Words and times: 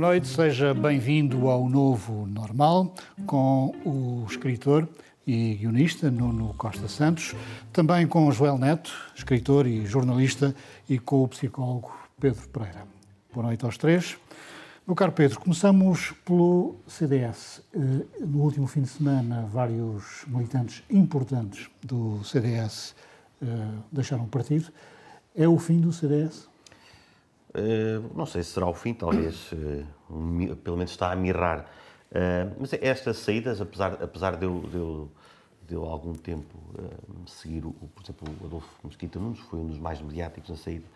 Boa 0.00 0.12
noite, 0.12 0.28
seja 0.28 0.72
bem-vindo 0.72 1.50
ao 1.50 1.68
Novo 1.68 2.26
Normal 2.26 2.94
com 3.26 3.74
o 3.84 4.24
escritor 4.26 4.88
e 5.26 5.56
guionista 5.56 6.10
Nuno 6.10 6.54
Costa 6.54 6.88
Santos, 6.88 7.34
também 7.70 8.06
com 8.06 8.32
Joel 8.32 8.56
Neto, 8.56 8.90
escritor 9.14 9.66
e 9.66 9.84
jornalista, 9.84 10.54
e 10.88 10.98
com 10.98 11.22
o 11.22 11.28
psicólogo 11.28 11.92
Pedro 12.18 12.48
Pereira. 12.48 12.86
Boa 13.30 13.48
noite 13.48 13.62
aos 13.62 13.76
três. 13.76 14.16
Meu 14.86 14.96
caro 14.96 15.12
Pedro, 15.12 15.38
começamos 15.38 16.14
pelo 16.24 16.76
CDS. 16.86 17.62
Eh, 17.74 18.24
no 18.24 18.38
último 18.38 18.66
fim 18.66 18.80
de 18.80 18.88
semana, 18.88 19.46
vários 19.52 20.24
militantes 20.26 20.82
importantes 20.88 21.68
do 21.82 22.24
CDS 22.24 22.94
eh, 23.42 23.46
deixaram 23.92 24.24
o 24.24 24.28
partido. 24.28 24.72
É 25.36 25.46
o 25.46 25.58
fim 25.58 25.78
do 25.78 25.92
CDS? 25.92 26.49
Uh, 27.50 28.16
não 28.16 28.26
sei 28.26 28.42
se 28.42 28.50
será 28.50 28.68
o 28.68 28.74
fim, 28.74 28.94
talvez, 28.94 29.50
uh, 29.52 29.84
um, 30.08 30.54
pelo 30.56 30.76
menos 30.76 30.92
está 30.92 31.10
a 31.10 31.16
mirrar. 31.16 31.66
Uh, 32.10 32.54
mas 32.58 32.72
estas 32.74 33.18
saídas, 33.18 33.60
apesar, 33.60 33.94
apesar 34.02 34.36
de, 34.36 34.44
eu, 34.44 34.60
de, 34.60 34.76
eu, 34.76 35.10
de 35.66 35.74
eu 35.74 35.84
algum 35.84 36.14
tempo 36.14 36.56
seguir, 37.26 37.64
o, 37.64 37.72
por 37.72 38.02
exemplo, 38.02 38.28
o 38.40 38.46
Adolfo 38.46 38.68
Mesquita 38.84 39.18
Nunes, 39.18 39.40
foi 39.40 39.58
um 39.58 39.66
dos 39.66 39.78
mais 39.78 40.00
mediáticos 40.00 40.50
na 40.50 40.56
saída, 40.56 40.86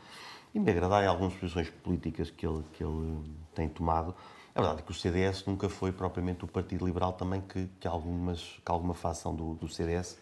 e 0.55 0.61
me 0.61 0.71
agradar 0.71 1.03
em 1.03 1.07
algumas 1.07 1.35
posições 1.35 1.69
políticas 1.69 2.31
que 2.31 2.47
ele, 2.47 2.63
que 2.73 2.85
ele 2.85 3.19
tem 3.55 3.69
tomado, 3.69 4.15
a 4.55 4.61
verdade 4.61 4.83
é 4.83 4.85
que 4.85 4.93
o 4.93 4.95
CDS 4.95 5.45
nunca 5.47 5.69
foi 5.69 5.91
propriamente 5.91 6.45
o 6.45 6.47
Partido 6.47 6.87
Liberal 6.87 7.13
também 7.15 7.41
que, 7.41 7.69
que, 7.81 7.89
algumas, 7.89 8.41
que 8.65 8.71
alguma 8.71 8.95
facção 8.95 9.35
do, 9.35 9.55
do 9.55 9.69
CDS 9.69 10.17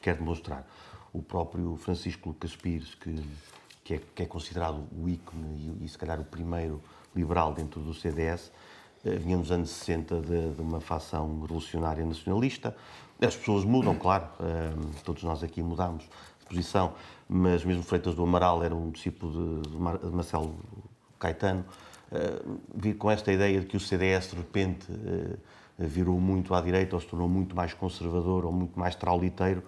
quer 0.00 0.16
demonstrar. 0.16 0.66
O 1.12 1.22
próprio 1.22 1.76
Francisco 1.76 2.30
Lucas 2.30 2.56
Pires, 2.56 2.94
que 2.94 3.22
que 3.84 3.94
é, 3.94 4.00
que 4.14 4.22
é 4.22 4.26
considerado 4.26 4.82
o 4.98 5.08
ícone 5.08 5.76
e, 5.80 5.84
e, 5.84 5.88
se 5.88 5.98
calhar 5.98 6.18
o 6.18 6.24
primeiro 6.24 6.80
liberal 7.14 7.52
dentro 7.52 7.82
do 7.82 7.92
CDS, 7.92 8.50
eh, 9.04 9.16
vinha 9.16 9.36
nos 9.36 9.52
anos 9.52 9.70
60 9.70 10.20
de, 10.22 10.50
de, 10.52 10.60
uma 10.60 10.80
facção 10.80 11.40
revolucionária 11.42 12.04
nacionalista. 12.04 12.74
As 13.20 13.36
pessoas 13.36 13.64
mudam, 13.64 13.94
claro, 13.94 14.26
eh, 14.40 14.72
todos 15.04 15.22
nós 15.22 15.42
aqui 15.42 15.62
mudamos 15.62 16.04
de 16.40 16.46
posição, 16.46 16.94
mas 17.28 17.62
mesmo 17.62 17.82
Freitas 17.82 18.14
do 18.14 18.22
Amaral 18.22 18.64
era 18.64 18.74
um 18.74 18.90
discípulo 18.90 19.62
de, 19.62 19.70
de 19.70 19.76
Marcelo 20.10 20.58
Caetano. 21.18 21.64
Eh, 22.10 22.42
vir 22.74 22.94
com 22.94 23.10
esta 23.10 23.30
ideia 23.30 23.60
de 23.60 23.66
que 23.66 23.76
o 23.76 23.80
CDS 23.80 24.30
de 24.30 24.36
repente 24.36 24.86
virou 25.78 26.18
muito 26.20 26.54
à 26.54 26.60
direita 26.60 26.94
ou 26.94 27.02
se 27.02 27.06
tornou 27.08 27.28
muito 27.28 27.54
mais 27.54 27.74
conservador 27.74 28.46
ou 28.46 28.52
muito 28.52 28.78
mais 28.78 28.94
trauliteiro, 28.94 29.62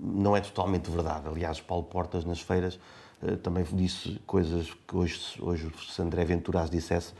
não 0.00 0.36
é 0.36 0.40
totalmente 0.40 0.90
verdade. 0.90 1.28
Aliás, 1.28 1.60
Paulo 1.60 1.84
Portas, 1.84 2.24
nas 2.24 2.40
feiras, 2.40 2.78
eh, 3.22 3.36
também 3.36 3.64
disse 3.72 4.20
coisas 4.26 4.72
que 4.86 4.96
hoje, 4.96 5.20
hoje 5.40 5.70
se 5.88 6.00
André 6.00 6.24
Venturas 6.24 6.70
dissesse, 6.70 7.12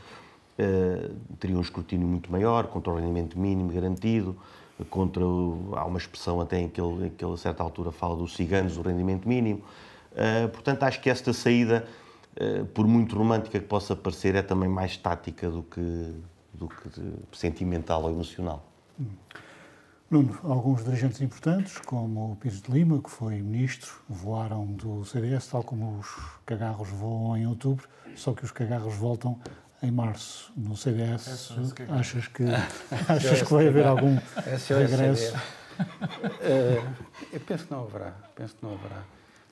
eh, 0.57 1.09
teria 1.39 1.57
um 1.57 1.61
escrutínio 1.61 2.07
muito 2.07 2.31
maior, 2.31 2.67
contra 2.67 2.91
o 2.91 2.95
rendimento 2.95 3.37
mínimo 3.37 3.71
garantido, 3.71 4.35
contra 4.89 5.25
o, 5.25 5.73
há 5.75 5.85
uma 5.85 5.97
expressão 5.97 6.39
até 6.39 6.59
em 6.59 6.69
que 6.69 6.79
ele, 6.79 7.07
em 7.07 7.09
que 7.09 7.23
ele 7.23 7.33
a 7.33 7.37
certa 7.37 7.61
altura 7.63 7.91
fala 7.91 8.15
dos 8.15 8.35
ciganos 8.35 8.75
do 8.75 8.81
rendimento 8.81 9.27
mínimo. 9.27 9.61
portanto, 10.53 10.83
acho 10.83 11.01
que 11.01 11.09
esta 11.09 11.33
saída, 11.33 11.85
por 12.73 12.87
muito 12.87 13.15
romântica 13.15 13.59
que 13.59 13.65
possa 13.65 13.93
parecer, 13.95 14.35
é 14.35 14.41
também 14.41 14.69
mais 14.69 14.95
tática 14.95 15.49
do 15.49 15.63
que, 15.63 16.13
do 16.53 16.67
que 16.69 17.37
sentimental 17.37 18.03
ou 18.03 18.09
emocional. 18.09 18.63
Hum. 18.99 19.05
Nuno, 20.09 20.39
alguns 20.43 20.83
dirigentes 20.83 21.21
importantes, 21.21 21.77
como 21.77 22.31
o 22.31 22.35
Pires 22.35 22.63
de 22.63 22.71
Lima, 22.71 22.99
que 22.99 23.11
foi 23.11 23.35
ministro, 23.43 23.91
voaram 24.09 24.65
do 24.65 25.05
CDS, 25.05 25.45
tal 25.45 25.63
como 25.63 25.99
os 25.99 26.07
cagarros 26.47 26.89
voam 26.89 27.37
em 27.37 27.45
outubro, 27.45 27.87
só 28.15 28.33
que 28.33 28.43
os 28.43 28.49
cagarros 28.49 28.95
voltam 28.95 29.39
em 29.83 29.91
março 29.91 30.51
no 30.57 30.75
CDS. 30.75 31.51
É 31.79 31.93
achas 31.93 32.27
que, 32.27 32.43
achas 33.07 33.43
que 33.43 33.53
vai 33.53 33.67
haver 33.67 33.85
algum 33.85 34.17
regresso? 34.67 35.35
uh, 35.35 36.93
eu 37.31 37.39
penso 37.41 37.67
que 37.67 37.71
não 37.71 37.83
haverá. 37.83 38.15
Penso 38.33 38.55
que 38.55 38.65
não 38.65 38.73
haverá. 38.73 39.03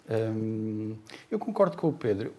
Um, 0.10 0.98
eu 1.30 1.38
concordo 1.38 1.78
com 1.78 1.90
o 1.90 1.94
Pedro. 1.94 2.34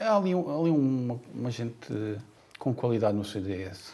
Há 0.00 0.16
ali, 0.16 0.32
ali 0.32 0.70
uma, 0.70 1.20
uma 1.34 1.50
gente 1.50 2.18
com 2.58 2.72
qualidade 2.72 3.14
no 3.14 3.26
CDS, 3.26 3.92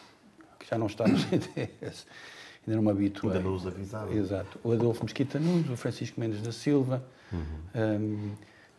que 0.60 0.70
já 0.70 0.78
não 0.78 0.86
está 0.86 1.08
no 1.08 1.18
CDS 1.18 2.06
ainda 2.66 2.76
não 2.76 2.82
me 2.82 2.90
habituei. 2.90 3.32
Ainda 3.32 3.48
não 3.48 3.54
os 3.54 3.66
avisava. 3.66 4.14
Exato. 4.14 4.58
O 4.62 4.72
Adolfo 4.72 5.04
Mesquita 5.04 5.38
Nunes, 5.38 5.68
o 5.70 5.76
Francisco 5.76 6.20
Mendes 6.20 6.40
da 6.40 6.52
Silva, 6.52 7.04
uhum. 7.32 8.30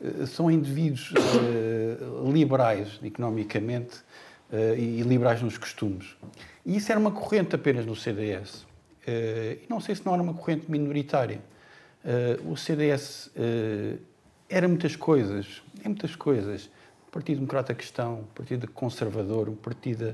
um, 0.01 0.25
são 0.25 0.51
indivíduos 0.51 1.11
uh, 1.11 2.31
liberais 2.31 2.99
economicamente 3.03 3.97
uh, 4.51 4.75
e 4.77 5.01
liberais 5.01 5.41
nos 5.41 5.57
costumes. 5.57 6.15
E 6.65 6.77
isso 6.77 6.91
era 6.91 6.99
uma 6.99 7.11
corrente 7.11 7.55
apenas 7.55 7.85
no 7.85 7.95
CDS. 7.95 8.63
Uh, 8.63 9.63
e 9.63 9.65
não 9.69 9.79
sei 9.79 9.95
se 9.95 10.05
não 10.05 10.13
era 10.13 10.21
uma 10.21 10.33
corrente 10.33 10.69
minoritária. 10.69 11.39
o 12.45 12.55
CDS 12.55 13.31
era 14.47 14.67
muitas 14.67 14.95
coisas, 14.95 15.63
é 15.83 15.87
muitas 15.87 16.15
coisas. 16.15 16.69
Partido 17.11 17.37
Democrata 17.37 17.73
Cristão, 17.73 18.25
Partido 18.35 18.67
Conservador, 18.67 19.47
um 19.47 19.55
partido, 19.55 20.13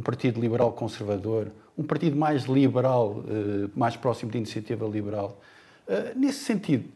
um 0.00 0.02
partido 0.02 0.40
liberal 0.40 0.72
conservador, 0.72 1.52
um 1.76 1.82
partido 1.82 2.16
mais 2.16 2.44
liberal, 2.44 3.22
eh, 3.28 3.68
mais 3.76 3.96
próximo 3.96 4.32
da 4.32 4.38
iniciativa 4.38 4.86
liberal. 4.86 5.38
Eh, 5.86 6.14
nesse 6.16 6.42
sentido, 6.42 6.88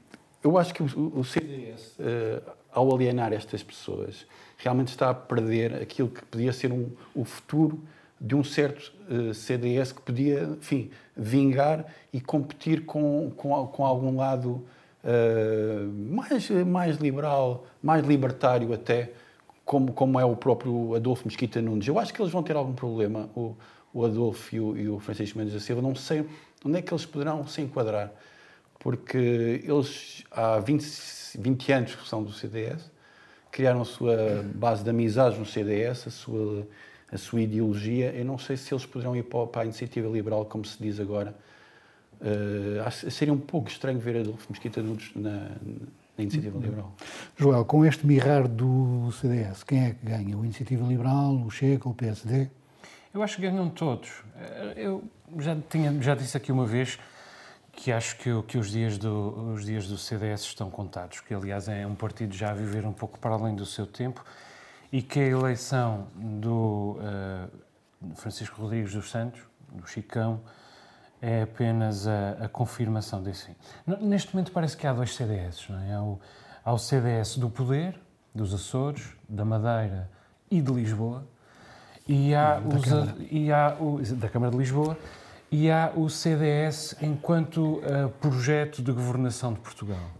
eu 0.42 0.56
acho 0.56 0.72
que 0.72 0.82
o 0.82 1.22
CDS, 1.22 1.96
eh, 2.00 2.40
ao 2.72 2.94
alienar 2.94 3.34
estas 3.34 3.62
pessoas, 3.62 4.26
realmente 4.56 4.88
está 4.88 5.10
a 5.10 5.14
perder 5.14 5.74
aquilo 5.74 6.08
que 6.08 6.24
podia 6.24 6.50
ser 6.50 6.72
um, 6.72 6.88
o 7.14 7.26
futuro 7.26 7.78
de 8.18 8.34
um 8.34 8.42
certo 8.42 8.92
CDS 9.34 9.92
que 9.92 10.00
podia, 10.00 10.44
enfim, 10.44 10.90
vingar 11.14 11.84
e 12.10 12.22
competir 12.22 12.86
com, 12.86 13.30
com, 13.36 13.66
com 13.66 13.84
algum 13.84 14.16
lado 14.16 14.64
mais, 16.08 16.48
mais 16.50 16.96
liberal, 16.96 17.66
mais 17.82 18.06
libertário 18.06 18.72
até, 18.72 19.12
como, 19.64 19.92
como 19.92 20.20
é 20.20 20.24
o 20.24 20.36
próprio 20.36 20.94
Adolfo 20.94 21.26
Mesquita 21.26 21.60
Nunes. 21.62 21.86
Eu 21.88 21.98
acho 21.98 22.12
que 22.12 22.20
eles 22.20 22.32
vão 22.32 22.42
ter 22.42 22.56
algum 22.56 22.74
problema. 22.74 23.28
O, 23.34 23.56
o 23.92 24.04
Adolfo 24.04 24.54
e 24.54 24.60
o, 24.60 24.76
e 24.76 24.88
o 24.88 24.98
Francisco 24.98 25.38
Mendes 25.38 25.54
da 25.54 25.60
Silva, 25.60 25.80
não 25.80 25.94
sei 25.94 26.26
onde 26.64 26.78
é 26.78 26.82
que 26.82 26.92
eles 26.92 27.06
poderão 27.06 27.46
se 27.46 27.60
enquadrar, 27.60 28.12
porque 28.80 29.62
eles 29.62 30.24
há 30.30 30.58
20, 30.58 30.84
20 31.38 31.72
anos 31.72 31.94
que 31.94 32.08
são 32.08 32.22
do 32.22 32.32
CDS, 32.32 32.90
criaram 33.52 33.82
a 33.82 33.84
sua 33.84 34.44
base 34.54 34.82
de 34.82 34.90
amizades 34.90 35.38
no 35.38 35.46
CDS, 35.46 36.08
a 36.08 36.10
sua, 36.10 36.66
a 37.12 37.16
sua 37.16 37.42
ideologia. 37.42 38.12
Eu 38.12 38.24
não 38.24 38.36
sei 38.36 38.56
se 38.56 38.74
eles 38.74 38.84
poderão 38.84 39.14
ir 39.14 39.22
para 39.22 39.62
a 39.62 39.64
iniciativa 39.64 40.08
liberal, 40.08 40.44
como 40.46 40.64
se 40.64 40.82
diz 40.82 40.98
agora. 40.98 41.34
Uh, 42.20 43.10
seria 43.10 43.32
um 43.32 43.38
pouco 43.38 43.68
estranho 43.68 43.98
ver 43.98 44.16
Adolfo 44.16 44.46
Mesquita 44.50 44.82
Nunes 44.82 45.10
na, 45.14 45.50
na 46.16 46.22
Iniciativa 46.22 46.58
Liberal. 46.58 46.94
Joel, 47.36 47.64
com 47.64 47.84
este 47.84 48.06
mirrar 48.06 48.46
do 48.46 49.10
CDS, 49.12 49.62
quem 49.64 49.86
é 49.86 49.90
que 49.90 50.06
ganha? 50.06 50.36
O 50.36 50.44
Iniciativa 50.44 50.86
Liberal, 50.86 51.34
o 51.34 51.50
Chega, 51.50 51.88
o 51.88 51.94
PSD? 51.94 52.48
Eu 53.12 53.22
acho 53.22 53.36
que 53.36 53.42
ganham 53.42 53.68
todos. 53.68 54.10
Eu 54.76 55.04
já, 55.38 55.56
tinha, 55.68 56.00
já 56.00 56.14
disse 56.14 56.36
aqui 56.36 56.50
uma 56.50 56.66
vez 56.66 56.98
que 57.72 57.92
acho 57.92 58.16
que, 58.16 58.30
que 58.42 58.58
os, 58.58 58.70
dias 58.70 58.98
do, 58.98 59.52
os 59.52 59.64
dias 59.64 59.86
do 59.88 59.98
CDS 59.98 60.42
estão 60.42 60.70
contados, 60.70 61.20
que 61.20 61.34
aliás 61.34 61.68
é 61.68 61.86
um 61.86 61.94
partido 61.94 62.34
já 62.34 62.50
a 62.50 62.54
viver 62.54 62.86
um 62.86 62.92
pouco 62.92 63.18
para 63.18 63.34
além 63.34 63.54
do 63.54 63.66
seu 63.66 63.86
tempo 63.86 64.24
e 64.92 65.02
que 65.02 65.18
a 65.18 65.26
eleição 65.26 66.06
do 66.14 66.98
uh, 67.00 68.14
Francisco 68.14 68.62
Rodrigues 68.62 68.94
dos 68.94 69.10
Santos, 69.10 69.40
do 69.72 69.86
Chicão, 69.86 70.40
é 71.24 71.42
apenas 71.42 72.06
a, 72.06 72.44
a, 72.44 72.48
confirmação 72.48 73.22
desse 73.22 73.46
fim. 73.46 73.56
Neste 74.02 74.34
momento 74.34 74.52
parece 74.52 74.76
que 74.76 74.86
há 74.86 74.92
dois 74.92 75.14
CDS, 75.14 75.66
não 75.70 75.80
é? 75.80 75.94
Há 75.94 76.02
o, 76.02 76.20
há 76.62 76.72
o 76.72 76.78
CDS 76.78 77.38
do 77.38 77.48
poder, 77.48 77.98
dos 78.34 78.52
Açores, 78.52 79.04
da 79.26 79.42
Madeira 79.42 80.10
e 80.50 80.60
de 80.60 80.70
Lisboa, 80.70 81.26
e 82.06 82.34
há, 82.34 82.60
da, 82.60 82.76
os, 82.76 82.84
Câmara. 82.84 83.16
E 83.30 83.50
há 83.50 83.76
o, 83.80 84.02
da 84.02 84.28
Câmara 84.28 84.52
de 84.52 84.58
Lisboa 84.58 84.98
e 85.50 85.70
há 85.70 85.92
o 85.96 86.10
CDS 86.10 86.94
enquanto 87.00 87.78
uh, 87.78 88.10
projeto 88.20 88.82
de 88.82 88.92
governação 88.92 89.54
de 89.54 89.60
Portugal. 89.60 90.10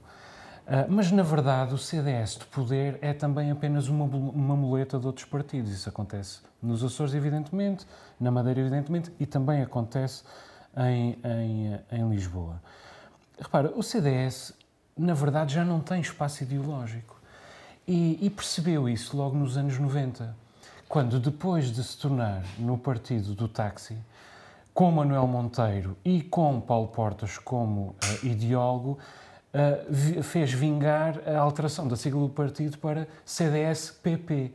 Uh, 0.67 0.89
mas, 0.89 1.13
na 1.13 1.23
verdade, 1.23 1.75
o 1.75 1.79
CDS 1.79 2.39
de 2.39 2.47
poder 2.47 2.99
é 3.03 3.13
também 3.13 3.51
apenas 3.51 3.89
uma, 3.89 4.05
uma 4.07 4.57
muleta 4.57 4.99
de 4.99 5.07
outros 5.07 5.27
partidos. 5.27 5.71
Isso 5.71 5.87
acontece 5.87 6.41
nos 6.63 6.83
Açores, 6.83 7.13
evidentemente, 7.15 7.85
na 8.19 8.31
Madeira, 8.31 8.61
evidentemente, 8.61 9.13
e 9.21 9.27
também 9.27 9.61
acontece 9.61 10.23
em, 10.77 11.19
em, 11.25 11.81
em 11.93 12.09
Lisboa. 12.09 12.61
Repara, 13.39 13.73
o 13.77 13.83
CDS, 13.83 14.55
na 14.97 15.15
verdade, 15.15 15.55
já 15.55 15.65
não 15.65 15.81
tem 15.81 16.01
espaço 16.01 16.43
ideológico. 16.43 17.21
E, 17.87 18.19
e, 18.25 18.31
percebeu 18.31 18.89
isso 18.89 19.15
logo 19.15 19.37
nos 19.37 19.59
anos 19.59 19.79
90, 19.79 20.35
quando, 20.89 21.21
depois 21.21 21.71
de 21.71 21.85
se 21.85 21.99
tornar 21.99 22.43
no 22.59 22.79
partido 22.79 23.35
do 23.35 23.47
táxi, 23.47 23.97
com 24.73 24.91
Manuel 24.91 25.27
Monteiro 25.27 25.97
e 26.03 26.23
com 26.23 26.61
Paulo 26.61 26.89
Portas 26.89 27.37
como 27.37 27.89
uh, 27.91 28.27
ideólogo, 28.27 28.99
uh, 29.53 30.23
fez 30.23 30.51
vingar 30.53 31.21
a 31.29 31.39
alteração 31.39 31.87
da 31.87 31.95
sigla 31.95 32.23
do 32.23 32.31
partido 32.31 32.79
para 32.79 33.07
CDS-PP, 33.27 34.53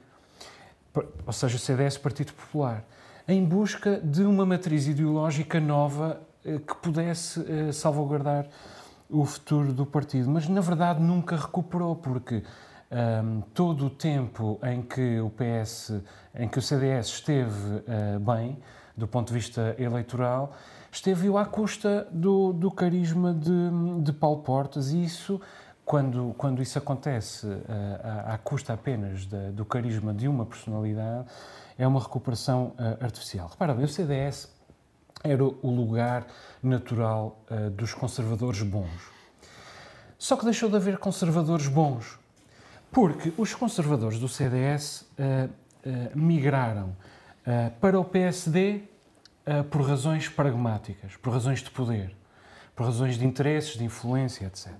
ou 1.26 1.34
seja, 1.34 1.60
CDS 1.60 1.98
Partido 1.98 2.34
Popular, 2.34 2.84
em 3.30 3.46
busca 3.46 4.00
de 4.04 4.24
uma 4.24 4.46
matriz 4.46 4.88
ideológica 4.88 5.60
nova 5.60 6.20
uh, 6.46 6.60
que 6.60 6.76
pudesse 6.78 7.72
salvaguardar 7.72 8.48
o 9.10 9.26
futuro 9.26 9.72
do 9.72 9.86
partido. 9.86 10.30
Mas, 10.30 10.48
na 10.48 10.62
verdade, 10.62 11.02
nunca 11.02 11.36
recuperou, 11.36 11.96
porque 11.96 12.44
um, 13.24 13.42
todo 13.54 13.86
o 13.86 13.90
tempo 13.90 14.60
em 14.64 14.82
que 14.82 15.20
o 15.20 15.30
PS, 15.30 16.02
em 16.36 16.48
que 16.48 16.60
o 16.60 16.62
CDS 16.62 17.08
esteve 17.08 17.84
bem, 18.22 18.58
do 18.96 19.08
ponto 19.08 19.30
de 19.30 19.34
vista 19.34 19.76
eleitoral, 19.80 20.54
esteve 20.92 21.36
à 21.36 21.46
custa 21.46 22.08
do, 22.12 22.54
do 22.54 22.70
carisma 22.72 23.34
de, 23.34 24.02
de 24.04 24.12
Paulo 24.12 24.42
Portas 24.42 24.92
e 24.92 25.04
isso, 25.04 25.40
quando, 25.86 26.36
quando 26.38 26.62
isso 26.62 26.78
acontece 26.78 27.48
uh, 27.48 27.64
à, 28.04 28.34
à, 28.34 28.38
custa 28.38 28.74
apenas 28.74 29.26
do 29.26 29.66
carisma 29.66 30.14
de 30.14 30.28
uma 30.28 30.46
personalidade, 30.46 31.28
é 31.80 31.88
uma 31.88 32.02
recuperação 32.02 32.74
uh, 32.78 33.04
artificial. 33.04 33.48
Repara 33.48 33.74
bem, 33.74 33.86
o 33.86 33.88
CDS 33.88 34.54
era 35.24 35.44
o 35.44 35.72
lugar 35.72 36.28
natural 36.62 37.42
uh, 37.50 37.70
dos 37.70 37.94
conservadores 37.94 38.62
bons. 38.62 39.10
Só 40.18 40.36
que 40.36 40.44
deixou 40.44 40.70
de 40.70 40.76
haver 40.76 40.98
conservadores 40.98 41.68
bons, 41.68 42.20
porque 42.92 43.34
os 43.38 43.56
conservadores 43.56 44.20
do 44.20 44.28
CDS 44.28 45.06
migraram 46.14 46.94
para 47.80 47.98
o 47.98 48.04
PSD 48.04 48.82
uh, 49.48 49.64
por 49.66 49.82
razões 49.82 50.28
pragmáticas, 50.28 51.16
por 51.16 51.32
razões 51.32 51.62
de 51.62 51.72
poder, 51.72 52.14
por 52.76 52.86
razões 52.86 53.18
de 53.18 53.26
interesses, 53.26 53.78
de 53.78 53.86
influência, 53.86 54.46
etc. 54.46 54.74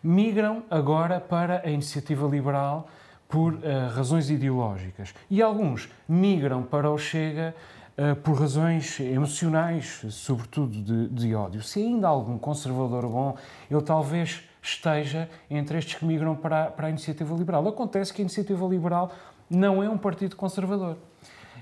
Migram 0.00 0.62
agora 0.70 1.20
para 1.20 1.62
a 1.66 1.70
iniciativa 1.70 2.26
liberal 2.28 2.88
por 3.28 3.54
uh, 3.54 3.58
razões 3.94 4.30
ideológicas. 4.30 5.14
E 5.30 5.42
alguns 5.42 5.88
migram 6.08 6.62
para 6.62 6.90
o 6.90 6.96
Chega 6.96 7.54
uh, 7.96 8.16
por 8.16 8.40
razões 8.40 8.98
emocionais, 9.00 10.02
sobretudo 10.10 10.82
de, 10.82 11.08
de, 11.08 11.34
ódio. 11.34 11.62
Se 11.62 11.80
ainda 11.80 12.06
há 12.06 12.10
algum 12.10 12.38
conservador 12.38 13.06
bom, 13.06 13.36
ele 13.70 13.82
talvez 13.82 14.42
esteja 14.62 15.28
entre 15.50 15.78
estes 15.78 15.94
que 15.94 16.04
migram 16.04 16.34
para, 16.34 16.66
para 16.66 16.86
a 16.86 16.90
iniciativa 16.90 17.34
liberal. 17.34 17.66
Acontece 17.68 18.12
que 18.12 18.22
a 18.22 18.24
iniciativa 18.24 18.66
liberal 18.66 19.12
não 19.48 19.82
é 19.82 19.88
um 19.88 19.98
partido 19.98 20.34
conservador. 20.36 20.96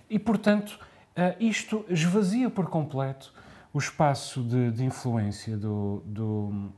E, 0.08 0.18
portanto, 0.18 0.78
Uh, 1.16 1.32
isto 1.40 1.82
esvazia 1.88 2.50
por 2.50 2.68
completo 2.68 3.32
o 3.72 3.78
espaço 3.78 4.42
de, 4.42 4.70
de 4.70 4.84
influência 4.84 5.56
do, 5.56 6.02
do, 6.04 6.70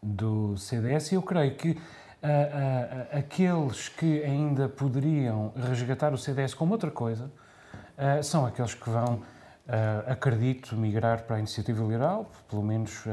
do, 0.00 0.56
CDS 0.56 1.10
e 1.10 1.14
eu 1.16 1.22
creio 1.22 1.56
que 1.56 1.76
uh, 2.26 3.14
uh, 3.14 3.18
aqueles 3.18 3.88
que 3.88 4.22
ainda 4.24 4.68
poderiam 4.68 5.52
resgatar 5.56 6.12
o 6.12 6.18
CDS 6.18 6.54
como 6.54 6.72
outra 6.72 6.90
coisa 6.90 7.30
são 8.22 8.44
aqueles 8.44 8.74
que 8.74 8.90
vão, 8.90 9.22
acredito, 10.06 10.76
migrar 10.76 11.22
para 11.22 11.36
a 11.36 11.38
iniciativa 11.38 11.82
liberal, 11.82 12.30
pelo 12.46 12.62
menos 12.62 13.04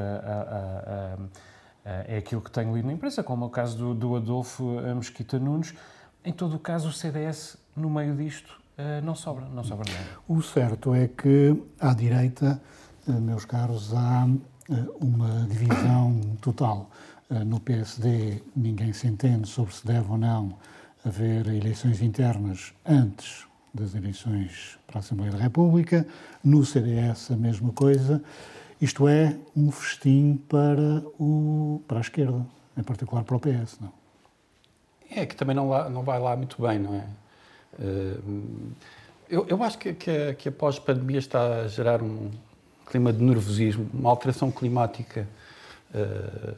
é 2.06 2.18
aquilo 2.18 2.42
que 2.42 2.52
tenho 2.52 2.76
lido 2.76 2.88
na 2.88 2.92
imprensa, 2.92 3.24
como 3.24 3.46
é 3.46 3.48
o 3.48 3.50
caso 3.50 3.78
do, 3.78 3.94
do 3.94 4.16
Adolfo 4.18 4.82
Mesquita 4.94 5.40
Nunes. 5.40 5.74
Em 6.26 6.34
todo 6.34 6.58
o 6.58 6.60
caso, 6.60 6.90
o 6.90 6.92
CDS, 6.92 7.56
no 7.74 7.90
meio 7.90 8.14
disto, 8.14 8.60
não 9.02 9.16
sobra, 9.16 9.46
não 9.46 9.64
sobra 9.64 9.90
nada. 9.90 10.06
O 10.28 10.42
certo 10.42 10.94
é 10.94 11.08
que 11.08 11.64
à 11.80 11.94
direita, 11.94 12.62
meus 13.08 13.46
caros, 13.46 13.94
há 13.94 14.28
uma 15.00 15.48
divisão 15.48 16.20
total. 16.42 16.90
No 17.30 17.60
PSD 17.60 18.42
ninguém 18.56 18.94
se 18.94 19.08
entende 19.08 19.48
sobre 19.48 19.74
se 19.74 19.86
deve 19.86 20.10
ou 20.12 20.18
não 20.18 20.58
haver 21.06 21.48
eleições 21.48 22.02
internas 22.02 22.74
antes 22.86 23.46
das 23.74 23.96
eleições 23.96 24.78
para 24.86 24.98
a 24.98 25.00
Assembleia 25.00 25.32
da 25.32 25.38
República. 25.38 26.06
No 26.44 26.66
CDS 26.66 27.32
a 27.32 27.36
mesma 27.36 27.72
coisa. 27.72 28.24
Isto 28.80 29.08
é 29.08 29.36
um 29.56 29.72
festim 29.72 30.42
para, 30.50 31.04
o, 31.18 31.82
para 31.88 32.00
a 32.00 32.02
esquerda, 32.02 32.46
em 32.78 32.84
particular 32.84 33.24
para 33.24 33.36
o 33.36 33.40
PS, 33.40 33.80
não? 33.80 33.92
É 35.10 35.26
que 35.26 35.36
também 35.36 35.56
não, 35.56 35.70
lá, 35.70 35.90
não 35.90 36.04
vai 36.04 36.20
lá 36.20 36.36
muito 36.36 36.62
bem, 36.62 36.80
não 36.80 36.96
é? 36.96 37.06
Eu, 39.30 39.46
eu 39.48 39.64
acho 39.64 39.78
que, 39.78 39.94
que, 39.94 40.10
a, 40.10 40.50
a 40.50 40.52
pós-pandemia 40.52 41.20
está 41.20 41.62
a 41.62 41.68
gerar 41.68 42.02
um 42.02 42.30
clima 42.86 43.12
de 43.14 43.24
nervosismo, 43.24 43.90
uma 43.94 44.10
alteração 44.10 44.52
climática 44.52 45.28
uh, 45.94 46.56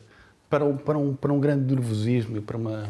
para, 0.50 0.64
um, 0.66 0.78
para, 0.78 0.98
um, 0.98 1.16
para 1.16 1.34
um 1.34 1.40
grande 1.40 1.74
nervosismo 1.74 2.38
e 2.38 2.42
para 2.42 2.58
uma. 2.58 2.90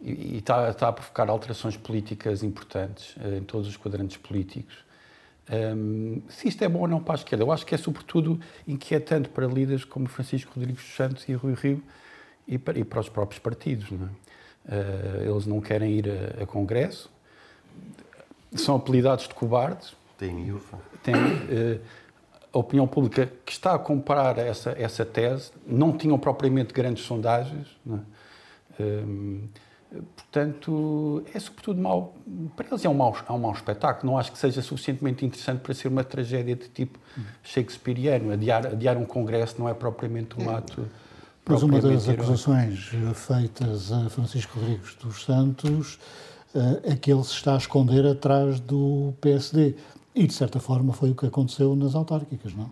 E, 0.00 0.34
e 0.34 0.38
está, 0.38 0.70
está, 0.70 0.88
a 0.88 0.92
provocar 0.92 1.28
alterações 1.28 1.76
políticas 1.76 2.42
importantes 2.42 3.16
uh, 3.16 3.36
em 3.38 3.42
todos 3.42 3.68
os 3.68 3.76
quadrantes 3.76 4.16
políticos. 4.16 4.76
Um, 5.50 6.20
se 6.28 6.48
isto 6.48 6.62
é 6.62 6.68
bom 6.68 6.80
ou 6.80 6.88
não 6.88 7.00
para 7.00 7.14
a 7.14 7.16
esquerda, 7.16 7.42
eu 7.42 7.50
acho 7.50 7.64
que 7.64 7.74
é 7.74 7.78
sobretudo 7.78 8.38
inquietante 8.66 9.28
para 9.30 9.46
líderes 9.46 9.82
como 9.82 10.06
Francisco 10.06 10.52
Rodrigues 10.54 10.82
dos 10.82 10.94
Santos 10.94 11.26
e 11.28 11.32
Rui 11.32 11.54
Rio 11.54 11.82
e 12.46 12.58
para, 12.58 12.78
e 12.78 12.84
para 12.84 13.00
os 13.00 13.08
próprios 13.08 13.38
partidos. 13.38 13.90
Não 13.90 14.06
é? 14.06 14.10
uh, 14.68 15.30
eles 15.30 15.46
não 15.46 15.60
querem 15.60 15.92
ir 15.92 16.06
a, 16.08 16.42
a 16.42 16.46
Congresso, 16.46 17.10
são 18.52 18.76
apelidados 18.76 19.26
de 19.28 19.34
cobardes. 19.34 19.96
Tem 20.16 20.32
miúfa. 20.32 20.78
Tem, 21.02 21.14
uh, 21.14 21.80
a 22.58 22.60
opinião 22.60 22.86
pública 22.86 23.30
que 23.46 23.52
está 23.52 23.74
a 23.74 23.78
comparar 23.78 24.36
essa, 24.38 24.74
essa 24.78 25.04
tese 25.04 25.50
não 25.66 25.96
tinham 25.96 26.18
propriamente 26.18 26.74
grandes 26.74 27.04
sondagens. 27.04 27.68
É? 28.78 28.82
Um, 28.82 29.48
portanto, 30.16 31.24
é 31.32 31.38
sobretudo 31.38 31.80
mau. 31.80 32.14
Para 32.56 32.66
eles 32.66 32.84
é 32.84 32.88
um 32.88 32.94
mau, 32.94 33.16
é 33.28 33.32
um 33.32 33.38
mau 33.38 33.52
espetáculo. 33.52 34.12
Não 34.12 34.18
acho 34.18 34.32
que 34.32 34.38
seja 34.38 34.60
suficientemente 34.60 35.24
interessante 35.24 35.60
para 35.60 35.72
ser 35.72 35.88
uma 35.88 36.04
tragédia 36.04 36.56
de 36.56 36.68
tipo 36.68 36.98
shakespeariano. 37.42 38.32
Adiar, 38.32 38.66
adiar 38.66 38.96
um 38.96 39.04
congresso 39.04 39.56
não 39.58 39.68
é 39.68 39.74
propriamente 39.74 40.40
um 40.40 40.50
ato. 40.50 40.86
Mas 41.46 41.62
uma 41.62 41.80
das 41.80 42.08
acusações 42.08 42.90
feitas 43.14 43.90
a 43.90 44.10
Francisco 44.10 44.58
Rodrigues 44.58 44.94
dos 44.96 45.24
Santos 45.24 45.98
é 46.82 46.94
que 46.94 47.10
ele 47.10 47.24
se 47.24 47.32
está 47.32 47.54
a 47.54 47.56
esconder 47.56 48.06
atrás 48.06 48.60
do 48.60 49.14
PSD. 49.20 49.76
E, 50.18 50.26
de 50.26 50.34
certa 50.34 50.58
forma, 50.58 50.92
foi 50.92 51.12
o 51.12 51.14
que 51.14 51.26
aconteceu 51.26 51.76
nas 51.76 51.94
autárquicas, 51.94 52.52
não? 52.52 52.68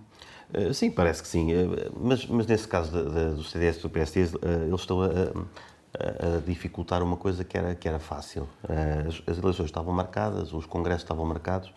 Eh, 0.52 0.72
sim, 0.72 0.90
parece 0.90 1.22
que 1.22 1.28
sim. 1.28 1.52
Eh, 1.52 1.90
mas, 1.96 2.26
mas 2.26 2.44
nesse 2.44 2.66
caso 2.66 2.90
de, 2.90 3.04
de, 3.08 3.36
do 3.36 3.44
CDS 3.44 3.78
e 3.78 3.82
do 3.82 3.88
PSD, 3.88 4.20
eles 4.66 4.80
estão 4.80 5.00
a, 5.00 5.06
a, 5.06 6.40
dificultar 6.44 7.04
uma 7.04 7.16
coisa 7.16 7.44
que 7.44 7.56
era, 7.56 7.72
que 7.76 7.86
era 7.86 8.00
fácil. 8.00 8.48
As, 8.64 9.22
as, 9.30 9.38
eleições 9.38 9.66
estavam 9.66 9.94
marcadas, 9.94 10.52
os 10.52 10.66
congressos 10.66 11.04
estavam 11.04 11.24
marcados 11.24 11.72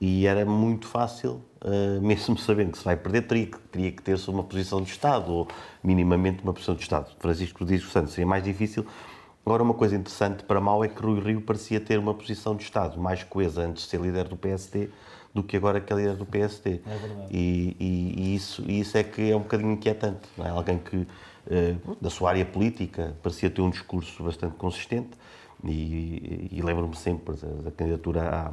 e 0.00 0.26
era 0.26 0.46
muito 0.46 0.86
fácil, 0.86 1.42
mesmo 2.00 2.38
sabendo 2.38 2.72
que 2.72 2.78
se 2.78 2.84
vai 2.84 2.96
perder, 2.96 3.26
teria, 3.26 3.50
teria 3.70 3.92
que 3.92 4.02
ter-se 4.02 4.30
uma 4.30 4.42
posição 4.42 4.80
de 4.80 4.90
Estado, 4.90 5.30
ou 5.30 5.48
minimamente 5.82 6.42
uma 6.42 6.54
posição 6.54 6.74
de 6.74 6.80
Estado. 6.80 7.10
Francisco 7.18 7.62
diz 7.66 7.84
que 7.84 8.06
seria 8.08 8.26
mais 8.26 8.42
difícil 8.42 8.86
Agora, 9.44 9.62
uma 9.62 9.74
coisa 9.74 9.94
interessante 9.94 10.42
para 10.44 10.60
mal 10.60 10.82
é 10.82 10.88
que 10.88 11.02
Rui 11.02 11.20
Rio 11.20 11.40
parecia 11.40 11.78
ter 11.78 11.98
uma 11.98 12.14
posição 12.14 12.56
de 12.56 12.62
Estado 12.62 12.98
mais 12.98 13.22
coesa 13.22 13.62
antes 13.62 13.84
de 13.84 13.90
ser 13.90 14.00
líder 14.00 14.26
do 14.26 14.36
PSD 14.36 14.88
do 15.34 15.42
que 15.42 15.56
agora 15.56 15.80
que 15.80 15.92
é 15.92 15.96
líder 15.96 16.14
do 16.14 16.24
PSD. 16.24 16.80
É 16.86 16.96
verdade. 16.96 17.28
E, 17.30 17.76
e, 17.78 18.14
e 18.16 18.34
isso, 18.36 18.62
e 18.66 18.80
isso 18.80 18.96
é 18.96 19.02
que 19.02 19.30
é 19.30 19.36
um 19.36 19.40
bocadinho 19.40 19.72
inquietante. 19.72 20.28
Não 20.38 20.46
é? 20.46 20.50
Alguém 20.50 20.78
que, 20.78 21.06
eh, 21.50 21.74
da 22.00 22.08
sua 22.08 22.30
área 22.30 22.44
política, 22.46 23.16
parecia 23.20 23.50
ter 23.50 23.60
um 23.60 23.68
discurso 23.68 24.22
bastante 24.22 24.54
consistente 24.54 25.10
e, 25.64 26.48
e 26.52 26.62
lembro-me 26.62 26.96
sempre 26.96 27.34
da, 27.34 27.48
da 27.64 27.70
candidatura 27.72 28.30
à, 28.30 28.52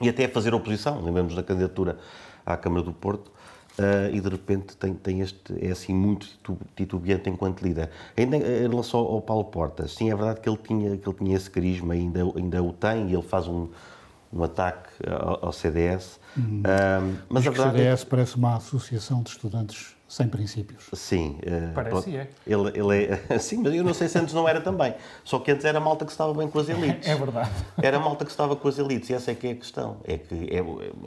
e 0.00 0.08
até 0.08 0.24
a 0.24 0.28
fazer 0.28 0.52
oposição. 0.52 1.00
Lembramos 1.00 1.36
da 1.36 1.42
candidatura 1.42 1.98
à 2.44 2.56
Câmara 2.56 2.82
do 2.82 2.92
Porto, 2.92 3.30
Uh, 3.78 4.14
e 4.14 4.20
de 4.20 4.28
repente 4.28 4.76
tem, 4.76 4.92
tem 4.92 5.20
este, 5.22 5.54
é 5.58 5.70
assim 5.70 5.94
muito 5.94 6.26
titubeante 6.76 7.30
enquanto 7.30 7.62
líder. 7.62 7.88
Ainda 8.16 8.36
em 8.36 8.68
relação 8.68 9.00
ao 9.00 9.20
Paulo 9.22 9.44
Portas, 9.46 9.94
sim, 9.94 10.10
é 10.10 10.14
verdade 10.14 10.40
que 10.40 10.48
ele 10.48 10.58
tinha, 10.58 10.96
que 10.96 11.08
ele 11.08 11.16
tinha 11.16 11.36
esse 11.36 11.50
carisma, 11.50 11.94
ainda, 11.94 12.20
ainda 12.36 12.62
o 12.62 12.72
tem, 12.72 13.08
e 13.08 13.14
ele 13.14 13.22
faz 13.22 13.48
um, 13.48 13.68
um 14.30 14.42
ataque 14.42 14.90
ao, 15.08 15.46
ao 15.46 15.52
CDS. 15.52 16.20
Hum. 16.36 16.60
Uh, 16.60 17.18
mas 17.30 17.46
a 17.46 17.50
verdade 17.50 17.76
o 17.76 17.78
CDS 17.78 18.00
é 18.00 18.04
que... 18.04 18.10
parece 18.10 18.36
uma 18.36 18.56
associação 18.56 19.22
de 19.22 19.30
estudantes 19.30 19.96
sem 20.12 20.28
princípios. 20.28 20.90
Sim. 20.92 21.38
Uh, 21.40 21.72
Parece 21.74 22.02
que 22.02 22.16
é. 22.18 22.28
Ele, 22.46 22.68
ele 22.74 23.04
é. 23.04 23.38
Sim, 23.40 23.62
mas 23.62 23.72
eu 23.72 23.82
não 23.82 23.94
sei 23.94 24.08
se 24.08 24.18
antes 24.18 24.34
não 24.34 24.46
era 24.46 24.60
também. 24.60 24.94
Só 25.24 25.38
que 25.38 25.50
antes 25.50 25.64
era 25.64 25.80
malta 25.80 26.04
que 26.04 26.10
estava 26.10 26.34
bem 26.34 26.50
com 26.50 26.58
as 26.58 26.68
elites. 26.68 27.08
É 27.08 27.14
verdade. 27.14 27.50
Era 27.82 27.98
malta 27.98 28.26
que 28.26 28.30
estava 28.30 28.54
com 28.54 28.68
as 28.68 28.78
elites 28.78 29.08
e 29.08 29.14
essa 29.14 29.30
é 29.30 29.34
que 29.34 29.46
é 29.46 29.50
a 29.52 29.54
questão. 29.54 29.96
É 30.04 30.18
que 30.18 30.34
é, 30.34 30.58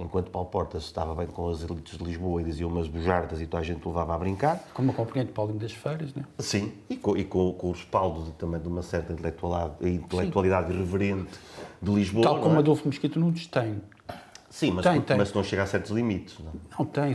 enquanto 0.01 0.31
Paulo 0.31 0.49
Portas 0.49 0.85
estava 0.85 1.13
bem 1.13 1.27
com 1.27 1.47
as 1.47 1.61
elites 1.61 1.99
de 1.99 2.03
Lisboa 2.03 2.41
e 2.41 2.45
dizia 2.45 2.67
umas 2.67 2.87
bujardas 2.87 3.39
e 3.39 3.45
toda 3.45 3.61
a 3.61 3.63
gente 3.63 3.85
o 3.87 3.89
levava 3.89 4.15
a 4.15 4.17
brincar. 4.17 4.59
Como 4.73 4.89
a 4.89 4.93
compreende 4.95 5.31
Paulinho 5.31 5.59
das 5.59 5.71
Feiras, 5.71 6.11
não 6.15 6.23
é? 6.23 6.41
Sim, 6.41 6.73
e 6.89 6.97
com, 6.97 7.15
e 7.15 7.23
com, 7.23 7.53
com 7.53 7.67
o 7.67 7.71
respaldo 7.73 8.23
de, 8.23 8.31
também 8.31 8.59
de 8.59 8.67
uma 8.67 8.81
certa 8.81 9.13
intelectualidade, 9.13 9.87
intelectualidade 9.87 10.73
irreverente 10.73 11.29
de 11.79 11.91
Lisboa. 11.91 12.23
Tal 12.23 12.39
como 12.39 12.55
é? 12.55 12.57
Adolfo 12.57 12.87
Mesquita 12.87 13.19
Nunes 13.19 13.45
tem. 13.45 13.79
Sim, 14.55 14.71
mas, 14.71 14.85
tem, 14.85 15.01
tem. 15.01 15.17
mas 15.17 15.33
não 15.33 15.43
chega 15.43 15.63
a 15.63 15.67
certos 15.67 15.91
limites. 15.91 16.39
Não, 16.39 16.53
não 16.79 16.85
tem. 16.85 17.13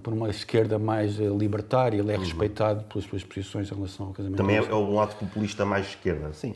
Por 0.00 0.12
uma 0.12 0.30
esquerda 0.30 0.78
mais 0.78 1.18
eh, 1.18 1.24
libertária, 1.24 1.98
ele 1.98 2.12
é 2.12 2.14
uhum. 2.14 2.22
respeitado 2.22 2.84
pelas 2.84 3.08
suas 3.08 3.24
posições 3.24 3.72
em 3.72 3.74
relação 3.74 4.06
ao 4.06 4.12
casamento. 4.12 4.36
Também 4.36 4.56
é, 4.56 4.60
é 4.60 4.74
um 4.76 4.94
lado 4.94 5.16
populista 5.16 5.64
mais 5.64 5.88
esquerda, 5.88 6.32
sim, 6.32 6.54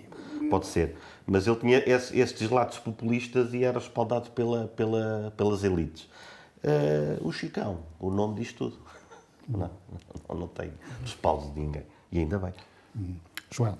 pode 0.49 0.69
ser. 0.69 0.97
Mas 1.27 1.49
ele 1.49 1.57
tinha 1.57 1.83
estes 1.85 2.49
lados 2.49 2.79
populistas 2.79 3.53
e 3.53 3.65
era 3.65 3.81
respaldado 3.81 4.31
pela, 4.31 4.69
pela, 4.69 5.35
pelas 5.37 5.65
elites. 5.65 6.05
Uh, 6.63 7.27
o 7.27 7.33
Chicão, 7.33 7.81
o 7.99 8.09
nome 8.09 8.37
diz 8.37 8.53
tudo. 8.53 8.79
Não, 9.49 9.69
não, 10.29 10.39
não 10.39 10.47
tem 10.47 10.71
respaldo 11.03 11.53
de 11.53 11.59
ninguém. 11.59 11.83
E 12.13 12.21
ainda 12.21 12.39
bem. 12.39 12.53
Hum. 12.97 13.17
Joel. 13.51 13.77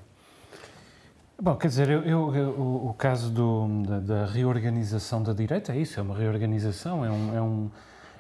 Bom, 1.43 1.57
quer 1.57 1.69
dizer, 1.69 1.89
eu, 1.89 2.03
eu, 2.03 2.35
eu, 2.35 2.51
o, 2.87 2.95
caso 2.99 3.31
do, 3.31 3.83
da, 3.87 3.99
da, 3.99 4.27
reorganização 4.27 5.23
da 5.23 5.33
direita 5.33 5.73
é 5.73 5.79
isso, 5.79 5.99
é 5.99 6.03
uma 6.03 6.15
reorganização, 6.15 7.03
é 7.03 7.11
um, 7.11 7.35
é 7.35 7.41
um, 7.41 7.71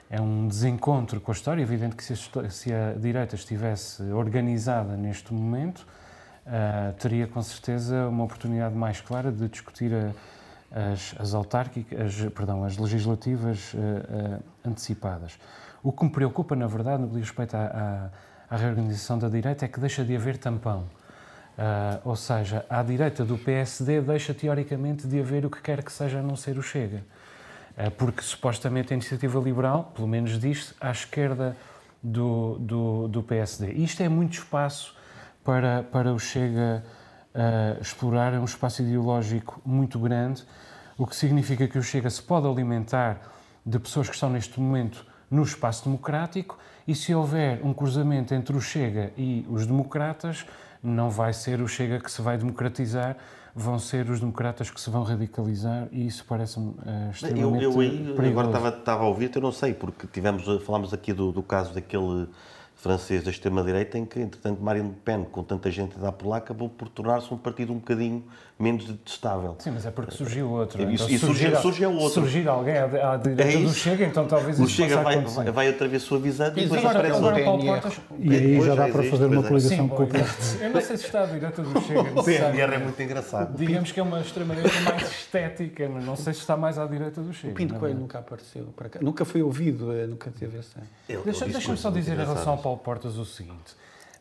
é 0.08 0.20
um 0.22 0.48
desencontro 0.48 1.20
com 1.20 1.30
a 1.30 1.34
história. 1.34 1.60
É 1.60 1.62
evidente 1.62 1.96
que 1.96 2.02
se 2.02 2.14
a, 2.14 2.48
se 2.48 2.72
a 2.72 2.94
direita 2.94 3.34
estivesse 3.34 4.02
organizada 4.04 4.96
neste 4.96 5.34
momento, 5.34 5.86
uh, 6.46 6.94
teria 6.94 7.26
com 7.26 7.42
certeza 7.42 8.08
uma 8.08 8.24
oportunidade 8.24 8.74
mais 8.74 9.02
clara 9.02 9.30
de 9.30 9.48
discutir 9.48 9.92
a, 9.92 10.92
as, 10.92 11.14
as 11.18 11.34
autárquicas, 11.34 12.00
as, 12.00 12.32
perdão, 12.32 12.64
as 12.64 12.78
legislativas 12.78 13.74
uh, 13.74 13.76
uh, 13.76 14.42
antecipadas. 14.64 15.38
O 15.82 15.92
que 15.92 16.04
me 16.04 16.10
preocupa, 16.10 16.56
na 16.56 16.66
verdade, 16.66 17.02
no 17.02 17.08
que 17.08 17.16
diz 17.16 17.24
respeito 17.24 17.54
à, 17.54 18.10
à, 18.48 18.54
à 18.54 18.56
reorganização 18.56 19.18
da 19.18 19.28
direita, 19.28 19.66
é 19.66 19.68
que 19.68 19.78
deixa 19.78 20.02
de 20.06 20.16
haver 20.16 20.38
tampão. 20.38 20.86
Uh, 21.58 22.00
ou 22.08 22.16
seja, 22.16 22.64
à 22.70 22.82
direita 22.82 23.24
do 23.24 23.36
PSD 23.36 24.00
deixa 24.00 24.32
teoricamente 24.32 25.06
de 25.06 25.20
haver 25.20 25.44
o 25.44 25.50
que 25.50 25.60
quer 25.60 25.82
que 25.82 25.92
seja 25.92 26.20
a 26.20 26.22
não 26.22 26.34
ser 26.34 26.56
o 26.56 26.62
Chega. 26.62 27.04
Uh, 27.76 27.90
porque 27.92 28.22
supostamente 28.22 28.92
a 28.92 28.96
iniciativa 28.96 29.38
liberal, 29.38 29.92
pelo 29.94 30.08
menos 30.08 30.38
diz 30.38 30.74
à 30.80 30.90
esquerda 30.90 31.56
do, 32.02 32.56
do, 32.58 33.08
do, 33.08 33.22
PSD. 33.22 33.72
Isto 33.72 34.02
é 34.02 34.08
muito 34.08 34.34
espaço 34.34 34.94
para, 35.44 35.82
para 35.82 36.12
o 36.14 36.18
Chega 36.18 36.82
uh, 37.34 37.80
explorar, 37.80 38.32
é 38.32 38.38
um 38.38 38.44
espaço 38.44 38.82
ideológico 38.82 39.60
muito 39.64 39.98
grande, 39.98 40.44
o 40.96 41.06
que 41.06 41.14
significa 41.14 41.68
que 41.68 41.78
o 41.78 41.82
Chega 41.82 42.08
se 42.08 42.22
pode 42.22 42.46
alimentar 42.46 43.20
de 43.64 43.78
pessoas 43.78 44.08
que 44.08 44.14
estão 44.14 44.30
neste 44.30 44.58
momento 44.58 45.04
no 45.30 45.42
espaço 45.42 45.84
democrático 45.84 46.58
e 46.86 46.94
se 46.94 47.14
houver 47.14 47.60
um 47.64 47.72
cruzamento 47.72 48.34
entre 48.34 48.56
o 48.56 48.60
Chega 48.60 49.12
e 49.16 49.46
os 49.48 49.66
democratas, 49.66 50.44
não 50.82 51.10
vai 51.10 51.32
ser 51.32 51.60
o 51.60 51.68
Chega 51.68 52.00
que 52.00 52.10
se 52.10 52.22
vai 52.22 52.38
democratizar, 52.38 53.16
vão 53.54 53.78
ser 53.78 54.08
os 54.08 54.20
democratas 54.20 54.70
que 54.70 54.80
se 54.80 54.88
vão 54.90 55.02
radicalizar 55.02 55.88
e 55.92 56.06
isso 56.06 56.24
parece-me 56.26 56.68
uh, 56.68 57.10
extremamente 57.10 57.64
eu, 57.64 57.72
eu 57.72 57.80
aí, 57.80 58.14
perigoso. 58.14 58.28
Agora 58.28 58.46
estava, 58.46 58.68
estava 58.68 59.04
a 59.04 59.06
ouvir, 59.06 59.30
eu 59.34 59.42
não 59.42 59.52
sei, 59.52 59.74
porque 59.74 60.06
tivemos, 60.06 60.44
falámos 60.64 60.94
aqui 60.94 61.12
do, 61.12 61.32
do 61.32 61.42
caso 61.42 61.74
daquele 61.74 62.28
francês 62.80 63.22
da 63.22 63.30
extrema-direita, 63.30 63.98
em 63.98 64.06
que, 64.06 64.20
entretanto, 64.20 64.62
Marine 64.62 64.88
Le 64.88 64.94
Pen, 65.04 65.24
com 65.24 65.44
tanta 65.44 65.70
gente 65.70 65.96
a 65.98 66.00
dar 66.00 66.12
por 66.12 66.28
lá, 66.28 66.38
acabou 66.38 66.68
por 66.68 66.88
tornar-se 66.88 67.32
um 67.32 67.36
partido 67.36 67.72
um 67.72 67.76
bocadinho 67.76 68.24
menos 68.60 68.84
detestável. 68.84 69.56
Sim, 69.58 69.70
mas 69.70 69.86
é 69.86 69.90
porque 69.90 70.14
surgiu 70.14 70.50
outro. 70.50 70.82
Então, 70.82 71.08
e 71.08 71.18
surgir, 71.18 71.56
surgiu 71.56 71.92
outro. 71.92 72.20
Surgir 72.20 72.46
alguém 72.46 72.76
à, 72.76 73.12
à 73.12 73.16
direita 73.16 73.58
é 73.58 73.62
do 73.62 73.72
Chega, 73.72 74.04
então 74.04 74.26
talvez 74.26 74.60
o 74.60 74.64
isso 74.64 74.74
Chega 74.74 75.02
vai, 75.02 75.20
vai, 75.22 75.50
vai 75.50 75.68
outra 75.68 75.88
vez 75.88 76.02
suavizando 76.02 76.58
e 76.58 76.64
depois 76.64 76.80
agora, 76.80 76.98
aparece 76.98 77.18
agora, 77.18 77.44
Paulo 77.44 77.64
Portas... 77.64 78.00
E 78.18 78.34
aí 78.34 78.60
já 78.60 78.74
dá 78.74 78.88
para 78.88 79.02
fazer 79.02 79.24
uma 79.24 79.42
coligação 79.42 79.88
com 79.88 80.02
o 80.02 80.08
Eu 80.60 80.70
não 80.70 80.80
sei 80.80 80.96
se 80.98 81.06
está 81.06 81.22
à 81.22 81.26
direita 81.26 81.62
do 81.62 81.80
Chega. 81.80 82.00
O 82.20 82.22
PNR 82.22 82.74
é 82.74 82.78
muito 82.78 83.02
engraçado. 83.02 83.56
Digamos 83.56 83.92
que 83.92 83.98
é 83.98 84.02
uma 84.02 84.20
extrema-direita 84.20 84.80
mais 84.80 85.10
estética, 85.10 85.88
mas 85.88 86.04
não 86.04 86.16
sei 86.16 86.34
se 86.34 86.40
está 86.40 86.56
mais 86.56 86.78
à 86.78 86.86
direita 86.86 87.22
do 87.22 87.32
Chega. 87.32 87.52
O 87.52 87.56
Pinto 87.56 87.74
Coelho 87.76 87.98
nunca 87.98 88.18
apareceu 88.18 88.66
para 88.76 88.90
cá. 88.90 89.00
Nunca 89.00 89.24
foi 89.24 89.42
ouvido, 89.42 89.92
eh, 89.92 90.06
nunca 90.06 90.30
teve 90.30 90.58
essa... 90.58 90.80
Deixa-me 91.24 91.78
só 91.78 91.90
dizer 91.90 92.12
em 92.12 92.16
relação 92.24 92.52
ao 92.52 92.58
Paulo 92.58 92.78
Portas 92.78 93.16
o 93.16 93.24
seguinte. 93.24 93.72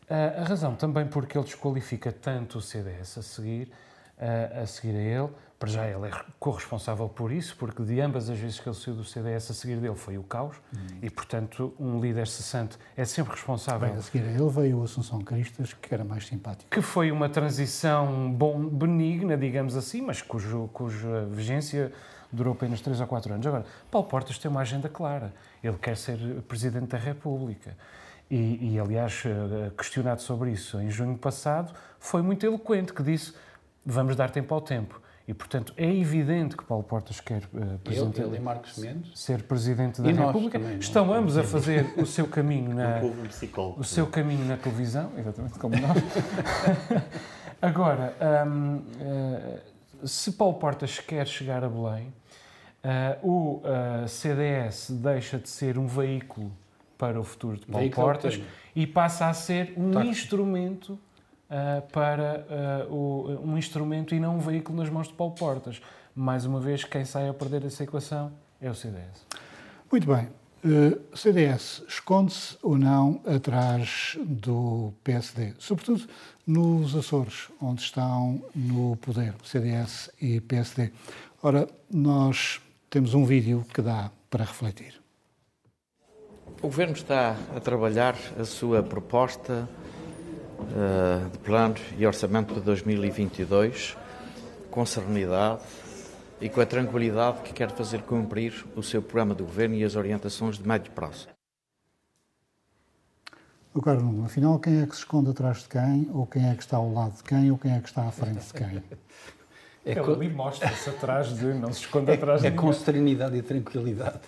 Uh, 0.10 0.42
a 0.42 0.44
razão 0.44 0.74
também 0.74 1.06
porque 1.06 1.38
ele 1.38 1.46
desqualifica 1.46 2.12
tanto 2.12 2.58
o 2.58 2.62
CDS 2.62 3.20
a 3.20 3.22
seguir, 3.22 3.72
uh, 4.20 4.62
a 4.64 4.66
seguir 4.66 4.96
a 4.96 5.02
ele, 5.02 5.30
para 5.58 5.70
já 5.70 5.86
ele 5.86 6.08
é 6.08 6.12
corresponsável 6.40 7.10
por 7.10 7.32
isso, 7.32 7.56
porque 7.58 7.84
de 7.84 8.00
ambas 8.00 8.30
as 8.30 8.40
vezes 8.40 8.60
que 8.60 8.70
ele 8.70 8.76
saiu 8.76 8.96
do 8.96 9.04
CDS 9.04 9.52
a 9.52 9.54
seguir 9.54 9.76
dele 9.78 9.96
foi 9.96 10.18
o 10.18 10.24
caos, 10.24 10.56
hum. 10.74 11.00
e 11.02 11.10
portanto 11.10 11.74
um 11.78 12.00
líder 12.00 12.28
cessante 12.28 12.78
é 12.96 13.04
sempre 13.04 13.34
responsável. 13.34 13.90
Bem, 13.90 13.98
a 13.98 14.02
seguir 14.02 14.24
a 14.24 14.32
ele 14.32 14.50
veio 14.50 14.80
o 14.80 14.84
Assunção 14.84 15.20
Cristas, 15.20 15.74
que 15.74 15.94
era 15.94 16.06
mais 16.06 16.26
simpático. 16.26 16.70
Que 16.70 16.82
foi 16.82 17.12
uma 17.12 17.28
transição 17.28 18.32
bom, 18.32 18.68
benigna, 18.68 19.36
digamos 19.36 19.76
assim, 19.76 20.02
mas 20.02 20.22
cujo, 20.22 20.70
cuja 20.72 21.26
vigência 21.26 21.92
durou 22.32 22.54
apenas 22.54 22.80
3 22.80 23.02
ou 23.02 23.08
4 23.08 23.34
anos. 23.34 23.46
Agora, 23.46 23.66
Paulo 23.92 24.08
Portas 24.08 24.38
tem 24.38 24.50
uma 24.50 24.62
agenda 24.62 24.88
clara. 24.88 25.34
Ele 25.64 25.78
quer 25.78 25.98
ser 25.98 26.18
Presidente 26.48 26.88
da 26.88 26.98
República. 26.98 27.76
E, 28.30 28.74
e, 28.74 28.80
aliás, 28.80 29.24
eh, 29.26 29.72
questionado 29.76 30.22
sobre 30.22 30.52
isso 30.52 30.80
em 30.80 30.92
junho 30.92 31.18
passado, 31.18 31.74
foi 32.00 32.22
muito 32.22 32.46
eloquente, 32.46 32.94
que 32.94 33.02
disse 33.02 33.34
vamos 33.86 34.16
dar 34.16 34.30
tempo 34.30 34.54
ao 34.54 34.62
tempo. 34.62 35.02
E, 35.30 35.34
portanto, 35.34 35.76
é 35.78 35.86
evidente 35.86 36.58
que 36.58 36.64
Paulo 36.64 36.84
Portas 36.84 37.20
quer 37.20 37.44
uh, 37.54 37.80
ele, 37.86 38.24
ele 38.24 38.40
Marcos 38.40 38.80
Mendes. 38.80 39.12
ser 39.14 39.44
Presidente 39.44 40.02
da 40.02 40.10
e 40.10 40.14
República. 40.14 40.58
Também, 40.58 40.80
Estão 40.80 41.14
ambos 41.14 41.38
a 41.38 41.44
fazer 41.44 41.94
o 41.98 42.06
seu 42.06 42.26
caminho 42.28 42.74
na, 42.74 43.00
o 43.78 43.84
seu 43.84 44.08
caminho 44.08 44.44
na 44.46 44.58
televisão, 44.58 45.12
exatamente 45.16 45.60
como 45.60 45.76
nós. 45.80 45.98
Agora, 47.62 48.16
um, 48.48 48.78
uh, 48.78 48.82
eh, 49.02 49.60
se 50.04 50.32
Paulo 50.32 50.56
Portas 50.56 50.98
quer 50.98 51.28
chegar 51.28 51.64
a 51.64 51.70
Belém, 51.70 52.12
uh, 52.84 53.30
o 53.30 53.62
CDS 54.08 54.90
deixa 54.90 55.38
de 55.38 55.48
ser 55.48 55.78
um 55.78 55.86
veículo 55.86 56.52
para 56.98 57.20
o 57.20 57.24
futuro 57.24 57.58
de 57.58 57.68
Paulo 57.68 57.92
Portas 57.92 58.42
e 58.76 58.88
passa 58.88 59.28
a 59.28 59.34
ser 59.36 59.74
um 59.78 60.02
instrumento 60.02 60.98
uh, 61.50 61.82
para 61.92 62.46
uh, 62.90 62.94
o, 62.94 63.42
um 63.44 63.58
instrumento 63.58 64.14
e 64.14 64.20
não 64.20 64.38
um 64.38 64.40
veículo 64.40 64.78
nas 64.78 64.90
mãos 64.90 65.08
de 65.08 65.14
Paulo 65.14 65.34
Portas. 65.34 65.82
Mais 66.16 66.46
uma 66.46 66.60
vez, 66.60 66.84
quem 66.84 67.06
sai 67.06 67.30
a 67.30 67.34
perder 67.34 67.66
essa 67.66 67.84
equação 67.84 68.32
é 68.62 68.70
o 68.70 68.76
CDS. 68.76 69.26
Muito 69.92 70.08
bem. 70.08 70.28
Uh, 70.64 71.00
ah, 71.14 71.18
CDS 71.18 71.84
esconde-se 71.88 72.58
ou 72.62 72.78
não 72.78 73.22
atrás 73.26 74.18
do 74.20 74.94
PSD, 75.06 75.54
sobretudo 75.58 76.06
nos 76.46 76.96
Açores, 76.96 77.48
onde 77.62 77.82
estão 77.82 78.44
no 78.54 78.98
poder 78.98 79.34
CDS 79.44 80.12
e 80.22 80.42
PSD. 80.42 80.92
Ora, 81.42 81.70
nós 81.90 82.60
temos 82.90 83.14
um 83.14 83.24
vídeo 83.24 83.66
que 83.74 83.82
dá 83.82 84.12
para 84.30 84.44
refletir. 84.44 85.00
O 86.58 86.64
Governo 86.64 86.94
está 86.94 87.38
a 87.56 87.60
trabalhar 87.62 88.18
a 88.38 88.44
sua 88.44 88.84
proposta 88.84 89.70
de 91.32 91.38
plano 91.40 91.76
e 91.98 92.06
orçamento 92.06 92.54
para 92.54 92.62
2022 92.62 93.98
com 94.70 94.86
serenidade 94.86 95.62
e 96.40 96.48
com 96.48 96.62
a 96.62 96.66
tranquilidade 96.66 97.42
que 97.42 97.54
quer 97.54 97.72
fazer 97.72 98.02
cumprir 98.04 98.66
o 98.76 98.84
seu 98.84 99.02
programa 99.02 99.36
de 99.36 99.44
governo 99.44 99.76
e 99.76 99.84
as 99.84 99.96
orientações 99.96 100.58
de 100.58 100.68
médio 100.68 100.92
prazo. 100.92 101.28
O 103.74 103.82
Carlos, 103.82 104.26
afinal, 104.26 104.58
quem 104.60 104.82
é 104.82 104.86
que 104.86 104.96
se 104.96 105.02
esconde 105.02 105.30
atrás 105.30 105.64
de 105.64 105.70
quem, 105.70 106.10
ou 106.14 106.26
quem 106.26 106.50
é 106.50 106.56
que 106.56 106.64
está 106.64 106.78
ao 106.78 106.92
lado 106.92 107.16
de 107.18 107.24
quem, 107.24 107.52
ou 107.52 107.58
quem 107.58 107.72
é 107.72 107.80
que 107.80 107.88
está 107.88 108.08
à 108.08 108.12
frente 108.12 108.46
de 108.46 108.54
quem? 108.54 108.84
É 109.86 109.92
Ele 109.92 110.00
ali 110.00 110.30
mostra-se 110.30 110.90
atrás 110.90 111.28
de, 111.38 111.46
não 111.54 111.72
se 111.72 111.82
esconde 111.82 112.12
atrás 112.12 112.44
é, 112.44 112.50
de 112.50 112.56
É 112.56 112.58
com 112.58 112.72
serenidade 112.74 113.38
e 113.38 113.42
tranquilidade 113.42 114.20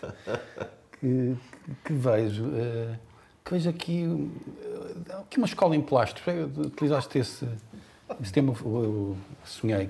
que, 0.99 1.35
que 1.83 1.93
vejo. 1.93 2.45
Uh, 2.45 2.95
que 2.95 3.10
vejo 3.51 3.69
aqui, 3.69 4.05
uh, 4.05 5.19
aqui 5.19 5.37
uma 5.37 5.45
escola 5.45 5.75
em 5.75 5.81
plástico. 5.81 6.31
Utilizaste 6.57 7.19
esse, 7.19 7.47
esse 8.21 8.31
tema, 8.31 8.53
eu, 8.63 9.17
sonhei. 9.43 9.89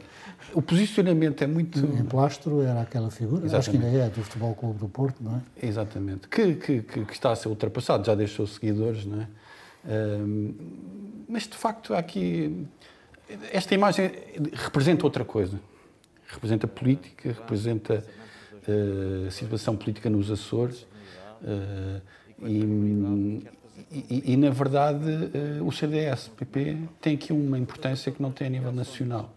O 0.54 0.62
posicionamento 0.62 1.42
é 1.44 1.48
muito. 1.48 1.80
Em 1.80 2.04
plastro 2.04 2.62
era 2.62 2.82
aquela 2.82 3.12
figura, 3.12 3.46
Exatamente. 3.46 3.56
acho 3.56 3.72
que 3.72 3.78
ainda 3.86 4.06
é, 4.06 4.10
do 4.10 4.24
Futebol 4.24 4.56
Clube 4.56 4.80
do 4.80 4.90
Porto, 4.90 5.24
não 5.24 5.38
é? 5.38 5.68
Exatamente. 5.68 6.28
Que, 6.28 6.56
que, 6.56 6.82
que, 6.82 7.14
está 7.14 7.32
a 7.32 7.36
ser 7.36 7.48
ultrapassado, 7.48 8.06
já 8.06 8.16
deixou 8.16 8.46
seguidores, 8.48 9.06
não 9.06 9.22
é? 9.22 9.28
Uh, 9.84 10.56
mas 11.30 11.44
de 11.44 11.56
facto, 11.56 11.94
aqui. 11.94 12.68
Esta 13.54 13.74
imagem 13.74 14.12
representa 14.54 15.06
outra 15.06 15.24
coisa. 15.24 15.58
Representa 16.28 16.68
política, 16.68 17.30
representa 17.30 18.04
uh, 18.68 19.28
a 19.28 19.32
situação 19.32 19.76
política 19.78 20.10
nos 20.10 20.30
Açores. 20.30 20.86
Uh, 21.42 22.02
E, 22.44 23.44
e, 23.92 24.34
e, 24.34 24.38
na 24.38 24.50
verdade, 24.50 25.06
uh, 25.60 25.66
o 25.66 25.72
CDS-PP 25.72 26.78
tem 27.02 27.16
aqui 27.16 27.34
uma 27.34 27.58
importância 27.58 28.12
que 28.12 28.22
não 28.22 28.32
tem 28.32 28.48
a 28.48 28.50
nível 28.50 28.72
nacional, 28.72 29.34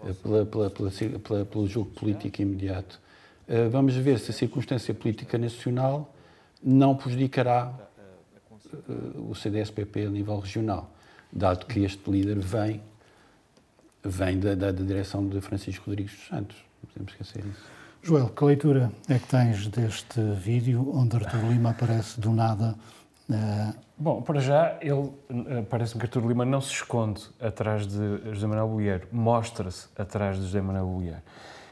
uh, 0.00 0.14
pela, 0.14 0.46
pela, 0.46 0.70
pela, 0.70 1.44
pelo 1.44 1.66
jogo 1.66 1.90
político 1.90 2.42
imediato. 2.42 3.00
Uh, 3.48 3.68
vamos 3.70 3.94
ver 3.94 4.18
se 4.18 4.30
a 4.30 4.34
circunstância 4.34 4.94
política 4.94 5.36
nacional 5.38 6.14
não 6.62 6.96
prejudicará 6.96 7.72
o 9.28 9.34
CDS-PP 9.34 10.06
a 10.06 10.10
nível 10.10 10.38
regional, 10.38 10.94
dado 11.32 11.66
que 11.66 11.80
este 11.80 12.08
líder 12.08 12.38
vem, 12.38 12.80
vem 14.04 14.38
da, 14.38 14.54
da, 14.54 14.70
da 14.70 14.84
direção 14.84 15.26
de 15.26 15.40
Francisco 15.40 15.86
Rodrigues 15.86 16.14
dos 16.14 16.28
Santos. 16.28 16.56
Não 16.82 16.90
podemos 16.90 17.12
esquecer 17.12 17.44
isso. 17.44 17.79
Joel, 18.02 18.28
que 18.28 18.44
leitura 18.44 18.90
é 19.08 19.18
que 19.18 19.26
tens 19.26 19.66
deste 19.68 20.20
vídeo 20.34 20.90
onde 20.94 21.16
Artur 21.16 21.40
Lima 21.48 21.70
aparece 21.70 22.20
do 22.20 22.32
nada 22.32 22.74
Uh, 23.30 23.72
Bom, 23.96 24.22
para 24.22 24.40
já, 24.40 24.76
ele 24.80 24.92
uh, 24.92 25.14
parece-me 25.68 26.00
que 26.00 26.06
Artur 26.06 26.26
Lima 26.26 26.44
não 26.44 26.60
se 26.60 26.72
esconde 26.72 27.22
atrás 27.40 27.86
de 27.86 28.32
José 28.32 28.46
Manuel 28.46 28.66
Bolheiro, 28.66 29.06
mostra-se 29.12 29.86
atrás 29.96 30.36
de 30.36 30.42
José 30.42 30.60
Manuel 30.60 30.86
Bolheiro. 30.86 31.22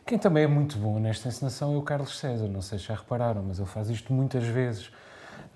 Quem 0.07 0.19
também 0.19 0.45
é 0.45 0.47
muito 0.47 0.79
bom 0.79 1.01
nesta 1.01 1.29
encenação 1.29 1.75
é 1.75 1.77
o 1.77 1.83
Carlos 1.83 2.17
César, 2.19 2.47
não 2.47 2.63
sei 2.63 2.79
se 2.79 2.85
já 2.85 2.95
repararam, 2.95 3.43
mas 3.43 3.59
ele 3.59 3.67
faz 3.67 3.91
isto 3.91 4.13
muitas 4.13 4.45
vezes 4.45 4.87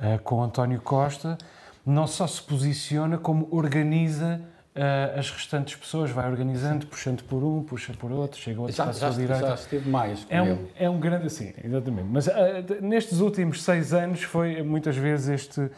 uh, 0.01 0.21
com 0.25 0.43
António 0.43 0.81
Costa. 0.81 1.39
Não 1.87 2.07
só 2.07 2.27
se 2.27 2.43
posiciona, 2.43 3.17
como 3.17 3.47
organiza 3.53 4.41
uh, 4.77 5.19
as 5.19 5.31
restantes 5.31 5.77
pessoas, 5.77 6.11
vai 6.11 6.29
organizando, 6.31 6.87
puxando 6.87 7.23
por 7.25 7.43
um, 7.43 7.63
puxa 7.63 7.93
por 7.95 8.11
outro, 8.11 8.41
chega 8.41 8.61
outro 8.61 8.77
já, 8.77 8.91
já, 8.93 9.11
direita. 9.11 9.47
Já 9.49 9.55
esteve 9.55 9.89
mais 9.89 10.27
é 10.29 10.43
um, 10.43 10.67
é 10.77 10.91
um 10.91 10.99
grande, 10.99 11.27
assim, 11.27 11.53
exatamente. 11.63 12.09
Mas 12.11 12.27
uh, 12.27 12.33
nestes 12.81 13.21
últimos 13.21 13.63
seis 13.63 13.93
anos 13.93 14.23
foi 14.23 14.63
muitas 14.63 14.97
vezes 14.97 15.29
este 15.29 15.71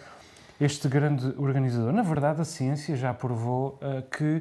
este 0.61 0.87
grande 0.89 1.35
organizador. 1.37 1.93
Na 1.93 2.03
verdade, 2.03 2.41
a 2.41 2.45
ciência 2.45 2.95
já 2.95 3.13
provou 3.13 3.79
uh, 3.83 4.03
que 4.03 4.41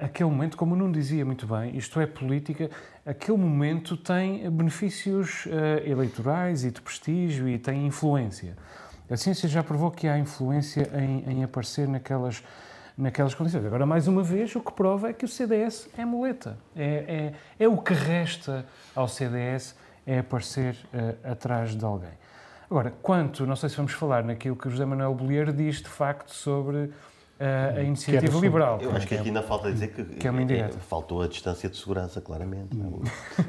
aquele 0.00 0.30
momento, 0.30 0.56
como 0.56 0.76
não 0.76 0.92
dizia 0.92 1.24
muito 1.24 1.44
bem, 1.48 1.76
isto 1.76 1.98
é 1.98 2.06
política, 2.06 2.70
aquele 3.04 3.36
momento 3.36 3.96
tem 3.96 4.48
benefícios 4.48 5.48
eleitorais 5.84 6.64
e 6.64 6.70
de 6.70 6.80
prestígio 6.80 7.48
e 7.48 7.58
tem 7.58 7.84
influência. 7.84 8.56
A 9.10 9.16
ciência 9.16 9.48
já 9.48 9.62
provou 9.62 9.90
que 9.90 10.08
há 10.08 10.18
influência 10.18 10.88
em, 10.94 11.24
em 11.30 11.44
aparecer 11.44 11.86
naquelas, 11.86 12.42
naquelas 12.96 13.34
condições. 13.34 13.64
Agora, 13.64 13.84
mais 13.84 14.06
uma 14.06 14.22
vez, 14.22 14.54
o 14.54 14.60
que 14.60 14.72
prova 14.72 15.10
é 15.10 15.12
que 15.12 15.24
o 15.24 15.28
CDS 15.28 15.88
é 15.96 16.04
muleta. 16.04 16.56
É, 16.76 17.32
é, 17.58 17.64
é 17.64 17.68
o 17.68 17.76
que 17.78 17.92
resta 17.92 18.64
ao 18.94 19.08
CDS 19.08 19.76
é 20.06 20.18
aparecer 20.18 20.76
atrás 21.24 21.74
de 21.74 21.84
alguém. 21.84 22.12
Agora, 22.70 22.92
quanto, 23.02 23.46
não 23.46 23.56
sei 23.56 23.68
se 23.68 23.76
vamos 23.76 23.92
falar 23.92 24.24
naquilo 24.24 24.56
que 24.56 24.66
o 24.66 24.70
José 24.70 24.84
Manuel 24.84 25.14
Bolheiro 25.14 25.52
diz 25.52 25.76
de 25.76 25.88
facto 25.88 26.34
sobre 26.34 26.76
uh, 26.76 26.92
a 27.38 27.82
iniciativa 27.82 28.38
liberal. 28.38 28.80
Eu 28.80 28.92
acho 28.92 29.06
que 29.06 29.14
aqui 29.14 29.28
ainda 29.28 29.42
falta 29.42 29.70
dizer 29.72 29.88
que, 29.88 30.04
que 30.04 30.26
é 30.26 30.30
uma 30.30 30.42
é, 30.52 30.68
faltou 30.70 31.22
a 31.22 31.26
distância 31.26 31.68
de 31.68 31.76
segurança, 31.76 32.20
claramente. 32.20 32.76
Hum. 32.76 33.02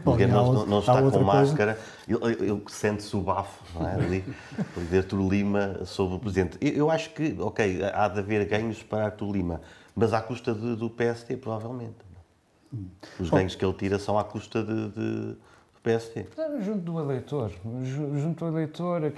Porque 0.04 0.25
não, 0.25 0.51
não, 0.54 0.65
não 0.65 0.80
está 0.80 1.01
com 1.01 1.20
máscara, 1.20 1.80
ele, 2.08 2.63
sente-se 2.68 3.15
o 3.15 3.22
bafo 3.22 3.63
não 3.77 3.88
é? 3.88 3.94
ali, 3.94 4.36
por 4.74 4.98
Artur 4.98 5.30
Lima 5.30 5.86
sobre 5.86 6.15
o 6.15 6.20
Presidente. 6.20 6.58
Eu, 6.60 6.74
eu, 6.74 6.92
acho 6.92 7.12
que, 7.12 7.36
ok, 7.39 7.84
há 7.94 8.08
de 8.08 8.20
haver 8.20 8.46
ganhos 8.46 8.82
para 8.82 9.06
Artur 9.06 9.32
Lima, 9.32 9.62
mas 9.96 10.13
à 10.13 10.22
custa 10.22 10.54
de, 10.54 10.75
do 10.75 10.89
PST, 10.89 11.38
provavelmente. 11.38 11.96
Hum. 12.74 12.88
Os 13.20 13.30
ganhos 13.30 13.56
que 13.56 13.63
ele 13.63 13.74
tira 13.74 14.00
são 14.00 14.18
à 14.18 14.24
custa 14.24 14.63
de, 14.63 14.89
de 14.89 15.36
PSD? 15.84 16.25
Junto 16.62 16.80
do 16.80 17.00
eleitor. 17.00 17.51
Junto 17.84 18.46
do 18.46 18.58
eleitor, 18.58 19.13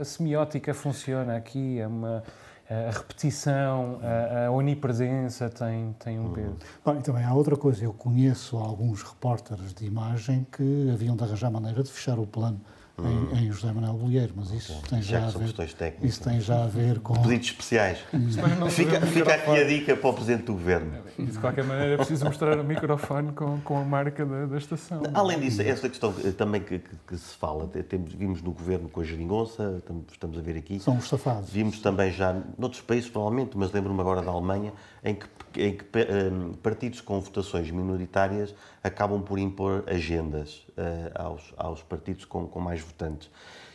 a 0.00 0.04
semiótica 0.04 0.72
funciona 0.72 1.36
aqui, 1.36 1.80
é 1.80 1.86
uma, 1.86 2.22
a 2.68 2.90
repetição, 2.90 4.00
a, 4.02 4.46
a 4.46 4.50
onipresença 4.50 5.48
tem, 5.50 5.94
tem 5.98 6.18
um 6.18 6.32
peso. 6.32 6.56
Bom, 6.84 6.96
e 6.98 7.02
também 7.02 7.24
há 7.24 7.34
outra 7.34 7.56
coisa, 7.56 7.84
eu 7.84 7.92
conheço 7.92 8.56
alguns 8.56 9.02
repórteres 9.02 9.74
de 9.74 9.84
imagem 9.84 10.46
que 10.50 10.90
haviam 10.92 11.16
de 11.16 11.24
arranjar 11.24 11.50
maneira 11.50 11.82
de 11.82 11.90
fechar 11.90 12.18
o 12.18 12.26
plano 12.26 12.60
em, 12.98 13.38
em, 13.38 13.52
José 13.52 13.72
Manuel 13.72 13.94
Bolheiro, 13.94 14.32
mas 14.36 14.50
isso 14.50 14.80
tem 14.88 15.00
já, 15.00 15.20
já 15.20 15.26
a 15.26 15.30
ver, 15.30 15.94
isso 16.02 16.22
tem 16.22 16.40
já 16.40 16.64
a 16.64 16.66
ver 16.66 17.00
com 17.00 17.14
pedidos 17.14 17.48
especiais. 17.48 17.98
fica, 18.70 19.00
fica 19.06 19.34
aqui 19.34 19.50
a 19.50 19.64
dica 19.64 19.96
para 19.96 20.10
o 20.10 20.12
presidente 20.12 20.44
do 20.44 20.52
governo. 20.52 21.02
de 21.18 21.38
qualquer 21.38 21.64
maneira 21.64 21.94
é 21.94 21.96
preciso 21.96 22.24
mostrar 22.24 22.58
o 22.58 22.64
microfone 22.64 23.32
com, 23.32 23.60
com 23.60 23.78
a 23.78 23.84
marca 23.84 24.26
da, 24.26 24.46
da 24.46 24.58
estação. 24.58 25.02
Além 25.14 25.40
disso, 25.40 25.62
essa 25.62 25.88
questão 25.88 26.12
também 26.36 26.60
que, 26.60 26.78
que, 26.78 26.96
que, 27.06 27.16
se 27.16 27.34
fala, 27.34 27.66
temos, 27.66 28.12
vimos 28.12 28.42
no 28.42 28.52
governo 28.52 28.88
com 28.88 29.00
a 29.00 29.04
geringonça, 29.04 29.82
estamos 30.10 30.38
a 30.38 30.42
ver 30.42 30.56
aqui. 30.56 30.78
São 30.78 30.96
os 30.98 31.08
safados. 31.08 31.50
Vimos 31.50 31.80
também 31.80 32.12
já 32.12 32.40
noutros 32.58 32.82
países, 32.82 33.08
provavelmente, 33.08 33.56
mas 33.56 33.72
lembro-me 33.72 34.00
agora 34.00 34.20
da 34.20 34.30
Alemanha, 34.30 34.72
em 35.02 35.14
que, 35.14 35.26
em 35.60 35.76
que 35.76 35.84
um, 36.30 36.54
partidos 36.54 37.00
com 37.00 37.20
votações 37.20 37.70
minoritárias 37.70 38.54
acabam 38.82 39.22
por 39.22 39.38
impor 39.38 39.84
agendas 39.86 40.66
uh, 40.76 41.10
aos, 41.14 41.54
aos 41.56 41.82
partidos 41.82 42.24
com, 42.24 42.46
com 42.46 42.60
mais 42.60 42.80
votantes. 42.80 43.30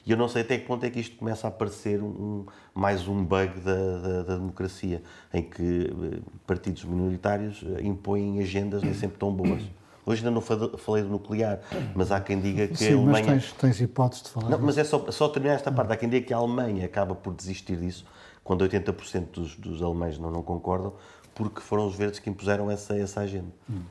E 0.05 0.11
eu 0.11 0.17
não 0.17 0.29
sei 0.29 0.41
até 0.41 0.57
que 0.57 0.65
ponto 0.65 0.85
é 0.85 0.89
que 0.89 0.99
isto 0.99 1.17
começa 1.17 1.47
a 1.47 1.51
parecer 1.51 2.01
um, 2.01 2.45
mais 2.73 3.07
um 3.07 3.23
bug 3.23 3.59
da, 3.59 3.97
da, 3.97 4.23
da 4.23 4.35
democracia, 4.35 5.03
em 5.33 5.43
que 5.43 5.61
uh, 5.61 6.21
partidos 6.45 6.83
minoritários 6.85 7.63
impõem 7.81 8.39
agendas 8.39 8.81
nem 8.81 8.93
sempre 8.93 9.17
tão 9.17 9.31
boas. 9.33 9.63
Hoje 10.07 10.25
ainda 10.25 10.31
não 10.31 10.39
falei 10.39 11.03
do 11.03 11.09
nuclear, 11.09 11.59
mas 11.93 12.13
há 12.13 12.21
quem 12.21 12.39
diga 12.39 12.65
que 12.65 12.77
Sim, 12.77 12.93
a 12.93 12.95
Alemanha... 12.95 13.25
mas 13.25 13.43
tens, 13.43 13.51
tens 13.51 13.81
hipótese 13.81 14.23
de 14.23 14.29
falar 14.29 14.49
Não, 14.49 14.59
mas 14.59 14.77
é 14.77 14.85
só, 14.85 15.11
só 15.11 15.27
terminar 15.27 15.55
esta 15.55 15.69
parte. 15.69 15.91
Há 15.91 15.97
quem 15.97 16.07
diga 16.07 16.25
que 16.25 16.33
a 16.33 16.37
Alemanha 16.37 16.85
acaba 16.85 17.13
por 17.13 17.33
desistir 17.33 17.75
disso, 17.75 18.05
quando 18.41 18.65
80% 18.65 19.31
dos, 19.33 19.55
dos 19.57 19.81
alemães 19.83 20.17
não, 20.17 20.31
não 20.31 20.41
concordam, 20.41 20.93
porque 21.37 21.61
foram 21.61 21.85
os 21.85 21.95
verdes 21.95 22.19
que 22.19 22.31
impuseram 22.31 22.69
essa, 22.71 22.97
essa 22.97 23.21
agenda. 23.21 23.53
Hum. 23.69 23.81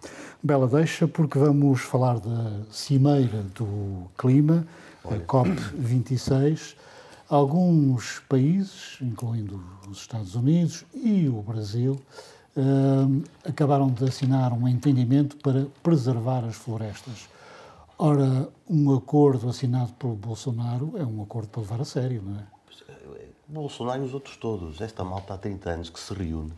Bela 0.43 0.67
deixa, 0.67 1.07
porque 1.07 1.39
vamos 1.39 1.81
falar 1.81 2.19
da 2.19 2.63
cimeira 2.73 3.41
do 3.55 4.11
clima, 4.19 4.67
Olha. 5.05 5.19
a 5.19 5.21
COP26. 5.21 6.75
Alguns 7.29 8.21
países, 8.29 8.99
incluindo 9.01 9.63
os 9.89 9.99
Estados 9.99 10.35
Unidos 10.35 10.85
e 10.93 11.29
o 11.29 11.41
Brasil, 11.41 12.01
uh, 12.57 13.25
acabaram 13.49 13.89
de 13.91 14.05
assinar 14.05 14.53
um 14.53 14.67
entendimento 14.67 15.37
para 15.37 15.67
preservar 15.85 16.45
as 16.45 16.57
florestas. 16.57 17.29
Ora, 17.97 18.49
um 18.69 18.93
acordo 18.93 19.49
assinado 19.49 19.93
por 19.93 20.15
Bolsonaro 20.17 20.95
é 20.97 21.05
um 21.05 21.23
acordo 21.23 21.49
para 21.49 21.63
levar 21.63 21.81
a 21.81 21.85
sério, 21.85 22.23
não 22.23 22.41
é? 22.41 22.57
Bolsonaro 23.49 24.03
e 24.03 24.07
os 24.07 24.13
outros 24.13 24.37
todos. 24.37 24.81
Esta 24.81 25.05
malta 25.05 25.35
há 25.35 25.39
30 25.39 25.71
anos 25.71 25.91
que 25.91 26.01
se 26.01 26.13
reúne 26.13 26.53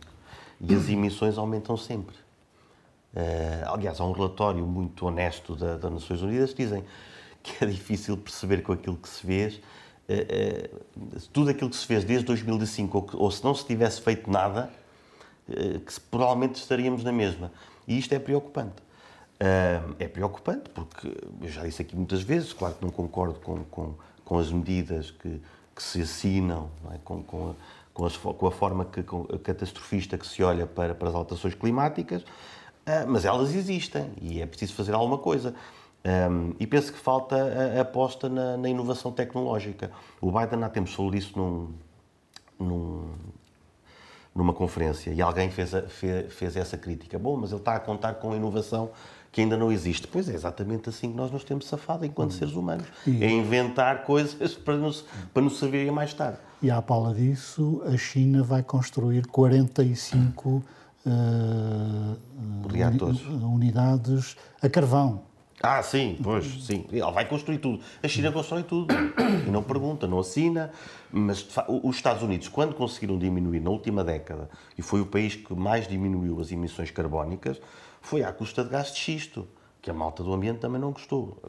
e 0.61 0.75
as 0.75 0.89
emissões 0.89 1.37
aumentam 1.37 1.77
sempre. 1.77 2.15
Uh, 3.13 3.73
aliás, 3.73 3.99
há 3.99 4.05
um 4.05 4.11
relatório 4.11 4.65
muito 4.65 5.05
honesto 5.05 5.55
da, 5.55 5.77
das 5.77 5.91
Nações 5.91 6.21
Unidas 6.21 6.53
que 6.53 6.63
dizem 6.63 6.83
que 7.41 7.63
é 7.63 7.67
difícil 7.67 8.17
perceber 8.17 8.61
com 8.61 8.73
aquilo 8.73 8.97
que 8.97 9.09
se 9.09 9.25
fez, 9.25 9.55
uh, 9.55 9.59
uh, 11.17 11.19
tudo 11.33 11.49
aquilo 11.49 11.69
que 11.69 11.75
se 11.75 11.85
fez 11.85 12.03
desde 12.03 12.25
2005, 12.25 12.97
ou, 12.97 13.03
que, 13.03 13.15
ou 13.15 13.31
se 13.31 13.43
não 13.43 13.55
se 13.55 13.65
tivesse 13.65 14.01
feito 14.01 14.29
nada, 14.29 14.69
que 15.83 15.91
se, 15.91 15.99
provavelmente 15.99 16.57
estaríamos 16.57 17.03
na 17.03 17.11
mesma. 17.11 17.51
E 17.87 17.97
isto 17.97 18.13
é 18.13 18.19
preocupante. 18.19 18.83
é 19.97 20.07
preocupante 20.07 20.69
porque, 20.69 21.07
eu 21.41 21.49
já 21.49 21.63
disse 21.63 21.81
aqui 21.81 21.95
muitas 21.95 22.21
vezes, 22.21 22.53
claro 22.53 22.75
que 22.75 22.85
não 22.85 22.91
concordo 22.91 23.39
com, 23.39 23.63
com, 23.63 23.95
com 24.23 24.37
as 24.37 24.51
medidas 24.51 25.09
que, 25.09 25.41
que 25.75 25.81
se 25.81 26.03
assinam, 26.03 26.69
é? 26.93 26.99
com, 27.03 27.23
com 27.23 27.55
com, 27.99 28.05
as, 28.05 28.15
com 28.15 28.47
a 28.47 28.51
forma 28.51 28.85
que, 28.85 29.03
catastrofista 29.43 30.17
que 30.17 30.25
se 30.25 30.41
olha 30.41 30.65
para, 30.65 30.95
para 30.95 31.09
as 31.09 31.15
alterações 31.15 31.53
climáticas, 31.53 32.21
uh, 32.21 33.05
mas 33.07 33.25
elas 33.25 33.53
existem 33.53 34.09
e 34.21 34.41
é 34.41 34.45
preciso 34.45 34.73
fazer 34.73 34.93
alguma 34.93 35.17
coisa. 35.17 35.53
Um, 36.05 36.55
e 36.57 36.65
penso 36.65 36.93
que 36.93 36.97
falta 36.97 37.35
a, 37.35 37.81
aposta 37.81 38.29
na, 38.29 38.55
na, 38.55 38.69
inovação 38.69 39.11
tecnológica. 39.11 39.91
O 40.21 40.31
Biden 40.31 40.63
há 40.63 40.69
tempos 40.69 40.93
falou 40.93 41.11
disso 41.11 41.37
num, 41.37 41.73
num, 42.57 43.11
numa 44.33 44.53
conferência 44.53 45.11
e 45.11 45.21
alguém 45.21 45.51
fez, 45.51 45.75
a, 45.75 45.81
fez, 45.81 46.33
fez, 46.33 46.55
essa 46.55 46.77
crítica. 46.77 47.19
Bom, 47.19 47.35
mas 47.35 47.51
ele 47.51 47.59
está 47.59 47.75
a 47.75 47.79
contar 47.81 48.13
com 48.13 48.33
inovação 48.33 48.91
que 49.31 49.41
ainda 49.41 49.57
não 49.57 49.71
existe. 49.71 50.07
Pois 50.07 50.29
é, 50.29 50.33
exatamente 50.33 50.89
assim 50.89 51.11
que 51.11 51.17
nós 51.17 51.31
nos 51.31 51.43
temos 51.43 51.65
safado 51.65 52.05
enquanto 52.05 52.31
hum. 52.31 52.37
seres 52.37 52.53
humanos. 52.53 52.85
E... 53.05 53.23
É 53.23 53.29
inventar 53.29 54.03
coisas 54.03 54.55
para 54.55 54.75
nos, 54.75 55.05
para 55.33 55.41
nos 55.41 55.59
servirem 55.59 55.91
mais 55.91 56.13
tarde. 56.13 56.39
E 56.61 56.69
à 56.69 56.81
pala 56.81 57.13
disso, 57.13 57.81
a 57.85 57.95
China 57.95 58.43
vai 58.43 58.63
construir 58.63 59.25
45 59.27 60.49
uh, 60.49 60.63
uh 61.05 62.17
unidades 63.45 64.35
a 64.61 64.69
carvão. 64.69 65.29
Ah, 65.61 65.83
sim, 65.83 66.17
pois, 66.23 66.65
sim. 66.65 66.85
Ela 66.91 67.11
vai 67.11 67.25
construir 67.25 67.57
tudo. 67.57 67.81
A 68.01 68.07
China 68.07 68.31
constrói 68.31 68.63
tudo. 68.63 68.93
E 69.45 69.51
não 69.51 69.63
pergunta, 69.63 70.07
não 70.07 70.19
assina. 70.19 70.71
Mas 71.11 71.45
os 71.83 71.95
Estados 71.95 72.23
Unidos, 72.23 72.47
quando 72.47 72.73
conseguiram 72.73 73.17
diminuir 73.17 73.59
na 73.59 73.69
última 73.69 74.03
década, 74.03 74.49
e 74.77 74.81
foi 74.81 75.01
o 75.01 75.05
país 75.05 75.35
que 75.35 75.53
mais 75.53 75.87
diminuiu 75.87 76.39
as 76.39 76.51
emissões 76.51 76.91
carbónicas, 76.91 77.59
foi 78.01 78.23
à 78.23 78.31
custa 78.31 78.63
de 78.63 78.69
gás 78.69 78.91
de 78.93 78.99
xisto. 78.99 79.47
que 79.81 79.89
a 79.89 79.93
malta 79.93 80.21
do 80.21 80.33
ambiente 80.33 80.59
também 80.59 80.79
não 80.79 80.91
gostou. 80.91 81.41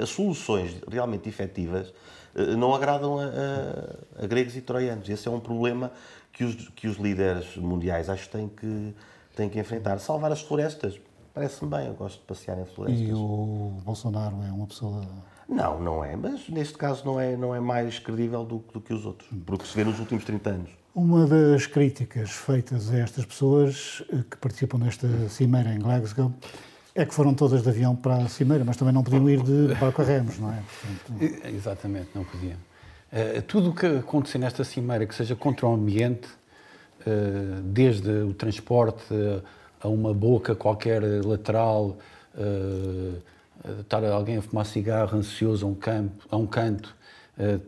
As 0.00 0.08
soluções 0.10 0.80
realmente 0.88 1.28
efetivas 1.28 1.92
eh, 2.34 2.56
não 2.56 2.74
agradam 2.74 3.18
a, 3.18 3.24
a, 3.24 4.24
a, 4.24 4.26
gregos 4.26 4.56
e 4.56 4.60
troianos. 4.60 5.08
Esse 5.08 5.28
é 5.28 5.30
um 5.30 5.40
problema 5.40 5.92
que 6.32 6.44
os, 6.44 6.68
que 6.70 6.86
os 6.86 6.96
líderes 6.96 7.56
mundiais 7.56 8.08
acho 8.08 8.26
que 8.26 8.36
têm 8.36 8.48
que, 8.48 8.94
têm 9.34 9.48
que 9.48 9.58
enfrentar. 9.58 9.98
Salvar 9.98 10.30
as 10.32 10.40
florestas, 10.40 10.98
parece-me 11.34 11.70
bem, 11.70 11.86
eu 11.88 11.94
gosto 11.94 12.20
de 12.20 12.26
passear 12.26 12.58
em 12.58 12.64
florestas. 12.64 13.08
E 13.08 13.12
o 13.12 13.80
Bolsonaro 13.84 14.36
é 14.42 14.52
uma 14.52 14.66
pessoa... 14.66 15.02
Não, 15.48 15.80
não 15.80 16.04
é, 16.04 16.14
mas 16.14 16.48
neste 16.48 16.78
caso 16.78 17.04
não 17.04 17.18
é, 17.18 17.36
não 17.36 17.52
é 17.52 17.58
mais 17.58 17.98
credível 17.98 18.44
do, 18.44 18.58
do 18.72 18.80
que 18.80 18.94
os 18.94 19.04
outros, 19.04 19.28
porque 19.44 19.66
se 19.66 19.74
vê 19.74 19.82
nos 19.82 19.98
últimos 19.98 20.24
30 20.24 20.50
anos. 20.50 20.70
Uma 20.92 21.24
das 21.24 21.66
críticas 21.66 22.32
feitas 22.32 22.90
a 22.90 22.98
estas 22.98 23.24
pessoas 23.24 24.02
eh, 24.12 24.24
que 24.28 24.36
participam 24.36 24.78
nesta 24.78 25.06
cimeira 25.28 25.72
em 25.72 25.78
Glasgow 25.78 26.32
é 26.96 27.06
que 27.06 27.14
foram 27.14 27.32
todas 27.32 27.62
de 27.62 27.68
avião 27.68 27.94
para 27.94 28.16
a 28.16 28.28
Cimeira, 28.28 28.64
mas 28.64 28.76
também 28.76 28.92
não 28.92 29.04
podiam 29.04 29.30
ir 29.30 29.40
de 29.40 29.72
barco 29.76 30.02
a 30.02 30.04
remos, 30.04 30.40
não 30.40 30.52
é? 30.52 30.60
Portanto... 31.06 31.46
Exatamente, 31.46 32.08
não 32.12 32.24
podiam. 32.24 32.56
Uh, 33.12 33.40
tudo 33.42 33.70
o 33.70 33.74
que 33.74 33.86
acontecer 33.86 34.38
nesta 34.38 34.64
Cimeira, 34.64 35.06
que 35.06 35.14
seja 35.14 35.36
contra 35.36 35.68
o 35.68 35.72
ambiente, 35.72 36.26
uh, 37.06 37.62
desde 37.62 38.10
o 38.10 38.34
transporte 38.34 39.14
a 39.80 39.86
uma 39.86 40.12
boca 40.12 40.56
qualquer 40.56 41.02
lateral, 41.24 41.96
uh, 42.34 43.22
estar 43.80 44.04
alguém 44.06 44.38
a 44.38 44.42
fumar 44.42 44.66
cigarro 44.66 45.16
ansioso 45.16 45.64
a 45.64 45.68
um, 45.68 45.74
campo, 45.74 46.26
a 46.28 46.36
um 46.36 46.46
canto, 46.46 46.96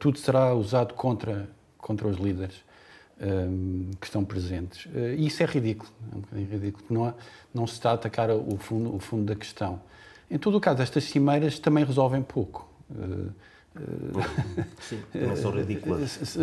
tudo 0.00 0.18
será 0.18 0.52
usado 0.54 0.94
contra, 0.94 1.48
contra 1.78 2.08
os 2.08 2.16
líderes 2.16 2.62
um, 3.22 3.90
que 4.00 4.06
estão 4.06 4.24
presentes. 4.24 4.86
Uh, 4.86 5.14
e 5.16 5.26
isso 5.26 5.42
é 5.42 5.46
ridículo, 5.46 5.90
é 6.12 6.16
um 6.16 6.20
bocadinho 6.20 6.48
ridículo, 6.50 6.84
não, 6.90 7.04
há, 7.04 7.14
não 7.54 7.66
se 7.66 7.74
está 7.74 7.90
a 7.90 7.94
atacar 7.94 8.30
o 8.30 8.56
fundo, 8.58 8.94
o 8.94 8.98
fundo 8.98 9.24
da 9.24 9.36
questão. 9.36 9.80
Em 10.30 10.38
todo 10.38 10.56
o 10.56 10.60
caso, 10.60 10.82
estas 10.82 11.04
cimeiras 11.04 11.58
também 11.58 11.84
resolvem 11.84 12.22
pouco. 12.22 12.68
Uh, 12.90 13.30
Sim, 14.80 15.00
não 15.14 15.34
são 15.34 15.50
ridículas. 15.50 16.18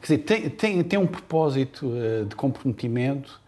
Quer 0.00 0.02
dizer, 0.02 0.18
tem, 0.18 0.50
tem, 0.50 0.84
tem 0.84 0.98
um 0.98 1.06
propósito 1.06 1.90
de 2.28 2.36
comprometimento, 2.36 3.40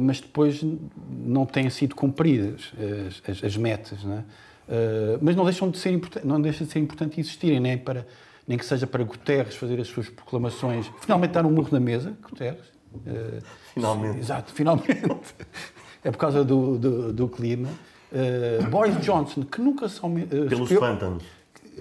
mas 0.00 0.20
depois 0.20 0.64
não 1.10 1.44
têm 1.44 1.68
sido 1.68 1.96
cumpridas 1.96 2.72
as, 3.08 3.28
as, 3.28 3.44
as 3.44 3.56
metas. 3.56 4.04
Não 4.04 4.18
é? 4.18 4.24
mas 5.20 5.34
não 5.34 5.42
deixam 5.42 5.68
de 5.68 5.78
ser, 5.78 6.00
não 6.22 6.40
deixa 6.40 6.64
de 6.64 6.70
ser 6.70 6.78
importante 6.78 7.18
existirem, 7.18 7.58
nem 7.58 7.76
para 7.76 8.06
nem 8.46 8.58
que 8.58 8.64
seja 8.64 8.86
para 8.86 9.02
Guterres 9.04 9.54
fazer 9.54 9.80
as 9.80 9.88
suas 9.88 10.08
proclamações. 10.08 10.90
Finalmente 11.00 11.32
dar 11.32 11.46
um 11.46 11.50
murro 11.50 11.68
na 11.72 11.80
mesa, 11.80 12.16
Guterres. 12.22 12.66
Uh, 12.94 13.42
finalmente. 13.72 14.18
Exato, 14.18 14.52
finalmente. 14.52 14.88
é 16.02 16.10
por 16.10 16.18
causa 16.18 16.44
do, 16.44 16.78
do, 16.78 17.12
do 17.12 17.28
clima. 17.28 17.68
Uh, 18.10 18.68
Boris 18.68 19.00
Johnson, 19.00 19.42
que 19.42 19.60
nunca 19.60 19.88
são. 19.88 20.12
Uh, 20.14 20.48
Pelos 20.48 20.72
pântanos. 20.72 21.22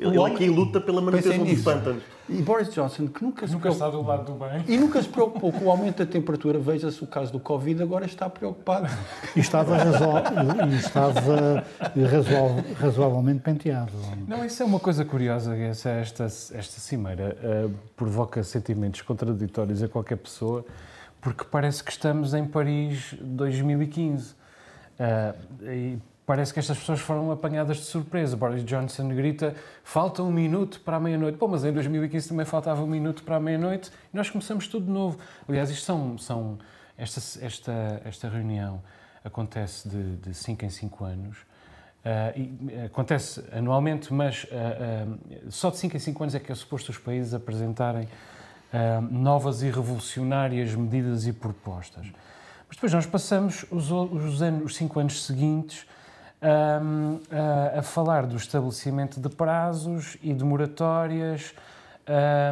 Ele 0.02 0.18
homem, 0.18 0.36
aqui 0.36 0.48
luta 0.48 0.80
pela 0.80 1.02
manutenção 1.02 1.46
dos 1.46 1.62
pântanos. 1.62 2.04
E 2.30 2.42
Boris 2.44 2.70
Johnson, 2.70 3.08
que 3.08 3.24
nunca 3.24 3.48
se 3.48 3.54
Nunca 3.54 3.70
está 3.70 3.90
do 3.90 4.02
lado 4.04 4.32
do 4.32 4.34
bem. 4.34 4.64
E 4.68 4.78
nunca 4.78 5.02
se 5.02 5.10
preocupou 5.10 5.52
com 5.52 5.66
o 5.66 5.72
aumento 5.72 5.98
da 5.98 6.06
temperatura. 6.06 6.60
Veja-se 6.60 7.04
o 7.04 7.08
caso 7.08 7.32
do 7.32 7.40
Covid, 7.40 7.82
agora 7.82 8.06
está 8.06 8.30
preocupado. 8.30 8.88
E 9.36 9.40
estava, 9.40 9.78
razo... 9.78 10.06
e 10.70 10.76
estava 10.76 11.64
razo... 12.08 12.76
razoavelmente 12.80 13.42
penteado. 13.42 13.92
Não, 14.28 14.46
isso 14.46 14.62
é 14.62 14.66
uma 14.66 14.80
coisa 14.80 15.04
curiosa. 15.04 15.56
Esta, 15.56 15.90
esta, 15.90 16.26
esta 16.26 16.80
cimeira 16.80 17.38
uh, 17.42 17.74
provoca 17.96 18.44
sentimentos 18.44 19.02
contraditórios 19.02 19.82
a 19.82 19.88
qualquer 19.88 20.18
pessoa, 20.18 20.66
porque 21.22 21.44
parece 21.44 21.84
que 21.84 21.92
estamos 21.92 22.34
em 22.34 22.46
Paris 22.46 23.16
2015. 23.22 24.34
Uh, 25.00 25.66
e 25.72 26.00
parece 26.30 26.54
que 26.54 26.60
estas 26.60 26.78
pessoas 26.78 27.00
foram 27.00 27.32
apanhadas 27.32 27.78
de 27.78 27.86
surpresa. 27.86 28.38
Boris 28.38 28.64
Johnson 28.64 29.10
grita: 29.10 29.56
falta 29.84 30.22
um 30.22 30.32
minuto 30.32 30.80
para 30.82 30.98
a 30.98 31.00
meia-noite. 31.00 31.40
Pô, 31.40 31.48
mas 31.48 31.66
em 31.66 31.74
2015 31.74 32.30
também 32.30 32.46
faltava 32.46 32.84
um 32.84 32.88
minuto 32.88 33.24
para 33.24 33.38
a 33.38 33.40
meia-noite 33.40 33.90
e 34.14 34.16
nós 34.16 34.30
começamos 34.30 34.68
tudo 34.68 34.86
de 34.86 34.92
novo. 34.92 35.18
Aliás, 35.48 35.72
isto 35.72 35.86
são. 35.86 36.20
são 36.20 36.60
esta, 36.96 37.20
esta, 37.44 38.02
esta 38.06 38.30
reunião 38.30 38.80
acontece 39.24 39.90
de 39.90 40.32
5 40.32 40.66
em 40.66 40.70
5 40.70 41.04
anos. 41.04 41.38
Uh, 41.40 42.40
e, 42.40 42.86
acontece 42.86 43.44
anualmente, 43.52 44.14
mas 44.14 44.44
uh, 44.44 45.48
uh, 45.48 45.52
só 45.52 45.72
de 45.72 45.78
5 45.78 45.98
em 45.98 46.00
5 46.00 46.24
anos 46.24 46.36
é 46.36 46.40
que 46.40 46.52
é 46.52 46.56
suposto 46.56 46.92
os 46.92 47.00
países 47.00 47.34
apresentarem 47.34 48.08
novas 49.10 49.64
e 49.64 49.72
revolucionárias 49.72 50.76
medidas 50.76 51.26
e 51.26 51.34
propostas. 51.34 52.06
Mas 52.68 52.78
depois 52.78 52.94
nós 52.94 53.08
passamos 53.08 53.66
os, 53.72 53.90
os, 53.90 54.44
anos, 54.44 54.64
os 54.64 54.76
cinco 54.76 55.00
anos 55.00 55.26
seguintes 55.26 55.88
um, 56.42 57.20
a, 57.32 57.80
a, 57.80 57.82
falar 57.82 58.26
do 58.26 58.36
estabelecimento 58.36 59.20
de 59.20 59.30
prazos 59.30 60.18
e 60.22 60.34
de 60.34 60.44
moratórias, 60.44 61.54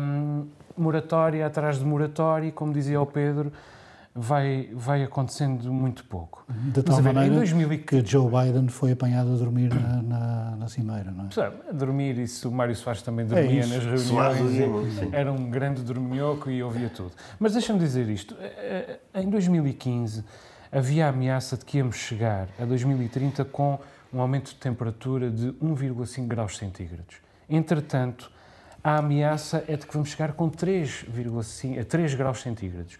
um, 0.01 0.47
moratória 0.77 1.45
atrás 1.45 1.79
de 1.79 1.85
moratória, 1.85 2.51
como 2.51 2.73
dizia 2.73 3.01
o 3.01 3.05
Pedro, 3.05 3.51
vai, 4.13 4.69
vai 4.73 5.03
acontecendo 5.03 5.71
muito 5.71 6.03
pouco. 6.03 6.43
De 6.49 6.81
tal 6.81 6.97
Mas, 6.97 7.13
maneira 7.13 7.35
2000... 7.35 7.83
que 7.83 8.03
Joe 8.05 8.29
Biden 8.29 8.67
foi 8.67 8.91
apanhado 8.91 9.33
a 9.33 9.35
dormir 9.37 9.73
na, 9.73 10.01
na, 10.01 10.55
na 10.57 10.67
cimeira, 10.67 11.11
não 11.11 11.27
é? 11.27 11.31
Sabe, 11.31 11.55
a 11.69 11.71
dormir, 11.71 12.17
isso 12.17 12.49
o 12.49 12.51
Mário 12.51 12.75
Soares 12.75 13.01
também 13.01 13.25
é 13.25 13.29
dormia 13.29 13.63
é 13.63 13.67
nas 13.67 13.85
reuniões, 13.85 15.13
era 15.13 15.31
um 15.31 15.49
grande 15.49 15.81
dorminhoco 15.81 16.49
e 16.49 16.61
ouvia 16.63 16.89
tudo. 16.89 17.11
Mas 17.39 17.53
deixa-me 17.53 17.79
dizer 17.79 18.09
isto, 18.09 18.35
eh, 18.39 18.99
eh, 19.13 19.21
em 19.21 19.29
2015 19.29 20.25
havia 20.71 21.05
a 21.05 21.09
ameaça 21.09 21.57
de 21.57 21.65
que 21.65 21.77
íamos 21.77 21.95
chegar 21.95 22.47
a 22.59 22.65
2030 22.65 23.45
com 23.45 23.79
um 24.13 24.21
aumento 24.21 24.49
de 24.49 24.55
temperatura 24.55 25.29
de 25.29 25.47
1,5 25.53 26.27
graus 26.27 26.57
centígrados. 26.57 27.17
Entretanto, 27.49 28.31
a 28.83 28.97
ameaça 28.97 29.63
é 29.67 29.75
de 29.75 29.85
que 29.85 29.93
vamos 29.93 30.09
chegar 30.09 30.33
com 30.33 30.49
3,5 30.49 31.81
a 31.81 31.85
3 31.85 32.15
graus 32.15 32.41
centígrados. 32.41 32.97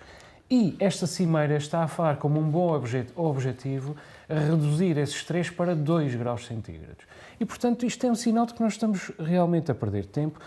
E 0.49 0.77
esta 0.80 1.06
cimeira 1.06 1.58
está 1.58 1.84
a 1.84 1.88
falar 1.88 2.17
como 2.17 2.39
um 2.39 2.49
bom 2.49 2.73
objetivo 3.15 3.95
a 4.30 4.34
reduzir 4.34 4.97
esses 4.97 5.23
3 5.25 5.49
para 5.49 5.75
2 5.75 6.15
graus 6.15 6.45
centígrados. 6.45 7.06
E, 7.39 7.45
portanto, 7.45 7.86
isto 7.86 8.06
é 8.06 8.12
um 8.12 8.15
sinal 8.15 8.45
de 8.45 8.53
que 8.53 8.62
nós 8.62 8.73
estamos 8.73 9.12
realmente 9.19 9.71
a 9.71 9.75
perder 9.75 10.06
tempo. 10.06 10.39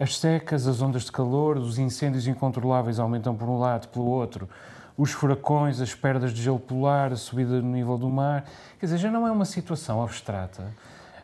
As 0.00 0.18
secas, 0.18 0.66
as 0.66 0.80
ondas 0.80 1.04
de 1.04 1.12
calor, 1.12 1.58
os 1.58 1.78
incêndios 1.78 2.26
incontroláveis 2.26 2.98
aumentam 2.98 3.36
por 3.36 3.48
um 3.48 3.58
lado, 3.58 3.88
pelo 3.88 4.06
outro, 4.06 4.48
os 4.96 5.10
furacões, 5.10 5.80
as 5.80 5.94
perdas 5.94 6.32
de 6.32 6.42
gelo 6.42 6.58
polar, 6.58 7.12
a 7.12 7.16
subida 7.16 7.60
do 7.60 7.66
nível 7.66 7.98
do 7.98 8.08
mar. 8.08 8.44
Quer 8.78 8.86
dizer, 8.86 8.98
já 8.98 9.10
não 9.10 9.26
é 9.26 9.30
uma 9.30 9.44
situação 9.44 10.02
abstrata. 10.02 10.72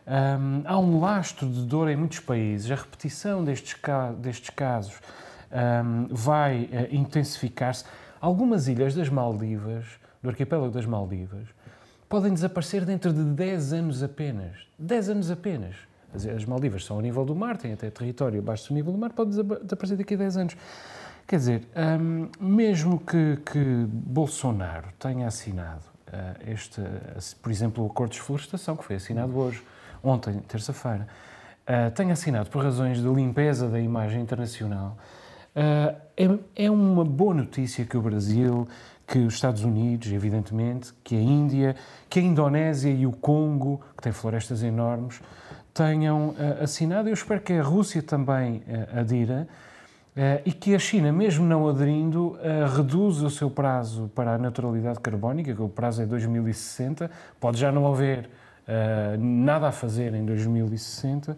Um, 0.05 0.63
há 0.65 0.77
um 0.77 0.99
lastro 0.99 1.47
de 1.47 1.63
dor 1.63 1.89
em 1.89 1.95
muitos 1.95 2.19
países. 2.19 2.69
A 2.69 2.75
repetição 2.75 3.43
destes, 3.43 3.75
destes 4.17 4.49
casos 4.49 4.95
um, 5.51 6.07
vai 6.09 6.63
uh, 6.63 6.95
intensificar-se. 6.95 7.85
Algumas 8.19 8.67
ilhas 8.67 8.93
das 8.93 9.09
Maldivas, 9.09 9.85
do 10.21 10.29
arquipélago 10.29 10.71
das 10.71 10.85
Maldivas, 10.85 11.47
podem 12.09 12.33
desaparecer 12.33 12.83
dentro 12.83 13.13
de 13.13 13.23
10 13.23 13.73
anos 13.73 14.03
apenas. 14.03 14.57
10 14.77 15.09
anos 15.09 15.31
apenas. 15.31 15.75
As 16.13 16.43
Maldivas 16.43 16.83
são 16.83 16.97
ao 16.97 17.01
nível 17.01 17.23
do 17.23 17.33
mar, 17.33 17.55
têm 17.55 17.71
até 17.71 17.89
território 17.89 18.39
abaixo 18.39 18.67
do 18.67 18.73
nível 18.73 18.91
do 18.91 18.97
mar, 18.97 19.13
pode 19.13 19.31
desaparecer 19.31 19.97
daqui 19.97 20.15
a 20.15 20.17
10 20.17 20.37
anos. 20.37 20.57
Quer 21.31 21.37
dizer, 21.37 21.67
um, 22.01 22.27
mesmo 22.41 22.99
que, 22.99 23.37
que, 23.49 23.85
Bolsonaro 23.87 24.89
tenha 24.99 25.27
assinado 25.27 25.85
uh, 26.09 26.51
este, 26.51 26.81
por 27.41 27.49
exemplo, 27.49 27.85
o 27.85 27.87
acordo 27.87 28.11
de 28.11 28.17
desflorestação, 28.17 28.75
que 28.75 28.83
foi 28.83 28.97
assinado 28.97 29.37
hoje, 29.37 29.63
ontem, 30.03 30.39
terça-feira, 30.39 31.07
uh, 31.61 31.89
tenha 31.91 32.11
assinado 32.11 32.49
por 32.49 32.61
razões 32.61 33.01
de 33.01 33.07
limpeza 33.07 33.69
da 33.69 33.79
imagem 33.79 34.21
internacional, 34.21 34.97
uh, 35.55 35.95
é, 36.17 36.65
é 36.65 36.69
uma 36.69 37.05
boa 37.05 37.33
notícia 37.33 37.85
que 37.85 37.95
o 37.95 38.01
Brasil, 38.01 38.67
que 39.07 39.19
os 39.19 39.35
Estados 39.35 39.63
Unidos, 39.63 40.11
evidentemente, 40.11 40.93
que 41.01 41.15
a 41.15 41.21
Índia, 41.21 41.77
que 42.09 42.19
a 42.19 42.21
Indonésia 42.21 42.91
e 42.91 43.07
o 43.07 43.13
Congo, 43.13 43.79
que 43.95 44.03
têm 44.03 44.11
florestas 44.11 44.63
enormes, 44.63 45.21
tenham 45.73 46.35
assinado. 46.61 47.07
Eu 47.07 47.13
espero 47.13 47.39
que 47.39 47.53
a 47.53 47.63
Rússia 47.63 48.03
também 48.03 48.61
adira 48.93 49.47
Uh, 49.47 49.70
e 50.45 50.51
que 50.51 50.75
a 50.75 50.79
China, 50.79 51.11
mesmo 51.11 51.45
não 51.45 51.67
aderindo, 51.69 52.31
uh, 52.31 52.75
reduz 52.75 53.21
o 53.21 53.29
seu 53.29 53.49
prazo 53.49 54.11
para 54.13 54.33
a 54.33 54.37
neutralidade 54.37 54.99
carbónica, 54.99 55.53
que 55.53 55.61
o 55.61 55.69
prazo 55.69 56.01
é 56.01 56.05
2060, 56.05 57.09
pode 57.39 57.57
já 57.57 57.71
não 57.71 57.87
haver 57.87 58.29
uh, 58.67 59.17
nada 59.17 59.69
a 59.69 59.71
fazer 59.71 60.13
em 60.13 60.25
2060, 60.25 61.37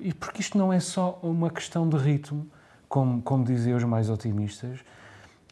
e 0.00 0.12
porque 0.12 0.40
isto 0.40 0.58
não 0.58 0.72
é 0.72 0.80
só 0.80 1.20
uma 1.22 1.50
questão 1.50 1.88
de 1.88 1.96
ritmo, 1.96 2.46
como, 2.88 3.22
como 3.22 3.44
dizem 3.44 3.74
os 3.74 3.84
mais 3.84 4.10
otimistas, 4.10 4.80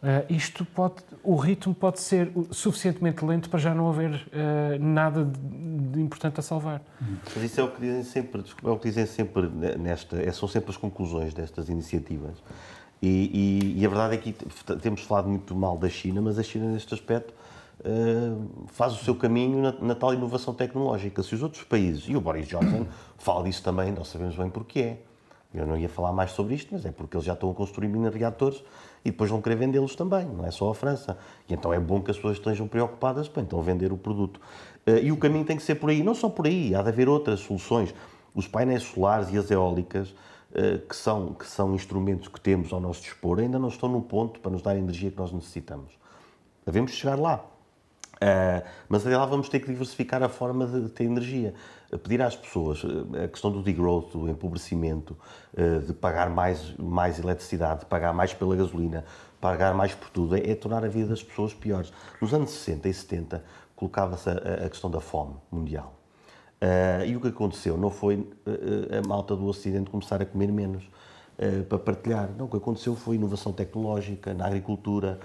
Uh, 0.01 0.33
isto 0.33 0.65
pode, 0.65 0.95
o 1.25 1.35
ritmo 1.35 1.75
pode 1.75 1.99
ser 1.99 2.31
suficientemente 2.53 3.25
lento 3.25 3.51
para 3.51 3.59
já 3.59 3.75
não 3.75 3.89
haver 3.89 4.13
uh, 4.13 4.79
nada 4.79 5.25
de, 5.25 5.41
de, 5.41 6.01
importante 6.01 6.39
a 6.39 6.43
salvar. 6.43 6.81
Mas 7.35 7.43
isso 7.43 7.61
é 7.61 7.65
o 7.65 7.69
que 7.69 7.81
dizem 7.81 8.05
sempre, 8.05 8.45
é 8.63 8.69
o 8.69 8.79
que 8.79 8.89
dizem 8.89 9.07
sempre 9.07 9.49
nesta, 9.77 10.23
é, 10.23 10.31
são 10.31 10.49
sempre 10.49 10.71
as 10.71 10.77
conclusões 10.77 11.35
destas 11.35 11.69
iniciativas. 11.69 12.37
E, 13.03 13.09
e, 13.77 13.81
e, 13.81 13.87
a 13.87 13.89
verdade 13.89 14.15
é 14.15 14.19
que 14.19 14.33
temos 14.81 15.03
falado 15.03 15.29
muito 15.29 15.53
mal 15.55 15.77
da 15.77 15.89
China, 15.89 16.21
mas 16.21 16.39
a 16.39 16.45
China 16.45 16.71
neste 16.71 16.95
aspecto 16.95 17.33
faz 18.67 18.93
o 18.93 19.05
seu 19.05 19.15
caminho 19.15 19.63
na, 19.63 19.73
na, 19.81 19.95
tal 19.95 20.13
inovação 20.13 20.53
tecnológica. 20.53 21.23
Se 21.23 21.33
os 21.37 21.43
outros 21.45 21.63
países, 21.63 22.09
e 22.09 22.17
o 22.17 22.21
Boris 22.21 22.49
Johnson 22.49 22.87
fala 23.17 23.45
disso 23.45 23.63
também, 23.63 23.93
nós 23.93 24.09
sabemos 24.09 24.35
bem 24.35 24.51
porquê. 24.51 24.97
Eu 25.53 25.67
não 25.67 25.77
ia 25.77 25.89
falar 25.89 26.13
mais 26.13 26.33
sobre 26.33 26.55
isto, 26.55 26.69
mas 26.73 26.85
é 26.85 26.93
porque 26.93 27.17
eles 27.17 27.25
já 27.25 27.33
estão 27.33 27.51
a 27.51 27.55
construir 27.55 27.89
mini 27.89 28.09
reatores 28.11 28.63
e 29.05 29.11
depois 29.11 29.31
vão 29.31 29.41
querer 29.41 29.57
vendê-los 29.57 29.95
também, 29.95 30.27
não 30.27 30.45
é 30.45 30.51
só 30.51 30.71
a 30.71 30.75
França. 30.75 31.17
E 31.49 31.55
então 31.55 31.73
é 31.73 31.81
bom 31.81 32.03
que 32.03 32.11
as 32.11 32.17
pessoas 32.17 32.37
estejam 32.37 32.69
preocupadas 32.69 33.29
para 33.29 33.43
então 33.43 33.63
vender 33.63 33.91
o 33.91 33.97
produto. 33.97 34.41
Eh, 34.85 35.05
e 35.05 35.13
o 35.13 35.17
caminho 35.17 35.45
tem 35.45 35.57
que 35.57 35.63
ser 35.63 35.77
por 35.77 35.89
aí, 35.89 36.03
não 36.03 36.15
só 36.15 36.29
por 36.29 36.47
aí, 36.47 36.75
há 36.75 36.83
de 36.83 36.89
haver 36.89 37.09
outras 37.09 37.41
soluções. 37.41 37.95
Os 38.35 38.47
painéis 38.47 38.83
solares 38.83 39.33
e 39.33 39.39
as 39.39 39.51
eólicas, 39.51 40.15
eh, 40.55 40.81
que 40.87 40.95
são, 40.95 41.33
que 41.33 41.47
são 41.47 41.75
instrumentos 41.75 42.29
que 42.29 42.41
temos 42.41 42.71
ao 42.73 42.81
nosso 42.81 43.03
dispor, 43.03 43.39
ainda 43.39 43.59
não 43.59 43.69
estão 43.69 43.89
no 43.89 44.03
ponto 44.03 44.41
para 44.41 44.51
nos 44.51 44.61
dar 44.61 44.73
a 44.73 44.79
energia 44.79 45.11
que 45.11 45.17
nós 45.17 45.33
necessitamos. 45.33 45.93
Devemos 46.67 46.93
chegar 46.93 47.19
lá. 47.19 47.43
Uh, 48.19 48.67
mas 48.89 49.07
até 49.07 49.17
lá 49.17 49.25
vamos 49.25 49.49
ter 49.49 49.61
que 49.61 49.69
diversificar 49.69 50.23
a 50.25 50.29
forma 50.29 50.67
de 50.67 50.89
ter 50.89 51.05
energia. 51.05 51.55
Uh, 51.93 51.99
pedir 51.99 52.21
às 52.23 52.37
pessoas 52.37 52.83
uh, 52.85 53.07
a 53.25 53.29
questão 53.29 53.51
do 53.51 53.63
degrowth, 53.63 54.13
do 54.13 54.29
empobrecimento, 54.29 55.17
de 55.87 55.93
pagar 55.93 56.31
mais, 56.31 56.75
mais 56.77 57.19
eletricidade, 57.19 57.81
de 57.81 57.87
pagar 57.87 58.13
mais 58.13 58.33
pela 58.33 58.55
gasolina, 58.55 59.05
pagar 59.41 59.75
mais 59.75 59.95
por 59.95 60.09
tudo, 60.11 60.37
é, 60.37 60.51
é 60.51 60.55
tornar 60.55 60.85
a 60.85 60.89
vida 60.89 61.09
das 61.09 61.23
pessoas 61.23 61.53
piores. 61.53 61.93
Nos 62.21 62.33
anos 62.33 62.51
60 62.51 62.89
e 62.89 62.95
70 62.95 63.45
colocava-se 63.75 64.29
a, 64.29 64.67
a, 64.67 64.69
questão 64.69 64.91
da 64.91 65.01
fome 65.01 65.35
mundial. 65.51 65.95
e 67.07 67.17
o 67.17 67.21
que 67.21 67.29
aconteceu 67.29 67.77
não 67.77 67.91
foi 67.91 68.29
a 68.97 69.07
malta 69.07 69.35
do 69.35 69.47
Ocidente 69.47 69.91
começar 69.91 70.21
a 70.23 70.27
comer 70.27 70.53
menos. 70.53 70.89
para 71.69 71.79
partilhar. 71.79 72.31
Não, 72.37 72.47
o 72.47 72.49
que 72.49 72.57
aconteceu 72.57 72.95
foi 72.95 73.17
inovação 73.17 73.53
tecnológica 73.53 74.35
na 74.35 74.47
agricultura, 74.47 75.19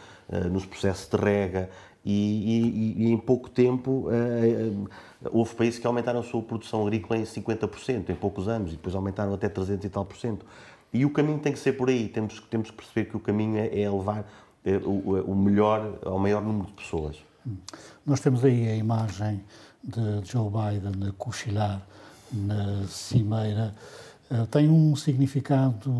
nos 0.51 0.65
processos 0.65 1.07
de 1.09 1.17
rega, 1.17 1.69
e, 2.05 2.11
e, 2.11 3.03
e, 3.03 3.11
em 3.11 3.17
pouco 3.17 3.49
tempo 3.49 4.09
uh, 4.09 4.89
houve 5.31 5.55
países 5.55 5.79
que 5.79 5.87
aumentaram 5.87 6.19
a 6.19 6.23
sua 6.23 6.41
produção 6.41 6.85
agrícola 6.85 7.19
em 7.19 7.23
50% 7.23 8.09
em 8.09 8.15
poucos 8.15 8.47
anos 8.47 8.73
e 8.73 8.75
depois 8.75 8.93
aumentaram 8.93 9.33
até 9.33 9.47
300 9.47 9.85
e 9.85 9.89
tal 9.89 10.05
por 10.05 10.17
cento. 10.17 10.45
E 10.93 11.05
o 11.05 11.09
caminho 11.09 11.39
tem 11.39 11.53
que 11.53 11.59
ser 11.59 11.73
por 11.73 11.89
aí, 11.89 12.07
temos, 12.09 12.39
temos 12.49 12.69
que 12.69 12.77
perceber 12.77 13.09
que 13.09 13.17
o 13.17 13.19
caminho 13.19 13.57
é, 13.57 13.81
é 13.81 13.89
levar 13.89 14.29
é, 14.65 14.77
o, 14.77 15.31
o, 15.31 15.35
melhor 15.35 15.97
ao 16.05 16.19
maior 16.19 16.43
número 16.43 16.67
de 16.67 16.73
pessoas. 16.73 17.17
Nós 18.05 18.19
temos 18.19 18.43
aí 18.45 18.67
a 18.67 18.75
imagem 18.75 19.43
de 19.83 20.23
Joe 20.23 20.49
Biden 20.49 21.09
a 21.09 21.11
cochilar 21.13 21.81
na 22.31 22.85
cimeira. 22.87 23.73
Uh, 24.29 24.45
tem 24.47 24.69
um 24.69 24.95
significado 24.95 25.91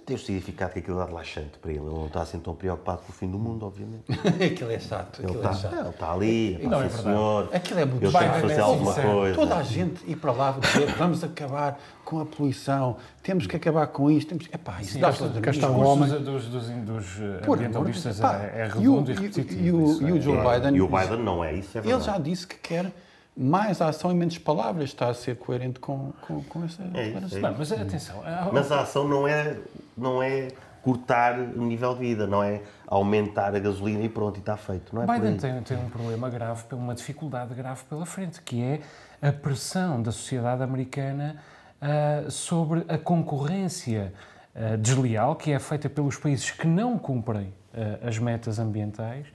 tem 0.00 0.16
o 0.16 0.18
significado 0.18 0.72
que 0.72 0.78
aquilo 0.78 1.00
é 1.00 1.04
relaxante 1.04 1.58
para 1.58 1.70
ele. 1.70 1.80
Ele 1.80 1.90
não 1.90 2.06
está 2.06 2.22
assim 2.22 2.38
tão 2.38 2.54
preocupado 2.54 3.02
com 3.02 3.12
o 3.12 3.14
fim 3.14 3.30
do 3.30 3.38
mundo, 3.38 3.66
obviamente. 3.66 4.04
aquilo 4.44 4.70
é 4.70 4.78
chato. 4.78 5.22
Ele 5.22 5.32
está, 5.32 5.50
é 5.50 5.54
chato. 5.54 5.74
Ele 5.74 5.88
está 5.88 6.12
ali, 6.12 6.60
não, 6.62 6.82
é 6.82 6.88
senhor. 6.88 7.48
Aquilo 7.52 7.80
é 7.80 7.84
muito 7.84 8.04
Eu 8.04 8.12
tenho 8.12 8.32
que 8.32 8.40
fazer 8.40 8.60
alguma 8.60 8.94
coisa. 8.94 9.34
Toda 9.34 9.56
a 9.56 9.62
gente 9.62 10.10
ir 10.10 10.16
para 10.16 10.32
lá 10.32 10.52
dizer 10.52 10.94
vamos 10.96 11.22
acabar 11.22 11.80
com 12.04 12.20
a 12.20 12.26
poluição, 12.26 12.96
temos 13.22 13.46
que 13.46 13.54
acabar 13.54 13.86
com 13.88 14.10
isto. 14.10 14.28
Temos... 14.28 14.46
Epá, 14.52 14.80
isso 14.80 14.98
dá 14.98 15.12
para 15.12 15.26
dormir. 15.28 15.64
O 15.64 15.80
homem 15.80 16.08
dos, 16.08 16.46
dos, 16.46 16.66
dos 16.86 17.06
ambientalistas 17.46 18.20
é, 18.20 18.60
é 18.60 18.70
redondo 18.72 19.10
e, 19.10 19.14
repetitivo. 19.14 19.62
E 19.62 19.72
o, 19.72 20.08
e 20.08 20.12
o 20.12 20.20
Joe 20.20 20.38
é. 20.38 20.54
Biden... 20.54 20.76
E 20.76 20.80
o 20.80 20.88
Biden 20.88 21.22
não 21.22 21.44
é 21.44 21.52
isso, 21.52 21.76
é 21.76 21.80
verdade. 21.80 22.02
Ele 22.02 22.12
já 22.12 22.18
disse 22.18 22.46
que 22.46 22.56
quer 22.56 22.92
mais 23.38 23.80
ação 23.80 24.10
e 24.10 24.14
menos 24.14 24.36
palavras. 24.36 24.90
Está 24.90 25.08
a 25.08 25.14
ser 25.14 25.36
coerente 25.36 25.78
com, 25.78 26.12
com, 26.22 26.42
com 26.42 26.64
essa 26.64 26.82
é 26.94 27.08
isso, 27.08 27.36
é 27.36 27.40
Não, 27.40 27.54
mas 27.56 27.72
atenção. 27.72 28.22
Mas 28.52 28.72
a 28.72 28.80
ação 28.80 29.06
não 29.06 29.28
é, 29.28 29.56
não 29.98 30.22
é 30.22 30.48
cortar 30.82 31.38
o 31.38 31.62
nível 31.64 31.92
de 31.94 32.00
vida, 32.00 32.26
não 32.26 32.42
é 32.42 32.62
aumentar 32.86 33.54
a 33.54 33.58
gasolina 33.58 34.02
e 34.02 34.08
pronto, 34.08 34.36
e 34.36 34.40
está 34.40 34.56
feito. 34.56 34.94
Não 34.94 35.02
é 35.02 35.06
Biden 35.06 35.36
tem, 35.36 35.60
tem 35.62 35.76
um 35.76 35.90
problema 35.90 36.30
grave, 36.30 36.64
uma 36.72 36.94
dificuldade 36.94 37.54
grave 37.54 37.82
pela 37.84 38.06
frente, 38.06 38.40
que 38.40 38.62
é 38.62 38.80
a 39.20 39.32
pressão 39.32 40.00
da 40.00 40.12
sociedade 40.12 40.62
americana 40.62 41.36
uh, 41.82 42.30
sobre 42.30 42.84
a 42.88 42.96
concorrência 42.96 44.12
uh, 44.54 44.78
desleal 44.78 45.36
que 45.36 45.52
é 45.52 45.58
feita 45.58 45.90
pelos 45.90 46.16
países 46.16 46.50
que 46.50 46.66
não 46.66 46.98
cumprem 46.98 47.48
uh, 47.74 48.06
as 48.06 48.18
metas 48.18 48.58
ambientais 48.58 49.26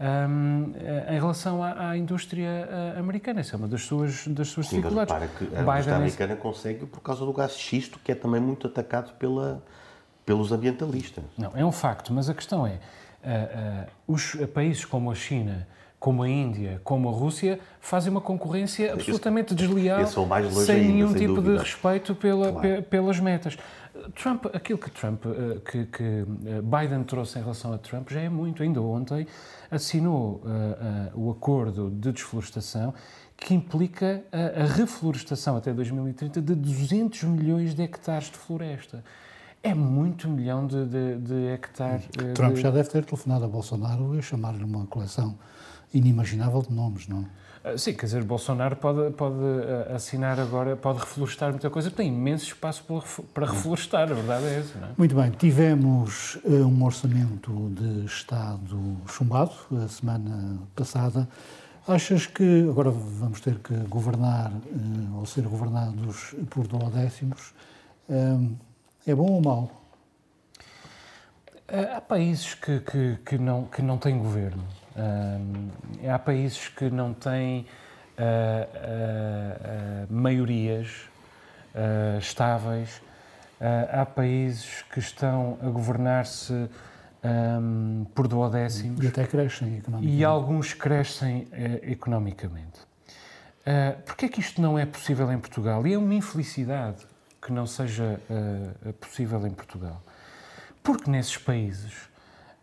um, 0.00 0.72
em 1.08 1.18
relação 1.18 1.62
à, 1.62 1.90
à 1.90 1.96
indústria 1.96 2.68
uh, 2.96 2.98
americana. 2.98 3.40
Essa 3.40 3.56
é 3.56 3.58
uma 3.58 3.68
das 3.68 3.82
suas, 3.82 4.26
das 4.28 4.48
suas 4.48 4.68
Sim, 4.68 4.76
dificuldades. 4.76 5.14
Mas 5.14 5.30
que 5.30 5.44
a 5.44 5.62
indústria 5.62 5.92
é 5.92 5.96
americana 5.96 6.36
consegue 6.36 6.86
por 6.86 7.00
causa 7.00 7.24
do 7.24 7.32
gás 7.32 7.52
xisto, 7.52 7.98
que 8.02 8.12
é 8.12 8.14
também 8.14 8.40
muito 8.40 8.66
atacado 8.66 9.12
pela, 9.14 9.62
pelos 10.24 10.52
ambientalistas. 10.52 11.24
Não, 11.36 11.52
é 11.54 11.64
um 11.64 11.72
facto, 11.72 12.12
mas 12.12 12.28
a 12.28 12.34
questão 12.34 12.66
é, 12.66 12.72
uh, 12.72 12.76
uh, 12.76 14.14
os 14.14 14.36
países 14.52 14.84
como 14.84 15.10
a 15.10 15.14
China, 15.14 15.66
como 15.98 16.22
a 16.22 16.28
Índia, 16.28 16.80
como 16.84 17.08
a 17.08 17.12
Rússia, 17.12 17.58
fazem 17.80 18.10
uma 18.10 18.20
concorrência 18.20 18.92
absolutamente 18.92 19.54
desleal, 19.54 20.06
sem 20.06 20.76
ainda, 20.76 20.92
nenhum 20.92 21.08
sem 21.10 21.18
tipo 21.18 21.34
dúvida. 21.34 21.56
de 21.56 21.62
respeito 21.62 22.14
pela, 22.14 22.52
claro. 22.52 22.82
pelas 22.82 23.20
metas. 23.20 23.56
Trump, 24.14 24.46
aquilo 24.52 24.78
que 24.78 24.90
Trump, 24.90 25.24
que, 25.70 25.86
que, 25.86 26.26
Biden 26.62 27.04
trouxe 27.04 27.38
em 27.38 27.42
relação 27.42 27.72
a 27.72 27.78
Trump 27.78 28.10
já 28.10 28.20
é 28.20 28.28
muito. 28.28 28.62
Ainda 28.62 28.82
ontem 28.82 29.26
assinou 29.70 30.42
uh, 30.44 31.16
uh, 31.16 31.26
o 31.26 31.30
acordo 31.30 31.90
de 31.90 32.12
desflorestação 32.12 32.92
que 33.36 33.54
implica 33.54 34.22
a, 34.30 34.62
a, 34.62 34.66
reflorestação 34.66 35.56
até 35.56 35.72
2030 35.72 36.40
de 36.40 36.54
200 36.54 37.24
milhões 37.24 37.74
de 37.74 37.82
hectares 37.82 38.30
de 38.30 38.36
floresta. 38.36 39.04
É 39.64 39.72
muito 39.72 40.28
milhão 40.28 40.66
de, 40.66 40.84
de, 40.84 41.16
de 41.16 41.46
hectares. 41.46 42.04
Trump 42.34 42.54
de... 42.54 42.60
já 42.60 42.70
deve 42.70 42.86
ter 42.90 43.02
telefonado 43.02 43.46
a 43.46 43.48
Bolsonaro 43.48 44.14
e 44.14 44.22
chamar-lhe 44.22 44.62
uma 44.62 44.84
coleção 44.84 45.38
inimaginável 45.92 46.60
de 46.60 46.70
nomes, 46.70 47.08
não 47.08 47.20
é? 47.20 47.78
Sim, 47.78 47.94
quer 47.94 48.04
dizer, 48.04 48.22
Bolsonaro 48.22 48.76
pode, 48.76 49.10
pode 49.14 49.34
assinar 49.94 50.38
agora, 50.38 50.76
pode 50.76 50.98
reflorestar 50.98 51.50
muita 51.50 51.70
coisa, 51.70 51.90
tem 51.90 52.08
imenso 52.08 52.44
espaço 52.44 52.84
para 53.32 53.46
reflorestar, 53.46 54.02
a 54.02 54.14
verdade 54.14 54.44
é 54.44 54.58
essa. 54.58 54.78
Não 54.78 54.88
é? 54.88 54.90
Muito 54.98 55.14
bem, 55.14 55.30
tivemos 55.30 56.38
um 56.44 56.84
orçamento 56.84 57.70
de 57.70 58.04
Estado 58.04 58.98
chumbado 59.08 59.52
a 59.82 59.88
semana 59.88 60.58
passada. 60.76 61.26
Achas 61.88 62.26
que 62.26 62.68
agora 62.68 62.90
vamos 62.90 63.40
ter 63.40 63.58
que 63.60 63.74
governar 63.88 64.52
ou 65.16 65.24
ser 65.24 65.48
governados 65.48 66.34
por 66.50 66.66
duodécimos? 66.66 67.54
É 69.06 69.14
bom 69.14 69.32
ou 69.32 69.42
mau? 69.42 69.70
Há 71.94 72.00
países 72.00 72.54
que, 72.54 72.80
que, 72.80 73.18
que, 73.24 73.36
não, 73.36 73.66
que 73.66 73.82
não 73.82 73.98
têm 73.98 74.18
governo. 74.18 74.64
Uh, 74.96 76.10
há 76.10 76.18
países 76.18 76.68
que 76.68 76.88
não 76.88 77.12
têm 77.12 77.66
uh, 78.18 80.06
uh, 80.08 80.12
maiorias 80.12 81.08
estáveis, 82.20 83.02
há 83.90 84.06
países 84.06 84.82
que 84.92 85.00
estão 85.00 85.58
a 85.60 85.68
governar-se 85.68 86.52
um, 87.24 88.06
por 88.14 88.28
duodécimos. 88.28 89.04
E 89.04 89.08
até 89.08 89.26
crescem 89.26 89.78
economicamente. 89.78 90.16
E 90.16 90.24
alguns 90.24 90.72
crescem 90.72 91.48
economicamente. 91.82 92.78
Uh, 93.66 94.00
Porquê 94.02 94.26
é 94.26 94.28
que 94.28 94.38
isto 94.38 94.62
não 94.62 94.78
é 94.78 94.86
possível 94.86 95.32
em 95.32 95.38
Portugal? 95.40 95.84
E 95.84 95.94
é 95.94 95.98
uma 95.98 96.14
infelicidade 96.14 97.04
que 97.44 97.52
não 97.52 97.66
seja 97.66 98.20
possível 99.00 99.46
em 99.46 99.50
Portugal. 99.50 100.02
Porque 100.82 101.10
nesses 101.10 101.36
países 101.36 102.08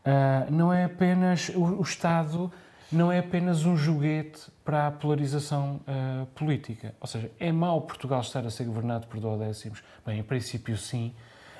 Uh, 0.02 0.52
não 0.52 0.74
é 0.74 0.86
apenas 0.86 1.50
o, 1.50 1.64
o, 1.64 1.82
Estado 1.84 2.52
não 2.92 3.12
é 3.12 3.20
apenas 3.20 3.66
um 3.66 3.78
joguete 3.78 4.42
para 4.66 4.88
a 4.88 4.92
polarização 4.92 5.80
uh, 5.82 6.26
política. 6.34 6.96
Ou 7.00 7.06
seja, 7.06 7.30
é 7.40 7.52
mau 7.52 7.80
Portugal 7.82 8.20
estar 8.22 8.44
a 8.46 8.50
ser 8.50 8.64
governado 8.64 9.06
por 9.06 9.20
duodécimos? 9.20 9.84
Bem, 10.06 10.20
em 10.20 10.24
princípio, 10.24 10.76
sim. 10.76 11.14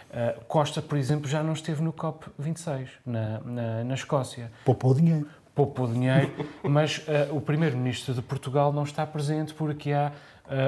Uh, 0.10 0.44
Costa, 0.46 0.82
por 0.82 0.98
exemplo, 0.98 1.30
já 1.30 1.44
não 1.44 1.54
esteve 1.54 1.84
no 1.84 1.94
COP26, 1.94 2.90
na, 3.06 3.40
na, 3.42 3.84
na 3.84 3.94
Escócia. 3.94 4.52
Poupou 4.66 4.96
dinheiro. 4.96 5.30
Poupou 5.54 5.88
dinheiro, 5.88 6.32
mas 6.64 7.06
o 7.32 7.42
Primeiro-Ministro 7.42 8.14
de 8.14 8.22
Portugal 8.22 8.72
não 8.72 8.84
está 8.84 9.06
presente 9.06 9.54
porque 9.54 9.92
há 9.92 10.14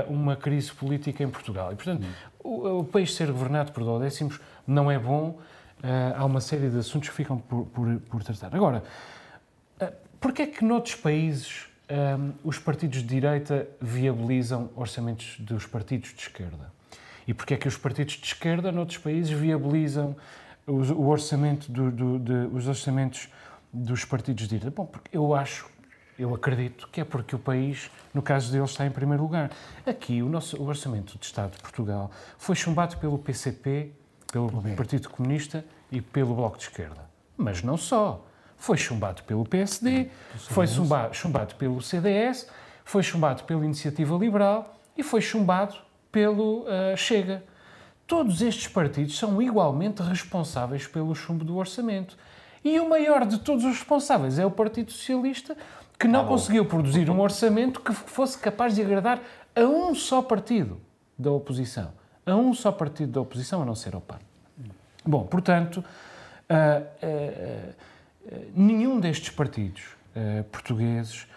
uma 0.08 0.36
crise 0.36 0.72
política 0.72 1.24
em 1.24 1.30
Portugal. 1.30 1.72
E, 1.72 1.76
portanto, 1.76 2.06
o, 2.44 2.80
o 2.80 2.84
país 2.84 3.14
ser 3.14 3.32
governado 3.32 3.72
por 3.72 3.84
duodécimos 3.84 4.40
não 4.66 4.90
é 4.90 4.98
bom 4.98 5.38
Uh, 5.84 6.16
há 6.16 6.24
uma 6.24 6.40
série 6.40 6.70
de 6.70 6.78
assuntos 6.78 7.10
que 7.10 7.16
ficam 7.16 7.38
por, 7.38 7.66
por, 7.66 8.00
por 8.10 8.24
tratar. 8.24 8.56
Agora, 8.56 8.82
uh, 9.82 9.92
porquê 10.18 10.44
é 10.44 10.48
que 10.48 10.64
noutros 10.64 10.96
países 10.96 11.66
um, 12.18 12.32
os 12.42 12.58
partidos 12.58 13.00
de 13.00 13.08
direita 13.08 13.68
viabilizam 13.82 14.70
orçamentos 14.78 15.36
dos 15.40 15.66
partidos 15.66 16.14
de 16.14 16.22
esquerda? 16.22 16.72
E 17.28 17.34
porquê 17.34 17.56
é 17.56 17.58
que 17.58 17.68
os 17.68 17.76
partidos 17.76 18.14
de 18.14 18.26
esquerda 18.26 18.72
noutros 18.72 18.98
países 18.98 19.30
viabilizam 19.30 20.16
os, 20.66 20.90
o 20.90 21.02
orçamento 21.02 21.70
do, 21.70 21.92
do, 21.92 22.20
de, 22.20 22.56
os 22.56 22.66
orçamentos 22.66 23.28
dos 23.74 24.06
partidos 24.06 24.44
de 24.44 24.58
direita? 24.58 24.74
Bom, 24.74 24.86
porque 24.86 25.18
eu 25.18 25.36
acho 25.36 25.70
eu 26.24 26.34
acredito 26.34 26.88
que 26.90 27.02
é 27.02 27.04
porque 27.04 27.36
o 27.36 27.40
país, 27.40 27.92
no 28.14 28.22
caso 28.22 28.52
deles, 28.52 28.70
está 28.70 28.86
em 28.86 28.92
primeiro 28.92 29.22
lugar. 29.22 29.52
Aqui, 29.86 30.24
o 30.24 30.30
nosso 30.30 30.56
o 30.62 30.66
orçamento 30.66 31.18
de 31.18 31.26
Estado 31.26 31.52
de 31.52 31.62
Portugal 31.62 32.10
foi 32.38 32.56
chumbado 32.56 32.98
pelo 32.98 33.18
PCP, 33.18 33.92
pelo 34.32 34.50
Partido 34.76 35.10
Comunista 35.10 35.66
e 35.92 36.02
pelo 36.02 36.34
Bloco 36.34 36.58
de 36.58 36.64
Esquerda. 36.64 37.02
Mas 37.36 37.62
não 37.62 37.76
só. 37.76 38.26
foi 38.56 38.78
chumbado 38.78 39.24
pelo 39.24 39.44
PSD, 39.44 40.10
foi 40.38 40.66
chumbado, 40.66 41.14
chumbado 41.14 41.56
pelo 41.56 41.82
CDS, 41.82 42.48
foi 42.86 43.04
chumbado 43.04 43.44
pela 43.44 43.66
Iniciativa 43.66 44.16
Liberal 44.16 44.78
e 44.98 45.04
foi 45.04 45.20
chumbado 45.20 45.76
pelo 46.10 46.62
uh, 46.62 46.96
Chega. 46.96 47.44
Todos 48.08 48.42
estes 48.42 48.70
partidos 48.70 49.18
são 49.18 49.42
igualmente 49.42 50.02
responsáveis 50.02 50.88
pelo 50.88 51.14
chumbo 51.14 51.44
do 51.44 51.58
orçamento. 51.58 52.18
E 52.64 52.80
o 52.80 52.88
maior 52.88 53.26
de 53.26 53.40
todos 53.40 53.66
os 53.66 53.72
responsáveis 53.72 54.40
é 54.40 54.46
o 54.46 54.52
Partido 54.52 54.92
Socialista, 54.92 55.58
que 55.98 56.08
não 56.08 56.22
ah, 56.22 56.28
conseguiu 56.28 56.66
produzir 56.66 57.10
um 57.10 57.20
orçamento 57.20 57.80
que 57.80 57.94
fosse 57.94 58.38
capaz 58.38 58.76
de 58.76 58.82
agradar 58.82 59.22
a 59.56 59.62
um 59.62 59.94
só 59.96 60.22
partido 60.22 60.82
da 61.18 61.32
oposição. 61.32 61.92
A 62.26 62.36
um 62.36 62.54
só 62.54 62.72
partido 62.72 63.12
da 63.12 63.22
oposição, 63.22 63.62
a 63.62 63.66
não 63.66 63.76
ser 63.76 63.96
ao 63.96 64.02
PAN. 64.02 64.20
Bom, 65.06 65.26
portanto, 65.26 65.84
uh, 66.50 67.06
uh, 67.06 67.74
nenhum 68.56 69.00
destes 69.00 69.30
partidos 69.30 69.84
portugueses 70.52 71.28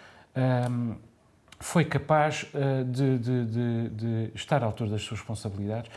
foi 1.59 1.87
capaz 1.87 2.47
de, 2.93 3.19
de, 3.19 3.45
de, 3.47 3.89
de, 3.89 4.31
estar 4.35 4.63
à 4.63 4.67
altura 4.67 4.91
das 4.91 5.01
suas 5.01 5.19
responsabilidades. 5.19 5.91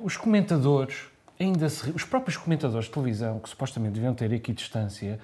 os 0.00 0.16
comentadores, 0.16 1.08
ainda 1.38 1.68
se, 1.68 1.90
os 1.90 2.04
próprios 2.04 2.36
comentadores 2.36 2.84
de 2.84 2.92
televisão, 2.92 3.40
que 3.40 3.48
supostamente 3.48 3.94
deviam 3.94 4.14
ter 4.14 4.32
equidistância, 4.32 5.18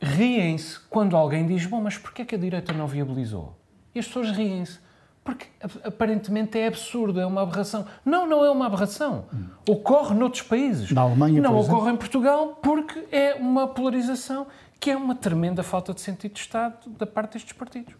riem-se 0.00 0.78
quando 0.90 1.16
alguém 1.16 1.46
diz: 1.46 1.66
Bom, 1.66 1.80
mas 1.80 1.96
porquê 1.96 2.22
é 2.22 2.24
que 2.24 2.34
a 2.34 2.38
direita 2.38 2.72
não 2.72 2.86
viabilizou? 2.86 3.56
E 3.94 3.98
as 3.98 4.06
pessoas 4.06 4.30
riem-se. 4.30 4.78
Porque 5.24 5.46
aparentemente 5.84 6.58
é 6.58 6.66
absurdo, 6.66 7.20
é 7.20 7.26
uma 7.26 7.42
aberração. 7.42 7.84
Não, 8.02 8.26
não 8.26 8.42
é 8.42 8.50
uma 8.50 8.64
aberração. 8.64 9.26
Ocorre 9.68 10.14
noutros 10.14 10.40
países. 10.40 10.90
Na 10.90 11.02
Alemanha, 11.02 11.42
Não 11.42 11.58
ocorre 11.58 11.92
em 11.92 11.96
Portugal 11.96 12.58
porque 12.62 13.04
é 13.12 13.34
uma 13.34 13.68
polarização 13.68 14.46
que 14.80 14.90
é 14.90 14.96
uma 14.96 15.14
tremenda 15.14 15.62
falta 15.62 15.92
de 15.92 16.00
sentido 16.00 16.32
de 16.32 16.40
Estado 16.40 16.88
da 16.98 17.06
parte 17.06 17.34
destes 17.34 17.52
partidos. 17.52 17.92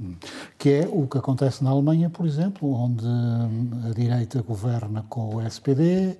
Que 0.57 0.71
é 0.71 0.89
o 0.91 1.07
que 1.07 1.19
acontece 1.19 1.63
na 1.63 1.71
Alemanha, 1.71 2.09
por 2.09 2.25
exemplo, 2.25 2.73
onde 2.73 3.05
a 3.05 3.93
direita 3.95 4.41
governa 4.43 5.05
com 5.09 5.35
o 5.35 5.43
SPD, 5.43 6.17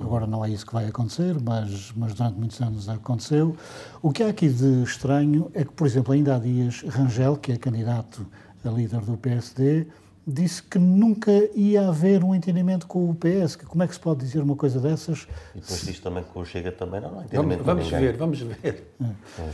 agora 0.00 0.26
não 0.26 0.44
é 0.44 0.50
isso 0.50 0.66
que 0.66 0.72
vai 0.72 0.86
acontecer, 0.86 1.36
mas, 1.40 1.92
mas 1.96 2.14
durante 2.14 2.38
muitos 2.38 2.60
anos 2.60 2.88
aconteceu. 2.88 3.56
O 4.02 4.12
que 4.12 4.22
há 4.22 4.28
aqui 4.28 4.48
de 4.48 4.82
estranho 4.82 5.50
é 5.54 5.64
que, 5.64 5.72
por 5.72 5.86
exemplo, 5.86 6.12
ainda 6.12 6.36
há 6.36 6.38
dias, 6.38 6.82
Rangel, 6.82 7.36
que 7.36 7.52
é 7.52 7.56
candidato 7.56 8.26
a 8.64 8.68
líder 8.70 9.00
do 9.00 9.16
PSD, 9.16 9.86
disse 10.26 10.62
que 10.62 10.78
nunca 10.78 11.30
ia 11.54 11.88
haver 11.88 12.24
um 12.24 12.34
entendimento 12.34 12.86
com 12.86 13.10
o 13.10 13.14
PS. 13.14 13.56
Como 13.56 13.82
é 13.82 13.86
que 13.86 13.94
se 13.94 14.00
pode 14.00 14.20
dizer 14.20 14.40
uma 14.40 14.56
coisa 14.56 14.80
dessas? 14.80 15.26
E 15.54 15.60
depois 15.60 15.84
diz 15.84 16.00
também 16.00 16.24
que 16.24 16.38
o 16.38 16.44
Chega 16.44 16.72
também 16.72 17.00
não, 17.00 17.10
não 17.10 17.22
entendimento 17.22 17.62
Vamos, 17.62 17.88
vamos 17.88 18.02
ver, 18.02 18.16
vamos 18.16 18.40
ver. 18.40 18.88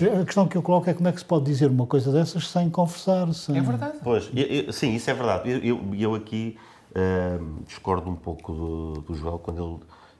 É. 0.00 0.20
A 0.20 0.24
questão 0.24 0.46
que 0.46 0.56
eu 0.56 0.62
coloco 0.62 0.88
é 0.88 0.94
como 0.94 1.08
é 1.08 1.12
que 1.12 1.18
se 1.18 1.24
pode 1.24 1.44
dizer 1.44 1.68
uma 1.68 1.86
coisa 1.86 2.12
dessas 2.12 2.48
sem 2.48 2.70
conversar. 2.70 3.32
Sem... 3.34 3.56
É 3.58 3.60
verdade. 3.60 3.98
Pois, 4.02 4.30
eu, 4.34 4.46
eu, 4.46 4.72
sim, 4.72 4.94
isso 4.94 5.10
é 5.10 5.14
verdade. 5.14 5.50
Eu, 5.50 5.58
eu, 5.58 5.94
eu 5.94 6.14
aqui 6.14 6.56
uh, 6.90 7.62
discordo 7.64 8.10
um 8.10 8.16
pouco 8.16 8.52
do, 8.52 8.92
do 9.02 9.14
João 9.14 9.38
quando 9.38 9.62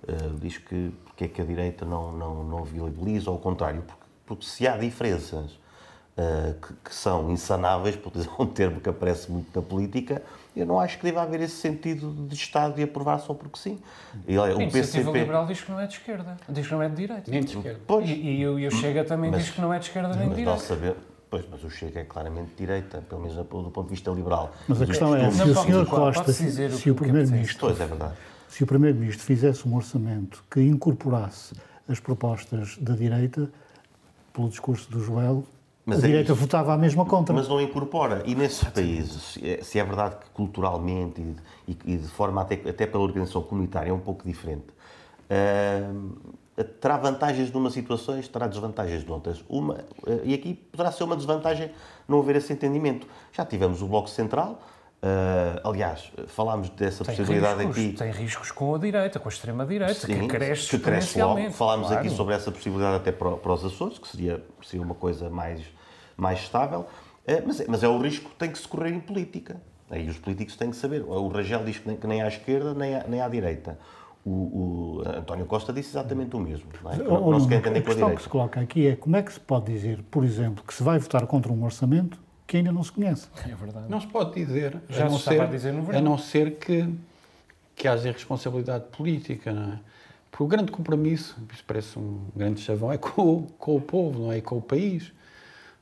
ele 0.06 0.14
uh, 0.16 0.38
diz 0.40 0.58
que 0.58 0.92
porque 1.04 1.24
é 1.24 1.28
que 1.28 1.42
a 1.42 1.44
direita 1.44 1.84
não, 1.84 2.12
não, 2.12 2.44
não 2.44 2.64
viabiliza, 2.64 3.30
ao 3.30 3.38
contrário, 3.38 3.82
porque, 3.82 4.04
porque 4.24 4.46
se 4.46 4.66
há 4.66 4.76
diferenças 4.76 5.52
uh, 6.16 6.54
que, 6.60 6.74
que, 6.84 6.94
são 6.94 7.30
insanáveis, 7.30 7.96
por 7.96 8.10
dizer 8.12 8.30
um 8.38 8.46
termo 8.46 8.80
que 8.80 8.88
aparece 8.88 9.30
muito 9.30 9.48
na 9.54 9.60
política, 9.60 10.22
eu 10.56 10.66
não 10.66 10.80
acho 10.80 10.98
que 10.98 11.04
deva 11.04 11.22
haver 11.22 11.40
esse 11.42 11.56
sentido 11.56 12.12
de 12.26 12.34
Estado 12.34 12.74
de 12.74 12.82
aprovar 12.82 13.18
só 13.18 13.34
porque 13.34 13.58
sim. 13.58 13.78
E, 14.26 14.36
olha, 14.36 14.56
o 14.56 14.70
PCP... 14.70 15.10
Liberal 15.12 15.46
diz 15.46 15.60
que 15.60 15.70
não 15.70 15.78
é 15.78 15.86
de 15.86 15.94
esquerda, 15.94 16.36
diz 16.48 16.66
que 16.66 16.72
não 16.72 16.82
é 16.82 16.88
de 16.88 16.96
direita. 16.96 17.30
Nem 17.30 17.44
de 17.44 17.56
esquerda. 17.56 17.80
Pois. 17.86 18.08
E, 18.08 18.12
e, 18.12 18.40
e 18.40 18.66
o 18.66 18.70
Chega 18.70 19.04
também 19.04 19.30
mas, 19.30 19.44
diz 19.44 19.54
que 19.54 19.60
não 19.60 19.72
é 19.72 19.78
de 19.78 19.84
esquerda 19.86 20.08
nem 20.08 20.28
de 20.28 20.34
direita. 20.34 20.50
Nós 20.50 20.62
sabemos, 20.62 20.98
Pois, 21.30 21.44
mas 21.48 21.62
o 21.62 21.70
Chega 21.70 22.00
é 22.00 22.04
claramente 22.04 22.50
de 22.50 22.56
direita, 22.56 23.02
pelo 23.08 23.20
menos 23.20 23.36
do 23.36 23.44
ponto 23.44 23.84
de 23.84 23.90
vista 23.90 24.10
liberal. 24.10 24.52
Mas 24.66 24.82
a 24.82 24.86
questão 24.86 25.14
é, 25.14 25.30
se 25.30 25.42
o 25.42 25.54
Sr. 25.54 25.86
Costa, 25.86 26.32
se 26.32 26.90
o 26.90 26.94
Primeiro-Ministro 26.94 27.70
é 27.70 28.12
se 28.48 28.64
o 28.64 28.66
Primeiro-Ministro 28.66 29.24
fizesse 29.24 29.66
um 29.66 29.76
orçamento 29.76 30.44
que 30.50 30.60
incorporasse 30.60 31.54
as 31.88 32.00
propostas 32.00 32.76
da 32.78 32.94
direita, 32.94 33.48
pelo 34.32 34.48
discurso 34.48 34.90
do 34.90 35.00
Joel, 35.00 35.44
mas 35.86 36.02
a 36.02 36.06
é 36.06 36.06
direita 36.08 36.32
isso. 36.32 36.40
votava 36.40 36.74
a 36.74 36.78
mesma 36.78 37.04
contra. 37.06 37.34
Mas 37.34 37.48
não 37.48 37.60
incorpora. 37.60 38.22
E 38.26 38.34
nesses 38.34 38.64
países, 38.64 39.38
se 39.62 39.78
é 39.78 39.84
verdade 39.84 40.16
que 40.16 40.30
culturalmente 40.30 41.24
e, 41.66 41.76
e 41.84 41.96
de 41.96 42.08
forma 42.08 42.42
até, 42.42 42.54
até 42.68 42.86
pela 42.86 43.02
organização 43.02 43.42
comunitária 43.42 43.90
é 43.90 43.92
um 43.92 44.00
pouco 44.00 44.26
diferente, 44.26 44.66
uh, 45.30 46.12
terá 46.64 46.96
vantagens 46.96 47.50
numa 47.52 47.70
situações, 47.70 48.28
terá 48.28 48.46
desvantagens 48.46 49.04
noutras. 49.04 49.44
Uma, 49.48 49.74
uh, 49.74 50.20
e 50.24 50.34
aqui 50.34 50.54
poderá 50.54 50.92
ser 50.92 51.04
uma 51.04 51.16
desvantagem 51.16 51.70
não 52.08 52.20
haver 52.20 52.36
esse 52.36 52.52
entendimento. 52.52 53.06
Já 53.32 53.44
tivemos 53.44 53.82
o 53.82 53.86
Bloco 53.86 54.08
Central, 54.08 54.60
Uh, 55.02 55.66
aliás, 55.66 56.12
falámos 56.26 56.68
dessa 56.68 57.02
tem 57.02 57.16
possibilidade 57.16 57.64
riscos, 57.64 57.78
aqui. 57.78 57.92
Tem 57.96 58.10
riscos 58.10 58.50
com 58.50 58.74
a 58.74 58.78
direita, 58.78 59.18
com 59.18 59.30
a 59.30 59.32
extrema-direita, 59.32 60.06
que 60.06 60.26
cresce 60.26 60.68
que 60.68 60.78
cresce 60.78 61.18
logo. 61.18 61.50
Falámos 61.52 61.86
claro. 61.86 62.06
aqui 62.06 62.14
sobre 62.14 62.34
essa 62.34 62.52
possibilidade 62.52 62.96
até 62.96 63.10
para, 63.10 63.30
para, 63.32 63.52
os 63.52 63.64
Açores, 63.64 63.96
que 63.96 64.06
seria, 64.06 64.44
seria 64.62 64.84
uma 64.84 64.94
coisa 64.94 65.30
mais, 65.30 65.62
mais 66.18 66.40
estável. 66.40 66.80
Uh, 67.26 67.42
mas, 67.46 67.60
é, 67.60 67.64
mas 67.66 67.82
é 67.82 67.88
o 67.88 67.98
risco 67.98 68.28
que 68.28 68.36
tem 68.36 68.50
que 68.50 68.58
se 68.58 68.68
correr 68.68 68.90
em 68.90 69.00
política. 69.00 69.56
Aí 69.88 70.06
os 70.06 70.18
políticos 70.18 70.54
têm 70.54 70.70
que 70.70 70.76
saber. 70.76 71.02
O 71.02 71.28
Rangel 71.28 71.64
diz 71.64 71.78
que 71.78 71.88
nem, 71.88 71.96
que 71.96 72.06
nem 72.06 72.20
à 72.20 72.28
esquerda 72.28 72.74
nem 72.74 72.94
à, 72.94 73.04
nem 73.08 73.22
à 73.22 73.28
direita. 73.28 73.78
O, 74.24 74.30
o, 74.30 75.02
António 75.06 75.46
Costa 75.46 75.72
disse 75.72 75.90
exatamente 75.90 76.36
o 76.36 76.40
mesmo. 76.40 76.68
Não, 76.82 76.92
é? 76.92 76.96
não, 76.98 77.30
não 77.30 77.40
se 77.40 77.48
quer 77.48 77.56
entender 77.56 77.80
com 77.82 77.90
a 77.90 77.94
direita. 77.94 78.06
A 78.06 78.10
questão 78.10 78.14
que 78.14 78.22
se 78.22 78.28
coloca 78.28 78.60
aqui 78.60 78.86
é 78.86 78.96
como 78.96 79.16
é 79.16 79.22
que 79.22 79.32
se 79.32 79.40
pode 79.40 79.72
dizer, 79.72 80.02
por 80.10 80.24
exemplo, 80.24 80.62
que 80.64 80.74
se 80.74 80.82
vai 80.82 80.98
votar 80.98 81.26
contra 81.26 81.50
um 81.50 81.64
orçamento 81.64 82.18
que 82.46 82.56
ainda 82.56 82.72
não 82.72 82.82
se 82.82 82.90
conhece. 82.90 83.28
É 83.48 83.54
verdade. 83.54 83.88
Não 83.88 84.00
se 84.00 84.08
pode 84.08 84.34
dizer. 84.34 84.76
Já 84.88 85.06
a 85.06 85.08
não 85.08 85.18
ser, 85.18 85.40
a 85.40 85.46
dizer 85.46 85.72
no 85.72 85.96
A 85.96 86.00
não 86.00 86.18
ser 86.18 86.56
que, 86.56 86.92
que 87.76 87.86
haja 87.86 88.10
responsabilidade 88.10 88.84
política, 88.90 89.52
não 89.52 89.74
é? 89.74 89.80
Porque 90.30 90.42
o 90.44 90.46
grande 90.46 90.70
compromisso, 90.70 91.36
isso 91.52 91.64
parece 91.66 91.98
um 91.98 92.20
grande 92.34 92.60
chavão, 92.60 92.92
é 92.92 92.98
com, 92.98 93.46
com 93.58 93.76
o 93.76 93.80
povo, 93.80 94.24
não 94.24 94.32
é? 94.32 94.38
E 94.38 94.42
com 94.42 94.58
o 94.58 94.62
país. 94.62 95.12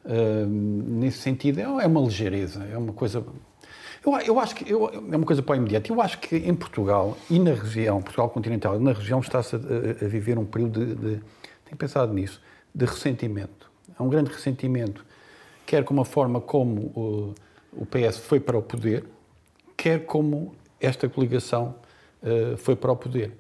Uh, 0.05 0.47
nesse 0.47 1.19
sentido, 1.19 1.59
é, 1.59 1.63
é 1.63 1.87
uma 1.87 2.01
ligeireza, 2.01 2.65
é 2.65 2.77
uma 2.79 2.93
coisa. 2.93 3.25
Eu, 4.09 4.21
eu 4.21 4.41
acho 4.41 4.55
que 4.55 4.71
eu, 4.71 4.89
é 4.89 5.17
uma 5.17 5.27
coisa 5.27 5.43
para 5.43 5.55
o 5.55 5.57
imediato. 5.57 5.93
Eu 5.93 6.01
acho 6.01 6.19
que 6.19 6.37
em 6.37 6.55
Portugal 6.55 7.17
e 7.29 7.39
na 7.39 7.53
região, 7.53 8.01
Portugal 8.01 8.31
continental, 8.31 8.79
na 8.79 8.93
região 8.93 9.21
está-se 9.21 9.57
a, 9.57 9.59
a, 9.59 10.09
viver 10.09 10.39
um 10.39 10.45
período 10.45 10.85
de, 10.85 10.95
de. 10.95 11.21
Tenho 11.65 11.77
pensado 11.77 12.13
nisso, 12.13 12.41
de 12.75 12.85
ressentimento. 12.85 13.71
Há 13.99 14.03
um 14.03 14.09
grande 14.09 14.31
ressentimento 14.31 15.05
quer 15.69 15.85
como 15.85 16.01
a 16.01 16.05
forma 16.05 16.41
como 16.41 17.35
o, 17.77 17.85
PS 17.85 18.17
foi 18.17 18.41
para 18.41 18.57
o 18.57 18.63
poder, 18.63 19.05
quer 19.77 20.07
como 20.07 20.55
esta 20.81 21.07
coligação 21.11 21.75
uh, 22.23 22.57
foi 22.57 22.75
para 22.75 22.91
o 22.91 22.97
poder. 22.97 23.37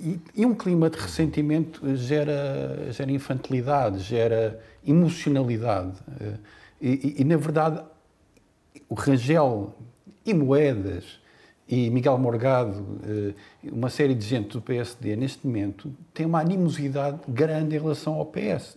E, 0.00 0.18
e, 0.34 0.46
um 0.46 0.54
clima 0.54 0.88
de 0.88 0.96
ressentimento 0.96 1.94
gera, 1.94 2.90
gera 2.90 3.12
infantilidade, 3.12 3.98
gera 3.98 4.58
emocionalidade. 4.86 5.92
Uh, 6.08 6.38
e, 6.80 7.16
e, 7.18 7.24
na 7.24 7.36
verdade, 7.36 7.82
o 8.88 8.94
Rangel 8.94 9.74
e 10.28 10.34
Moedas 10.34 11.04
e 11.68 11.90
Miguel 11.90 12.18
Morgado, 12.18 12.80
uh, 12.80 13.34
uma 13.64 13.90
série 13.90 14.14
de 14.14 14.24
gente 14.26 14.50
do 14.50 14.60
PSD, 14.60 15.16
neste 15.16 15.46
momento, 15.46 15.92
tem 16.14 16.26
uma 16.26 16.40
animosidade 16.40 17.18
grande 17.28 17.76
em 17.76 17.78
relação 17.78 18.14
ao 18.14 18.26
PS. 18.26 18.76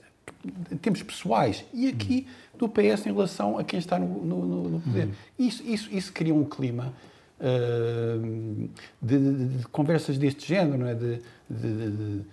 Em 0.72 0.78
termos 0.78 1.04
pessoais. 1.04 1.64
E 1.74 1.88
aqui 1.88 2.28
do 2.58 2.68
PS 2.68 3.06
em 3.06 3.14
relação 3.14 3.58
a 3.58 3.64
quem 3.64 3.80
está 3.80 4.00
no, 4.00 4.08
no, 4.26 4.70
no 4.70 4.80
poder. 4.80 5.06
Uhum. 5.06 5.12
Isso, 5.38 5.64
isso, 5.64 5.90
isso 5.92 6.14
cria 6.14 6.34
um 6.34 6.44
clima 6.44 6.94
uh, 7.40 8.70
de, 9.02 9.18
de, 9.18 9.46
de, 9.58 9.68
conversas 9.68 10.18
deste 10.18 10.48
género, 10.48 10.78
não 10.78 10.88
é? 10.88 10.96
de, 10.96 11.20
de 11.50 12.26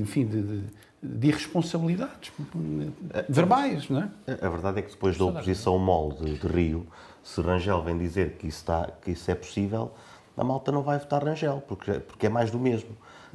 enfim, 0.00 0.26
de, 0.26 0.62
de 1.06 1.28
irresponsabilidades 1.28 2.32
verbais, 3.28 3.88
não 3.88 4.02
é? 4.02 4.10
A 4.40 4.48
verdade 4.48 4.80
é 4.80 4.82
que 4.82 4.90
depois 4.90 5.16
da 5.16 5.24
oposição 5.24 5.78
mole 5.78 6.16
de, 6.16 6.38
de, 6.38 6.46
Rio, 6.46 6.86
se 7.22 7.40
Rangel 7.40 7.82
vem 7.82 7.96
dizer 7.96 8.32
que 8.32 8.46
isso, 8.46 8.58
está, 8.58 8.90
que 9.02 9.12
isso 9.12 9.30
é 9.30 9.34
possível, 9.34 9.92
a 10.36 10.44
malta 10.44 10.70
não 10.70 10.82
vai 10.82 10.98
votar 10.98 11.24
Rangel, 11.24 11.62
porque, 11.66 11.92
porque 11.92 12.26
é 12.26 12.28
mais 12.28 12.50
do 12.50 12.58
mesmo. 12.58 12.90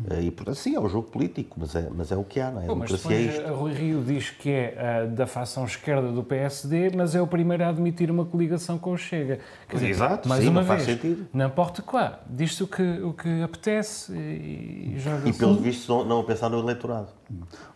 Eh, 0.09 0.23
e, 0.23 0.31
portanto, 0.31 0.55
sim, 0.55 0.75
é 0.75 0.79
um 0.79 0.89
jogo 0.89 1.09
político, 1.09 1.57
mas 1.59 1.75
é, 1.75 1.89
mas 1.93 2.11
é 2.11 2.15
o 2.15 2.23
que 2.23 2.39
há, 2.39 2.51
não 2.51 2.61
é? 2.61 2.65
Pô, 2.65 2.75
mas 2.75 2.91
depois, 2.91 3.15
é 3.15 3.21
isto. 3.21 3.53
Rui 3.53 3.73
Rio 3.73 4.03
diz 4.03 4.29
que 4.29 4.49
é 4.49 5.05
uh, 5.05 5.11
da 5.11 5.27
facção 5.27 5.65
esquerda 5.65 6.11
do 6.11 6.23
PSD, 6.23 6.91
mas 6.95 7.15
é 7.15 7.21
o 7.21 7.27
primeiro 7.27 7.63
a 7.63 7.69
admitir 7.69 8.09
uma 8.09 8.25
coligação 8.25 8.77
com 8.77 8.91
o 8.93 8.97
Chega. 8.97 9.39
Quer 9.67 9.75
dizer, 9.75 9.89
Exato, 9.89 10.27
mais 10.27 10.43
sim, 10.43 10.49
uma 10.49 10.63
vez, 10.63 10.83
sentido. 10.83 11.27
N'importe 11.33 11.81
quoi. 11.81 12.09
Diz-se 12.29 12.63
o 12.63 12.67
que, 12.67 12.81
o 12.81 13.13
que 13.13 13.41
apetece 13.43 14.13
e, 14.13 14.93
e 14.95 14.99
joga 14.99 15.29
E, 15.29 15.33
pelos 15.33 15.61
vistos, 15.61 15.87
não, 15.87 16.05
não 16.05 16.19
a 16.21 16.23
pensar 16.23 16.49
no 16.49 16.59
eleitorado. 16.59 17.09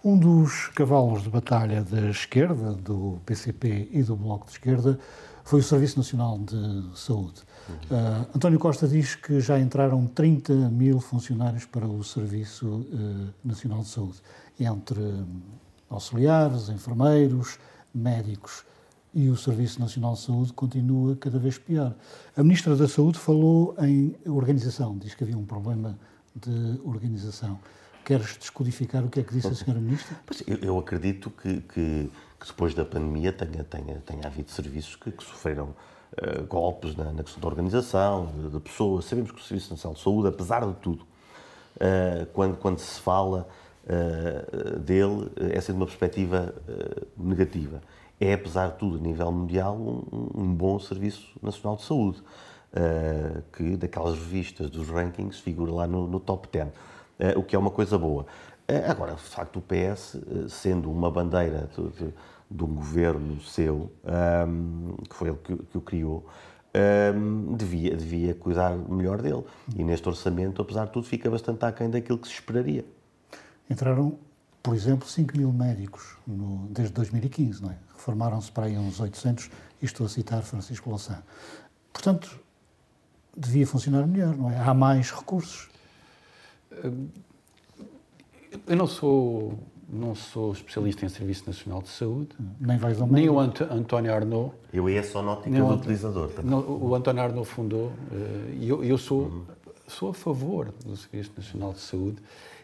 Um 0.03 0.17
dos 0.17 0.67
cavalos 0.69 1.23
de 1.23 1.29
batalha 1.29 1.83
da 1.83 2.09
esquerda, 2.09 2.73
do 2.73 3.19
PCP 3.25 3.89
e 3.91 4.03
do 4.03 4.15
Bloco 4.15 4.45
de 4.45 4.51
Esquerda, 4.53 4.99
foi 5.43 5.59
o 5.59 5.63
Serviço 5.63 5.97
Nacional 5.97 6.39
de 6.39 6.89
Saúde. 6.95 7.41
Uh, 7.69 8.27
António 8.35 8.59
Costa 8.59 8.87
diz 8.87 9.15
que 9.15 9.39
já 9.39 9.59
entraram 9.59 10.05
30 10.07 10.53
mil 10.69 10.99
funcionários 10.99 11.65
para 11.65 11.87
o 11.87 12.03
Serviço 12.03 12.67
uh, 12.67 13.33
Nacional 13.43 13.81
de 13.81 13.87
Saúde, 13.87 14.21
entre 14.59 15.01
auxiliares, 15.89 16.69
enfermeiros, 16.69 17.57
médicos. 17.93 18.63
E 19.13 19.29
o 19.29 19.37
Serviço 19.37 19.79
Nacional 19.79 20.13
de 20.13 20.19
Saúde 20.19 20.53
continua 20.53 21.15
cada 21.15 21.39
vez 21.39 21.57
pior. 21.57 21.95
A 22.35 22.43
Ministra 22.43 22.75
da 22.75 22.87
Saúde 22.87 23.17
falou 23.17 23.73
em 23.79 24.13
organização, 24.25 24.97
diz 24.97 25.15
que 25.15 25.23
havia 25.23 25.37
um 25.37 25.45
problema 25.45 25.97
de 26.35 26.81
organização. 26.83 27.57
Queres 28.03 28.37
descodificar 28.37 29.03
o 29.05 29.09
que 29.09 29.21
é 29.21 29.23
que 29.23 29.33
disse 29.33 29.47
a 29.47 29.51
Sra. 29.51 29.73
Ministra? 29.75 30.17
Eu, 30.45 30.57
eu, 30.57 30.77
acredito 30.77 31.31
que, 31.31 31.61
que, 31.61 32.11
que, 32.39 32.47
depois 32.47 32.75
da 32.75 32.83
pandemia 32.83 33.31
tenha, 33.31 33.63
tenha, 33.63 33.95
tenha 34.05 34.27
havido 34.27 34.51
serviços 34.51 34.97
que, 34.97 35.11
que 35.11 35.23
sofreram 35.23 35.73
uh, 36.21 36.45
golpes 36.47 36.95
na, 36.95 37.11
na, 37.11 37.23
questão 37.23 37.41
da 37.41 37.47
organização, 37.47 38.27
de, 38.51 38.59
pessoas. 38.59 39.05
Sabemos 39.05 39.31
que 39.31 39.39
o 39.39 39.43
Serviço 39.43 39.71
Nacional 39.71 39.95
de 39.95 40.01
Saúde, 40.01 40.27
apesar 40.27 40.65
de 40.65 40.73
tudo, 40.75 41.03
uh, 41.75 42.25
quando, 42.33 42.57
quando 42.57 42.79
se 42.79 42.99
fala 42.99 43.47
uh, 43.85 44.79
dele, 44.79 45.31
é 45.53 45.59
sempre 45.59 45.81
uma 45.81 45.85
perspectiva 45.85 46.53
negativa. 47.17 47.81
É, 48.19 48.33
apesar 48.33 48.69
de 48.69 48.77
tudo, 48.77 48.97
a 48.97 49.01
nível 49.01 49.31
mundial, 49.31 49.75
um, 49.75 50.29
um 50.33 50.53
bom 50.53 50.79
Serviço 50.79 51.37
Nacional 51.41 51.75
de 51.75 51.83
Saúde, 51.83 52.23
que 53.53 53.77
daquelas 53.77 54.17
revistas, 54.17 54.69
dos 54.69 54.89
rankings, 54.89 55.39
figura 55.39 55.71
lá 55.71 55.87
no, 55.87 56.07
no 56.07 56.19
top 56.19 56.47
10 56.51 56.67
o 57.37 57.43
que 57.43 57.55
é 57.55 57.59
uma 57.59 57.71
coisa 57.71 57.97
boa. 57.97 58.25
Agora, 58.89 59.13
de 59.13 59.21
facto, 59.21 59.59
o 59.59 59.61
PS, 59.61 60.17
sendo 60.49 60.91
uma 60.91 61.09
bandeira 61.09 61.69
de, 61.73 61.89
de, 61.91 62.13
de 62.49 62.63
um 62.63 62.75
governo 62.75 63.41
seu, 63.41 63.91
um, 64.47 64.95
que 65.09 65.15
foi 65.15 65.29
ele 65.29 65.37
que, 65.43 65.55
que 65.55 65.77
o 65.77 65.81
criou, 65.81 66.25
um, 67.15 67.55
devia, 67.55 67.95
devia 67.95 68.35
cuidar 68.35 68.75
melhor 68.75 69.21
dele. 69.21 69.43
E 69.75 69.83
neste 69.83 70.07
orçamento, 70.07 70.61
apesar 70.61 70.85
de 70.85 70.91
tudo, 70.91 71.05
fica 71.05 71.29
bastante 71.29 71.63
aquém 71.65 71.89
daquilo 71.89 72.17
que 72.17 72.27
se 72.27 72.33
esperaria. 72.33 72.85
Entraram, 73.69 74.17
por 74.61 74.75
exemplo, 74.75 75.07
5 75.07 75.37
mil 75.37 75.51
médicos 75.51 76.17
no, 76.27 76.67
desde 76.67 76.93
2015, 76.93 77.61
não 77.61 77.71
é? 77.71 77.77
Reformaram-se 77.93 78.51
para 78.51 78.65
aí 78.65 78.77
uns 78.77 78.99
800, 78.99 79.49
e 79.81 79.85
estou 79.85 80.05
a 80.05 80.09
citar 80.09 80.43
Francisco 80.43 80.89
Louçã. 80.89 81.23
Portanto, 81.91 82.39
devia 83.35 83.65
funcionar 83.65 84.05
melhor, 84.05 84.35
não 84.35 84.51
é? 84.51 84.59
Há 84.59 84.73
mais 84.73 85.11
recursos. 85.11 85.69
Eu 88.67 88.75
não 88.75 88.87
sou, 88.87 89.59
não 89.87 90.15
sou 90.15 90.51
especialista 90.51 91.05
em 91.05 91.09
Serviço 91.09 91.43
Nacional 91.47 91.81
de 91.81 91.89
Saúde. 91.89 92.29
Nem 92.59 92.77
vais 92.77 92.99
ao 92.99 93.07
Nem 93.07 93.29
o 93.29 93.39
Ant 93.39 93.61
António 93.61 94.13
Arnaud. 94.13 94.51
Eu 94.73 94.89
ia 94.89 95.03
só 95.03 95.21
nótica 95.21 95.55
do 95.55 95.73
utilizador. 95.73 96.31
Não, 96.43 96.59
o 96.59 96.95
António 96.95 97.21
Arnaud 97.21 97.47
fundou. 97.47 97.91
Eh, 98.11 98.55
e 98.61 98.69
eu, 98.69 98.83
eu 98.83 98.97
sou, 98.97 99.23
uhum. 99.23 99.43
sou 99.87 100.09
a 100.09 100.13
favor 100.13 100.73
do 100.85 100.97
Serviço 100.97 101.31
Nacional 101.37 101.73
de 101.73 101.79
Saúde. 101.79 102.17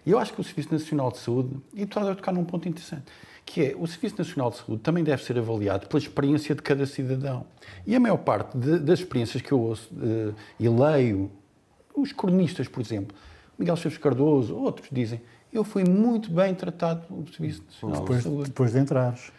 E 0.05 0.11
eu 0.11 0.17
acho 0.17 0.33
que 0.33 0.41
o 0.41 0.43
Serviço 0.43 0.71
Nacional 0.71 1.11
de 1.11 1.19
Saúde, 1.19 1.55
e 1.73 1.85
tu 1.85 1.89
estás 1.89 2.07
a 2.07 2.15
tocar 2.15 2.31
num 2.31 2.43
ponto 2.43 2.67
interessante, 2.67 3.05
que 3.45 3.65
é 3.65 3.75
o 3.77 3.85
Serviço 3.85 4.15
Nacional 4.17 4.49
de 4.49 4.57
Saúde 4.57 4.81
também 4.81 5.03
deve 5.03 5.23
ser 5.23 5.37
avaliado 5.37 5.87
pela 5.87 6.01
experiência 6.01 6.55
de 6.55 6.61
cada 6.61 6.85
cidadão. 6.85 7.45
E 7.85 7.95
a 7.95 7.99
maior 7.99 8.17
parte 8.17 8.57
de, 8.57 8.79
das 8.79 8.99
experiências 8.99 9.43
que 9.43 9.51
eu 9.51 9.59
ouço 9.59 9.93
uh, 9.93 10.33
e 10.59 10.67
leio, 10.67 11.29
os 11.95 12.11
cronistas, 12.11 12.67
por 12.67 12.81
exemplo, 12.81 13.15
Miguel 13.59 13.75
Chaves 13.75 13.97
Cardoso, 13.97 14.55
outros 14.55 14.87
dizem, 14.91 15.21
eu 15.51 15.63
fui 15.63 15.83
muito 15.83 16.31
bem 16.31 16.55
tratado 16.55 17.01
pelo 17.07 17.27
Serviço 17.31 17.63
Nacional 17.65 18.01
depois, 18.01 18.17
de 18.19 18.23
Saúde. 18.23 18.49
Depois 18.49 18.71
de 18.71 18.79
entrares. 18.79 19.31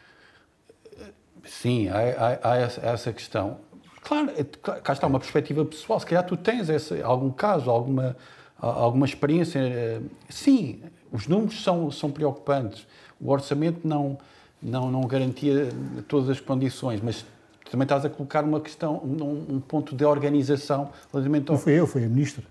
Sim, 1.45 1.89
há, 1.89 2.39
há, 2.43 2.53
há 2.53 2.57
essa 2.93 3.13
questão. 3.13 3.59
Claro, 4.03 4.31
é, 4.37 4.45
cá 4.45 4.93
está 4.93 5.07
uma 5.07 5.19
perspectiva 5.19 5.65
pessoal. 5.65 5.99
Se 6.01 6.07
calhar 6.07 6.25
tu 6.25 6.37
tens 6.37 6.69
essa, 6.69 7.05
algum 7.05 7.31
caso, 7.31 7.71
alguma, 7.71 8.17
alguma 8.59 9.07
experiência. 9.07 9.59
Eh, 9.59 10.01
sim, 10.29 10.83
os 11.11 11.27
números 11.29 11.63
são, 11.63 11.91
são 11.91 12.11
preocupantes. 12.11 12.87
O 13.21 13.31
orçamento 13.31 13.87
não, 13.87 14.19
não, 14.61 14.91
não 14.91 15.03
garantia 15.03 15.69
todas 16.09 16.29
as 16.31 16.41
condições, 16.41 17.01
mas 17.01 17.25
também 17.71 17.85
estás 17.85 18.05
a 18.05 18.11
colocar 18.11 18.45
uma 18.45 18.61
questão, 18.61 18.97
um, 18.97 19.57
um 19.57 19.61
ponto 19.61 19.95
de 19.95 20.05
organização 20.05 20.91
relativamente 21.13 21.49
ao... 21.49 21.57
Não 21.57 21.63
fui 21.63 21.73
eu, 21.73 21.87
foi 21.87 22.05
a 22.05 22.09
Ministra. 22.09 22.45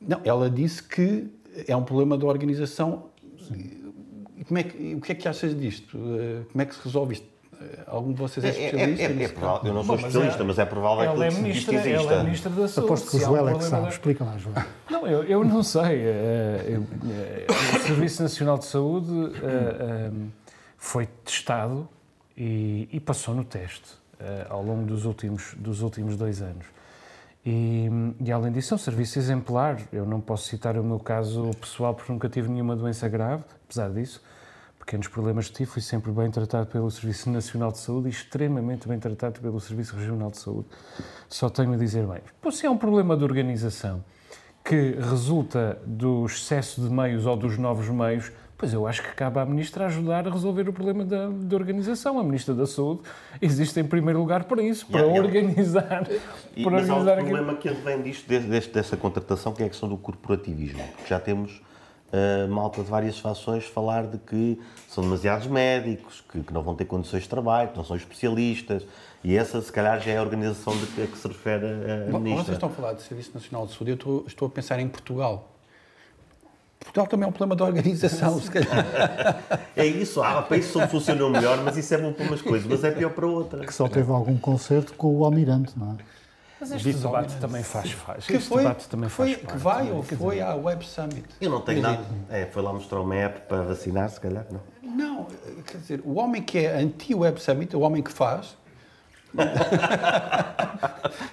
Não, 0.00 0.20
ela 0.24 0.50
disse 0.50 0.82
que 0.82 1.28
é 1.66 1.76
um 1.76 1.84
problema 1.84 2.16
da 2.16 2.26
organização. 2.26 3.04
Como 4.46 4.58
é 4.58 4.62
que, 4.62 4.94
o 4.94 5.00
que 5.00 5.12
é 5.12 5.14
que 5.14 5.28
achas 5.28 5.58
disto? 5.58 5.96
Eh, 5.96 6.42
como 6.50 6.62
é 6.62 6.66
que 6.66 6.74
se 6.74 6.80
resolve 6.84 7.14
isto? 7.14 7.26
Eh, 7.60 7.84
algum 7.86 8.12
de 8.12 8.18
vocês 8.18 8.44
é, 8.44 8.48
é 8.48 8.50
especialista? 8.50 9.02
É, 9.02 9.06
é, 9.06 9.22
é, 9.22 9.28
provável, 9.28 9.68
eu 9.68 9.74
não 9.74 9.84
sou 9.84 9.96
Bom, 9.96 10.00
especialista, 10.00 10.44
mas 10.44 10.58
é, 10.58 10.62
mas 10.62 10.66
é 10.66 10.70
provável 10.70 11.04
ela 11.04 11.16
que 11.16 11.22
é 11.22 11.40
ministra, 11.40 11.74
Ela 11.76 12.12
é 12.12 12.22
ministra 12.24 12.50
da 12.50 12.68
Saúde. 12.68 12.92
Aposto 12.92 13.10
que 13.10 13.16
o 13.16 13.20
Joel 13.20 13.48
é 13.48 13.54
que 13.54 13.64
sabe. 13.64 13.88
Explica 13.88 14.24
lá, 14.24 14.36
Joel. 14.38 14.56
Não, 14.90 15.06
eu, 15.06 15.24
eu 15.24 15.44
não 15.44 15.62
sei. 15.62 16.02
Eh, 16.02 16.78
o 17.48 17.78
Serviço 17.80 18.22
Nacional 18.22 18.58
de 18.58 18.64
Saúde 18.64 19.32
foi 20.76 21.06
testado 21.24 21.88
e, 22.36 22.88
e 22.92 23.00
passou 23.00 23.34
no 23.34 23.44
teste 23.44 24.02
ao 24.48 24.62
longo 24.62 24.84
dos 24.84 25.04
últimos, 25.04 25.54
dos 25.56 25.82
últimos 25.82 26.16
dois 26.16 26.42
anos. 26.42 26.66
E, 27.44 27.88
e, 28.20 28.30
além 28.30 28.52
disso, 28.52 28.72
é 28.72 28.76
um 28.76 28.78
serviço 28.78 29.18
exemplar. 29.18 29.80
Eu 29.92 30.06
não 30.06 30.20
posso 30.20 30.48
citar 30.48 30.76
o 30.76 30.84
meu 30.84 30.98
caso 30.98 31.50
pessoal 31.60 31.94
porque 31.94 32.12
nunca 32.12 32.28
tive 32.28 32.48
nenhuma 32.48 32.76
doença 32.76 33.08
grave, 33.08 33.44
apesar 33.64 33.90
disso. 33.90 34.22
Pequenos 34.78 35.06
problemas 35.08 35.48
que 35.48 35.54
tive, 35.54 35.70
fui 35.70 35.82
sempre 35.82 36.10
bem 36.10 36.30
tratado 36.30 36.66
pelo 36.66 36.90
Serviço 36.90 37.30
Nacional 37.30 37.70
de 37.70 37.78
Saúde 37.78 38.08
e 38.08 38.10
extremamente 38.10 38.88
bem 38.88 38.98
tratado 38.98 39.40
pelo 39.40 39.60
Serviço 39.60 39.96
Regional 39.96 40.30
de 40.30 40.38
Saúde. 40.38 40.66
Só 41.28 41.48
tenho 41.48 41.72
a 41.72 41.76
dizer 41.76 42.04
bem. 42.06 42.20
Pois 42.40 42.56
se 42.56 42.66
é 42.66 42.70
um 42.70 42.76
problema 42.76 43.16
de 43.16 43.22
organização 43.22 44.04
que 44.64 44.96
resulta 44.98 45.80
do 45.84 46.26
excesso 46.26 46.80
de 46.80 46.90
meios 46.90 47.26
ou 47.26 47.36
dos 47.36 47.58
novos 47.58 47.88
meios, 47.88 48.32
Pois 48.62 48.72
eu 48.72 48.86
acho 48.86 49.02
que 49.02 49.12
cabe 49.16 49.40
à 49.40 49.44
Ministra 49.44 49.86
ajudar 49.86 50.24
a 50.28 50.30
resolver 50.30 50.68
o 50.68 50.72
problema 50.72 51.04
da, 51.04 51.28
da 51.28 51.56
organização. 51.56 52.16
A 52.20 52.22
Ministra 52.22 52.54
da 52.54 52.64
Saúde 52.64 53.00
existe 53.40 53.80
em 53.80 53.84
primeiro 53.84 54.20
lugar 54.20 54.44
para 54.44 54.62
isso, 54.62 54.86
para 54.86 55.00
yeah, 55.00 55.20
organizar. 55.20 56.06
E, 56.54 56.62
para 56.62 56.70
mas 56.70 56.88
organizar 56.88 57.18
há 57.18 57.22
um 57.22 57.24
problema 57.24 57.54
que 57.56 57.68
vem 57.70 58.02
disto, 58.02 58.28
deste, 58.28 58.72
dessa 58.72 58.96
contratação, 58.96 59.52
que 59.52 59.64
é 59.64 59.66
a 59.66 59.68
questão 59.68 59.88
do 59.88 59.96
corporativismo. 59.96 60.80
Porque 60.94 61.08
já 61.08 61.18
temos 61.18 61.60
uh, 62.12 62.48
malta 62.48 62.84
de 62.84 62.88
várias 62.88 63.18
fações 63.18 63.64
falar 63.64 64.06
de 64.06 64.18
que 64.18 64.60
são 64.86 65.02
demasiados 65.02 65.48
médicos, 65.48 66.22
que, 66.30 66.40
que, 66.40 66.54
não 66.54 66.62
vão 66.62 66.76
ter 66.76 66.84
condições 66.84 67.24
de 67.24 67.28
trabalho, 67.28 67.70
que 67.70 67.76
não 67.76 67.84
são 67.84 67.96
especialistas. 67.96 68.86
E 69.24 69.36
essa, 69.36 69.60
se 69.60 69.72
calhar, 69.72 70.00
já 70.00 70.12
é 70.12 70.18
a 70.18 70.22
organização 70.22 70.72
de 70.76 70.86
que, 70.86 71.02
a 71.02 71.06
que 71.08 71.18
se 71.18 71.26
refere 71.26 71.66
a, 71.66 72.08
a 72.08 72.12
Bom, 72.12 72.20
Ministra. 72.20 72.44
Vocês 72.44 72.56
estão 72.58 72.68
a 72.68 72.72
falar 72.72 72.92
de 72.92 73.02
Serviço 73.02 73.32
Nacional 73.34 73.66
de 73.66 73.72
Saúde, 73.72 73.90
eu 73.90 73.96
estou, 73.96 74.24
estou 74.24 74.46
a 74.46 74.50
pensar 74.52 74.78
em 74.78 74.88
Portugal 74.88 75.51
Portugal 76.82 77.06
também 77.06 77.26
é 77.26 77.28
um 77.28 77.32
problema 77.32 77.56
de 77.56 77.62
organização, 77.62 78.40
se 78.40 78.50
calhar. 78.50 78.86
É 79.76 79.86
isso, 79.86 80.22
há 80.22 80.42
países 80.42 80.72
que 80.72 80.86
funcionam 80.88 81.30
melhor, 81.30 81.62
mas 81.64 81.76
isso 81.76 81.94
é 81.94 81.98
bom 81.98 82.12
para 82.12 82.26
umas 82.26 82.42
coisas, 82.42 82.68
mas 82.68 82.84
é 82.84 82.90
pior 82.90 83.10
para 83.10 83.26
outras. 83.26 83.66
Que 83.66 83.74
só 83.74 83.88
teve 83.88 84.10
algum 84.10 84.36
concerto 84.36 84.94
com 84.94 85.16
o 85.18 85.24
Almirante, 85.24 85.72
não 85.78 85.92
é? 85.92 85.96
Mas 86.60 86.72
este 86.72 86.92
debate 86.92 87.34
também 87.38 87.62
faz, 87.64 87.90
faz. 87.90 88.24
Que 88.24 88.38
foi, 88.38 88.62
debate 88.62 88.88
também 88.88 89.08
foi, 89.08 89.34
faz 89.34 89.38
parte, 89.38 89.52
que 89.52 89.58
vai 89.58 89.90
ou 89.90 90.02
foi 90.04 90.40
à 90.40 90.54
Web 90.54 90.86
Summit. 90.86 91.24
Eu 91.40 91.50
não 91.50 91.60
tenho 91.60 91.82
nada. 91.82 92.04
É, 92.30 92.46
foi 92.46 92.62
lá 92.62 92.72
mostrar 92.72 93.00
uma 93.00 93.16
app 93.16 93.48
para 93.48 93.62
vacinar, 93.62 94.08
se 94.10 94.20
calhar, 94.20 94.46
não? 94.48 94.60
Não, 94.80 95.26
quer 95.66 95.78
dizer, 95.78 96.00
o 96.04 96.14
homem 96.18 96.40
que 96.40 96.58
é 96.58 96.76
anti-Web 96.76 97.42
Summit, 97.42 97.74
o 97.74 97.80
homem 97.80 98.00
que 98.00 98.12
faz, 98.12 98.56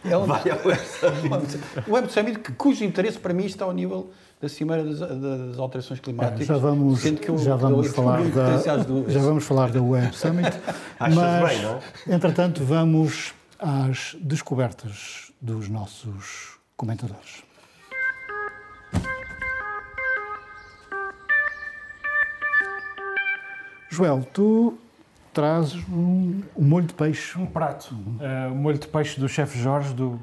é 0.10 0.18
um... 0.18 0.26
Vai 0.26 0.50
ao 0.50 0.66
Web 0.66 0.82
Summit. 0.88 1.60
O 1.88 1.92
Web 1.94 2.12
Summit, 2.12 2.40
cujo 2.54 2.84
interesse 2.84 3.20
para 3.20 3.34
mim 3.34 3.46
está 3.46 3.66
ao 3.66 3.74
nível 3.74 4.10
da 4.42 4.48
Cimeira 4.48 4.84
das, 4.84 5.00
das 5.00 5.60
Alterações 5.60 6.00
Climáticas. 6.00 6.48
Já 6.48 6.58
vamos, 6.58 7.06
eu, 7.06 7.38
já 7.38 7.56
vamos 7.56 7.88
falar 7.90 8.24
da, 8.30 8.58
já 9.08 9.20
vamos 9.20 9.44
falar 9.44 9.70
da 9.70 9.82
Web 9.82 10.16
Summit, 10.16 10.58
mas, 11.00 11.16
bem, 11.16 11.62
não? 11.62 11.80
É? 12.08 12.16
entretanto, 12.16 12.64
vamos 12.64 13.34
às 13.60 14.16
descobertas 14.22 15.32
dos 15.42 15.68
nossos 15.68 16.58
comentadores. 16.78 17.44
Joel, 23.92 24.26
tu 24.32 24.78
trazes 25.34 25.84
um, 25.90 26.42
um 26.56 26.64
molho 26.64 26.86
de 26.86 26.94
peixe. 26.94 27.38
Um 27.38 27.46
prato. 27.46 27.94
Uh, 27.94 28.54
o 28.54 28.56
molho 28.56 28.78
de 28.78 28.88
peixe 28.88 29.20
do 29.20 29.28
chefe 29.28 29.60
Jorge, 29.60 29.94
do, 29.94 30.20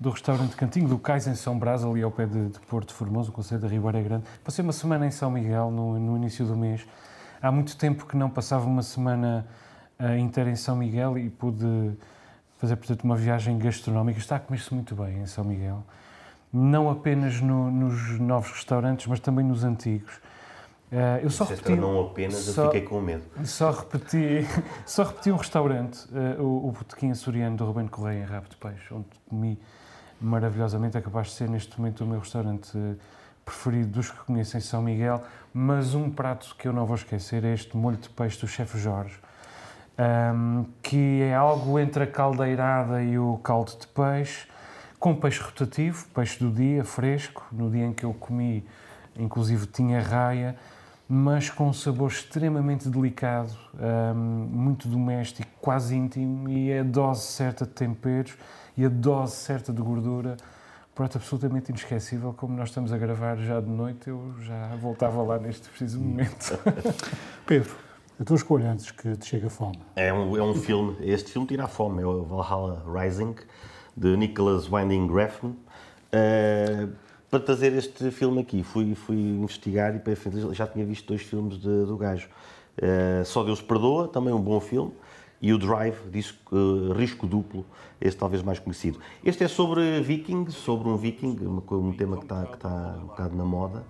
do 0.00 0.10
restaurante 0.10 0.54
Cantinho 0.54 0.88
do 0.88 0.98
Cais 0.98 1.26
em 1.26 1.34
São 1.34 1.58
Brás, 1.58 1.84
ali 1.84 2.02
ao 2.02 2.10
pé 2.10 2.26
de, 2.26 2.48
de 2.50 2.60
Porto 2.60 2.94
Formoso, 2.94 3.28
no 3.28 3.34
Conselho 3.34 3.60
da 3.60 3.68
Ribeira 3.68 4.00
Grande. 4.00 4.24
Passei 4.44 4.62
uma 4.62 4.72
semana 4.72 5.06
em 5.06 5.10
São 5.10 5.30
Miguel, 5.30 5.70
no, 5.70 5.98
no 5.98 6.16
início 6.16 6.46
do 6.46 6.56
mês. 6.56 6.86
Há 7.42 7.50
muito 7.50 7.76
tempo 7.76 8.06
que 8.06 8.16
não 8.16 8.30
passava 8.30 8.64
uma 8.66 8.82
semana 8.82 9.46
uh, 9.98 10.16
inteira 10.16 10.50
em 10.50 10.56
São 10.56 10.76
Miguel 10.76 11.18
e 11.18 11.28
pude 11.28 11.66
fazer, 12.58 12.76
portanto, 12.76 13.02
uma 13.02 13.16
viagem 13.16 13.58
gastronómica. 13.58 14.18
Está 14.18 14.36
a 14.36 14.40
comer-se 14.40 14.72
muito 14.72 14.94
bem 14.94 15.20
em 15.20 15.26
São 15.26 15.44
Miguel. 15.44 15.84
Não 16.52 16.88
apenas 16.88 17.40
no, 17.40 17.70
nos 17.70 18.20
novos 18.20 18.52
restaurantes, 18.52 19.06
mas 19.06 19.18
também 19.18 19.44
nos 19.44 19.64
antigos. 19.64 20.16
Uh, 20.90 21.20
eu 21.22 21.28
só 21.28 21.44
repeti, 21.44 21.74
não 21.74 22.00
apenas, 22.00 22.36
só, 22.36 22.62
eu 22.62 22.66
fiquei 22.68 22.82
com 22.82 23.00
medo. 23.00 23.24
Só 23.44 23.72
repeti, 23.72 24.46
só 24.86 25.02
repeti 25.02 25.30
um 25.30 25.36
restaurante, 25.36 26.06
uh, 26.06 26.42
o, 26.42 26.68
o 26.68 26.72
Botequim 26.72 27.10
Açoriano 27.10 27.56
do 27.56 27.64
Rubén 27.66 27.88
Correia, 27.88 28.22
em 28.22 28.24
Rabo 28.24 28.48
de 28.48 28.56
Peixe, 28.56 28.94
onde 28.94 29.06
comi 29.28 29.58
maravilhosamente, 30.20 30.96
é 30.96 31.00
capaz 31.00 31.28
de 31.28 31.34
ser 31.34 31.48
neste 31.48 31.78
momento 31.78 32.04
o 32.04 32.06
meu 32.06 32.20
restaurante 32.20 32.76
preferido 33.44 33.88
dos 33.88 34.10
que 34.10 34.18
conheço 34.24 34.56
em 34.56 34.60
São 34.60 34.82
Miguel, 34.82 35.22
mas 35.54 35.94
um 35.94 36.10
prato 36.10 36.54
que 36.58 36.68
eu 36.68 36.72
não 36.72 36.84
vou 36.84 36.96
esquecer 36.96 37.44
é 37.44 37.54
este 37.54 37.76
molho 37.76 37.96
de 37.96 38.08
peixe 38.10 38.38
do 38.40 38.46
chefe 38.46 38.78
Jorge, 38.78 39.18
um, 40.34 40.66
que 40.82 41.22
é 41.22 41.34
algo 41.34 41.78
entre 41.78 42.04
a 42.04 42.06
caldeirada 42.06 43.02
e 43.02 43.18
o 43.18 43.38
caldo 43.38 43.72
de 43.78 43.86
peixe, 43.86 44.46
com 44.98 45.14
peixe 45.14 45.40
rotativo, 45.40 46.06
peixe 46.14 46.38
do 46.42 46.50
dia, 46.50 46.84
fresco. 46.84 47.46
No 47.52 47.70
dia 47.70 47.86
em 47.86 47.92
que 47.92 48.04
eu 48.04 48.12
comi, 48.12 48.66
inclusive 49.16 49.66
tinha 49.66 50.02
raia, 50.02 50.56
mas 51.08 51.48
com 51.48 51.68
um 51.68 51.72
sabor 51.72 52.10
extremamente 52.10 52.88
delicado, 52.88 53.56
um, 53.74 54.14
muito 54.14 54.88
doméstico, 54.88 55.48
quase 55.60 55.96
íntimo, 55.96 56.50
e 56.50 56.76
a 56.76 56.82
dose 56.82 57.22
certa 57.22 57.64
de 57.64 57.70
temperos 57.70 58.36
e 58.78 58.84
a 58.84 58.88
dose 58.88 59.34
certa 59.34 59.72
de 59.72 59.82
gordura. 59.82 60.36
Prato 60.94 61.18
absolutamente 61.18 61.70
inesquecível, 61.70 62.32
como 62.32 62.56
nós 62.56 62.68
estamos 62.68 62.92
a 62.92 62.98
gravar 62.98 63.36
já 63.36 63.60
de 63.60 63.68
noite, 63.68 64.08
eu 64.08 64.34
já 64.40 64.74
voltava 64.76 65.20
lá 65.22 65.38
neste 65.38 65.68
preciso 65.68 66.00
momento. 66.00 66.58
Pedro, 67.44 67.74
a 68.20 68.24
tua 68.24 68.36
escolha 68.36 68.70
antes 68.70 68.90
que 68.92 69.16
te 69.16 69.26
chegue 69.26 69.46
a 69.46 69.50
fome. 69.50 69.78
É 69.96 70.12
um, 70.12 70.36
é 70.36 70.42
um 70.42 70.54
filme, 70.54 70.96
este 71.00 71.32
filme 71.32 71.46
tira 71.46 71.64
a 71.64 71.68
fome, 71.68 72.02
é 72.02 72.06
o 72.06 72.22
Valhalla 72.22 72.82
Rising, 72.86 73.34
de 73.96 74.16
Nicholas 74.16 74.70
Winding 74.70 75.12
Refn. 75.12 75.46
Uh, 75.46 76.92
para 77.30 77.40
trazer 77.40 77.72
este 77.74 78.10
filme 78.10 78.40
aqui, 78.40 78.62
fui, 78.62 78.94
fui 78.94 79.16
investigar 79.16 79.94
e 79.94 79.98
para 79.98 80.14
já 80.52 80.66
tinha 80.66 80.84
visto 80.84 81.06
dois 81.06 81.22
filmes 81.22 81.58
de, 81.58 81.84
do 81.84 81.96
gajo. 81.96 82.28
Uh, 82.80 83.24
Só 83.24 83.42
Deus 83.42 83.60
Perdoa, 83.60 84.08
também 84.08 84.32
um 84.32 84.40
bom 84.40 84.60
filme, 84.60 84.92
e 85.40 85.52
o 85.52 85.58
Drive, 85.58 85.96
diz 86.10 86.34
uh, 86.50 86.92
Risco 86.92 87.26
Duplo, 87.26 87.64
este 88.00 88.18
talvez 88.18 88.42
mais 88.42 88.58
conhecido. 88.58 88.98
Este 89.24 89.44
é 89.44 89.48
sobre 89.48 90.00
vikings, 90.00 90.52
sobre 90.52 90.88
um 90.88 90.96
viking, 90.96 91.36
um 91.70 91.92
tema 91.92 92.16
que 92.16 92.24
está, 92.24 92.44
que 92.44 92.54
está 92.54 92.98
um 93.02 93.06
bocado 93.06 93.36
na 93.36 93.44
moda. 93.44 93.84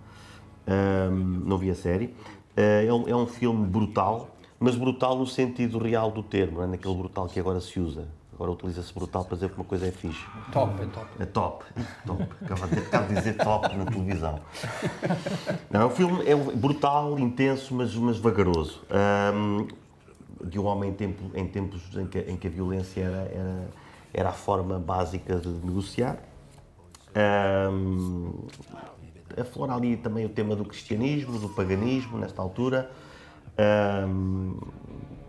Um, 0.66 1.42
não 1.46 1.57
vi 1.57 1.70
a 1.70 1.74
série. 1.74 2.14
Eh, 2.59 2.86
é 2.86 2.92
um, 2.92 3.09
é 3.09 3.14
um 3.14 3.26
filme 3.26 3.64
brutal, 3.66 4.30
mas 4.59 4.74
brutal 4.74 5.16
no 5.16 5.26
sentido 5.26 5.78
real 5.78 6.11
do 6.11 6.24
termo, 6.24 6.57
não 6.57 6.64
é 6.64 6.66
naquele 6.66 6.94
brutal 6.94 7.28
que 7.28 7.38
agora 7.38 7.61
se 7.61 7.78
usa. 7.78 8.09
Agora 8.34 8.51
utiliza-se 8.51 8.92
brutal 8.92 9.24
para 9.24 9.34
dizer 9.34 9.51
que 9.51 9.57
uma 9.57 9.64
coisa 9.64 9.86
é 9.86 9.90
fixe. 9.90 10.24
Top, 10.53 10.80
é 10.80 10.86
top. 10.86 11.07
É 11.18 11.24
top, 11.26 11.64
top. 12.07 12.22
Acaba 12.44 13.07
de 13.07 13.14
dizer 13.14 13.36
top 13.36 13.76
na 13.76 13.84
televisão. 13.84 14.40
Não, 15.70 15.86
o 15.86 15.90
filme 15.90 16.24
é 16.24 16.36
brutal, 16.36 17.18
intenso, 17.18 17.74
mas, 17.74 17.94
mas 17.96 18.18
vagaroso. 18.18 18.80
Um, 19.34 19.66
de 20.49 20.59
um 20.59 20.64
homem 20.64 20.90
em, 20.90 20.94
tempo, 20.94 21.30
em 21.34 21.46
tempos 21.46 21.82
em 21.96 22.07
que, 22.07 22.18
em 22.20 22.36
que, 22.36 22.46
a 22.46 22.51
violência 22.51 23.01
era, 23.01 23.30
era, 23.32 23.68
era, 24.12 24.28
a 24.30 24.32
forma 24.32 24.78
básica 24.78 25.36
de 25.36 25.49
negociar. 25.49 26.18
Um, 27.70 28.46
aflora 29.40 29.74
ali 29.74 29.96
também 29.96 30.24
o 30.24 30.28
tema 30.28 30.55
do 30.55 30.64
cristianismo, 30.64 31.38
do 31.38 31.49
paganismo, 31.49 32.18
nesta 32.18 32.40
altura. 32.40 32.90
Um, 34.09 34.57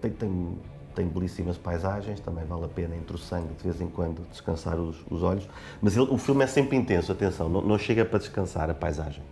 tem, 0.02 0.12
tem, 0.12 0.58
tem, 0.96 1.08
belíssimas 1.08 1.58
paisagens, 1.58 2.20
também 2.20 2.46
vale 2.46 2.66
a 2.66 2.68
pena 2.68 2.96
entre 2.96 3.16
o 3.16 3.18
sangue 3.18 3.54
de 3.56 3.64
vez 3.64 3.82
em 3.82 3.88
quando 3.88 4.28
descansar 4.30 4.76
os, 4.76 4.98
os 5.10 5.24
olhos. 5.24 5.48
Mas 5.82 5.98
ele, 5.98 6.08
o 6.10 6.18
filme 6.18 6.44
é 6.44 6.48
sempre 6.48 6.78
intenso, 6.78 7.12
atenção, 7.12 7.50
não, 7.50 7.62
não, 7.62 7.78
chega 7.78 8.06
para 8.06 8.20
descansar 8.20 8.70
a 8.70 8.74
paisagem. 8.74 9.24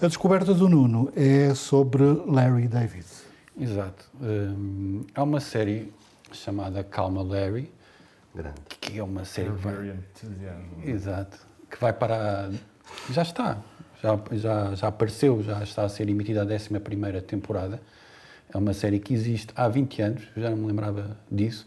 A 0.00 0.06
descoberta 0.06 0.52
do 0.54 0.68
Nuno 0.68 1.10
é 1.16 1.54
sobre 1.54 2.04
Larry 2.26 2.68
David. 2.68 3.25
Exato. 3.58 4.10
Um, 4.20 5.04
há 5.14 5.22
uma 5.22 5.40
série 5.40 5.92
chamada 6.32 6.84
Calma 6.84 7.22
Larry, 7.22 7.72
Grande. 8.34 8.60
que 8.80 8.98
é 8.98 9.02
uma 9.02 9.24
série. 9.24 9.50
Que 9.50 9.56
vai... 9.56 9.98
Exato. 10.84 11.38
Que 11.70 11.80
vai 11.80 11.92
para. 11.92 12.50
Já 13.10 13.22
está 13.22 13.62
já, 14.02 14.18
já, 14.32 14.74
já 14.74 14.88
apareceu, 14.88 15.42
já 15.42 15.62
está 15.62 15.84
a 15.84 15.88
ser 15.88 16.08
emitida 16.08 16.42
a 16.42 16.44
11 16.44 16.68
temporada. 17.26 17.80
É 18.52 18.56
uma 18.56 18.72
série 18.72 18.98
que 19.00 19.12
existe 19.12 19.48
há 19.56 19.68
20 19.68 20.02
anos, 20.02 20.22
já 20.36 20.50
não 20.50 20.56
me 20.58 20.66
lembrava 20.66 21.16
disso. 21.30 21.66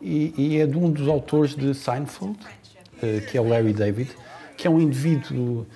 E, 0.00 0.32
e 0.36 0.60
é 0.60 0.66
de 0.66 0.76
um 0.76 0.90
dos 0.90 1.08
autores 1.08 1.54
de 1.54 1.74
Seinfeld, 1.74 2.38
uh, 2.38 3.30
que 3.30 3.36
é 3.36 3.40
o 3.40 3.48
Larry 3.48 3.72
David, 3.72 4.10
que 4.56 4.66
é 4.66 4.70
um 4.70 4.80
indivíduo 4.80 5.66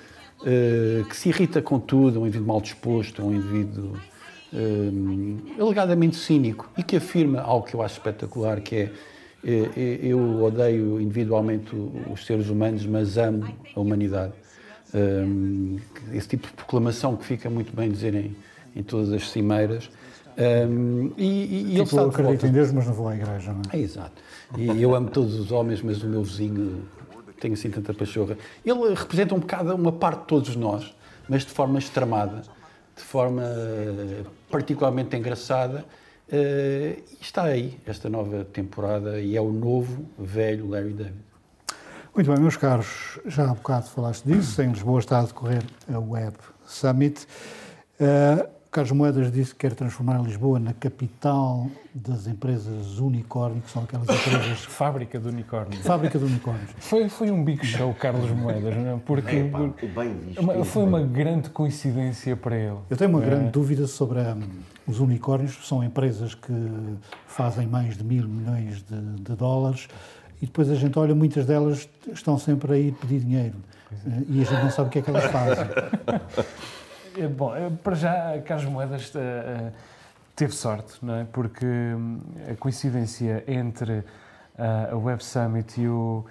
uh, 0.40 1.04
que 1.08 1.16
se 1.16 1.28
irrita 1.28 1.60
com 1.60 1.78
tudo, 1.78 2.20
um 2.20 2.26
indivíduo 2.26 2.48
mal 2.48 2.60
disposto, 2.60 3.22
um 3.22 3.34
indivíduo 3.34 3.98
uh, 4.54 5.62
alegadamente 5.62 6.16
cínico 6.16 6.70
e 6.78 6.82
que 6.82 6.96
afirma 6.96 7.40
algo 7.40 7.66
que 7.66 7.74
eu 7.74 7.82
acho 7.82 7.98
espetacular, 7.98 8.60
que 8.60 8.76
é 8.76 8.92
eu 9.44 10.42
odeio 10.42 10.98
individualmente 10.98 11.70
os 12.10 12.24
seres 12.24 12.48
humanos, 12.48 12.86
mas 12.86 13.18
amo 13.18 13.46
a 13.76 13.80
humanidade. 13.80 14.32
Um, 14.94 15.76
esse 16.12 16.28
tipo 16.28 16.46
de 16.46 16.52
proclamação 16.54 17.14
que 17.14 17.24
fica 17.26 17.50
muito 17.50 17.74
bem 17.76 17.90
dizer 17.90 18.14
em, 18.14 18.34
em 18.74 18.82
todas 18.82 19.12
as 19.12 19.30
cimeiras. 19.30 19.90
Um, 20.38 21.12
e, 21.18 21.26
e 21.26 21.64
tipo, 21.64 21.72
ele 21.72 21.82
está 21.82 22.02
eu 22.02 22.08
acredito 22.08 22.46
em 22.46 22.52
Deus, 22.52 22.72
mas 22.72 22.86
não 22.86 22.94
vou 22.94 23.08
à 23.08 23.14
igreja, 23.14 23.52
não 23.52 23.62
é? 23.70 23.76
é 23.76 23.80
exato. 23.80 24.22
E 24.56 24.82
eu 24.82 24.94
amo 24.94 25.10
todos 25.10 25.34
os 25.34 25.52
homens, 25.52 25.82
mas 25.82 26.02
o 26.02 26.08
meu 26.08 26.22
vizinho 26.22 26.82
tem 27.38 27.52
assim 27.52 27.70
tanta 27.70 27.92
pachorra. 27.92 28.38
Ele 28.64 28.94
representa 28.94 29.34
um 29.34 29.40
bocado 29.40 29.74
uma 29.74 29.92
parte 29.92 30.20
de 30.20 30.26
todos 30.26 30.56
nós, 30.56 30.94
mas 31.28 31.44
de 31.44 31.50
forma 31.50 31.78
extremada, 31.78 32.42
de 32.96 33.02
forma 33.02 33.42
particularmente 34.54 35.16
engraçada. 35.16 35.84
Uh, 36.28 37.02
está 37.20 37.42
aí 37.42 37.76
esta 37.84 38.08
nova 38.08 38.44
temporada 38.44 39.20
e 39.20 39.36
é 39.36 39.40
o 39.40 39.50
novo, 39.50 40.06
velho 40.16 40.70
Larry 40.70 40.92
David. 40.92 41.14
Muito 42.14 42.30
bem, 42.30 42.40
meus 42.40 42.56
caros, 42.56 43.18
já 43.26 43.50
há 43.50 43.54
bocado 43.54 43.86
falaste 43.90 44.24
disso, 44.24 44.62
em 44.62 44.70
Lisboa 44.70 45.00
está 45.00 45.18
a 45.18 45.24
decorrer 45.24 45.64
a 45.92 45.98
Web 45.98 46.36
Summit. 46.64 47.26
Uh, 47.98 48.48
Carlos 48.74 48.90
Moedas 48.90 49.30
disse 49.30 49.52
que 49.52 49.60
quer 49.60 49.72
transformar 49.72 50.20
Lisboa 50.20 50.58
na 50.58 50.72
capital 50.72 51.70
das 51.94 52.26
empresas 52.26 52.98
unicórnio, 52.98 53.62
que 53.62 53.70
são 53.70 53.84
aquelas 53.84 54.08
empresas... 54.08 54.64
Fábrica 54.66 55.16
de 55.16 55.28
unicórnio. 55.28 55.78
Fábrica 55.78 56.18
de 56.18 56.24
unicórnios. 56.24 56.70
Foi, 56.78 57.08
foi 57.08 57.30
um 57.30 57.44
big 57.44 57.64
show, 57.64 57.94
Carlos 57.94 58.28
Moedas, 58.32 58.76
não 58.76 58.96
é? 58.96 59.00
Porque 59.06 59.36
é, 59.36 59.44
pá, 59.44 59.60
bem 59.60 60.64
foi 60.64 60.82
uma 60.82 61.00
grande 61.02 61.50
coincidência 61.50 62.36
para 62.36 62.56
ele. 62.56 62.78
Eu 62.90 62.96
tenho 62.96 63.10
uma 63.10 63.22
é. 63.22 63.26
grande 63.26 63.52
dúvida 63.52 63.86
sobre 63.86 64.18
um, 64.18 64.40
os 64.88 64.98
unicórnios, 64.98 65.56
são 65.68 65.84
empresas 65.84 66.34
que 66.34 66.52
fazem 67.28 67.68
mais 67.68 67.96
de 67.96 68.02
mil 68.02 68.26
milhões 68.26 68.82
de, 68.82 69.00
de 69.22 69.36
dólares, 69.36 69.86
e 70.42 70.46
depois 70.46 70.68
a 70.68 70.74
gente 70.74 70.98
olha, 70.98 71.14
muitas 71.14 71.46
delas 71.46 71.88
estão 72.12 72.36
sempre 72.36 72.72
a 72.72 72.76
ir 72.76 72.92
pedir 72.94 73.20
dinheiro 73.20 73.54
eh, 73.92 74.22
e 74.30 74.40
a 74.40 74.44
gente 74.44 74.62
não 74.64 74.70
sabe 74.72 74.88
o 74.88 74.90
que 74.90 74.98
é 74.98 75.02
que 75.02 75.10
elas 75.10 75.26
fazem. 75.26 75.64
É, 77.16 77.28
bom, 77.28 77.54
eh, 77.54 77.70
para 77.82 77.94
já, 77.94 78.42
Carlos 78.44 78.66
Moedas 78.66 79.12
uh, 79.14 79.72
teve 80.34 80.52
sorte, 80.52 80.94
não 81.00 81.14
é? 81.14 81.24
Porque 81.24 81.64
hum, 81.64 82.20
a 82.50 82.56
coincidência 82.56 83.44
entre 83.46 84.02
a 84.56 84.96
Web 84.96 85.24
Summit 85.24 85.80
e 85.80 85.88
o, 85.88 86.24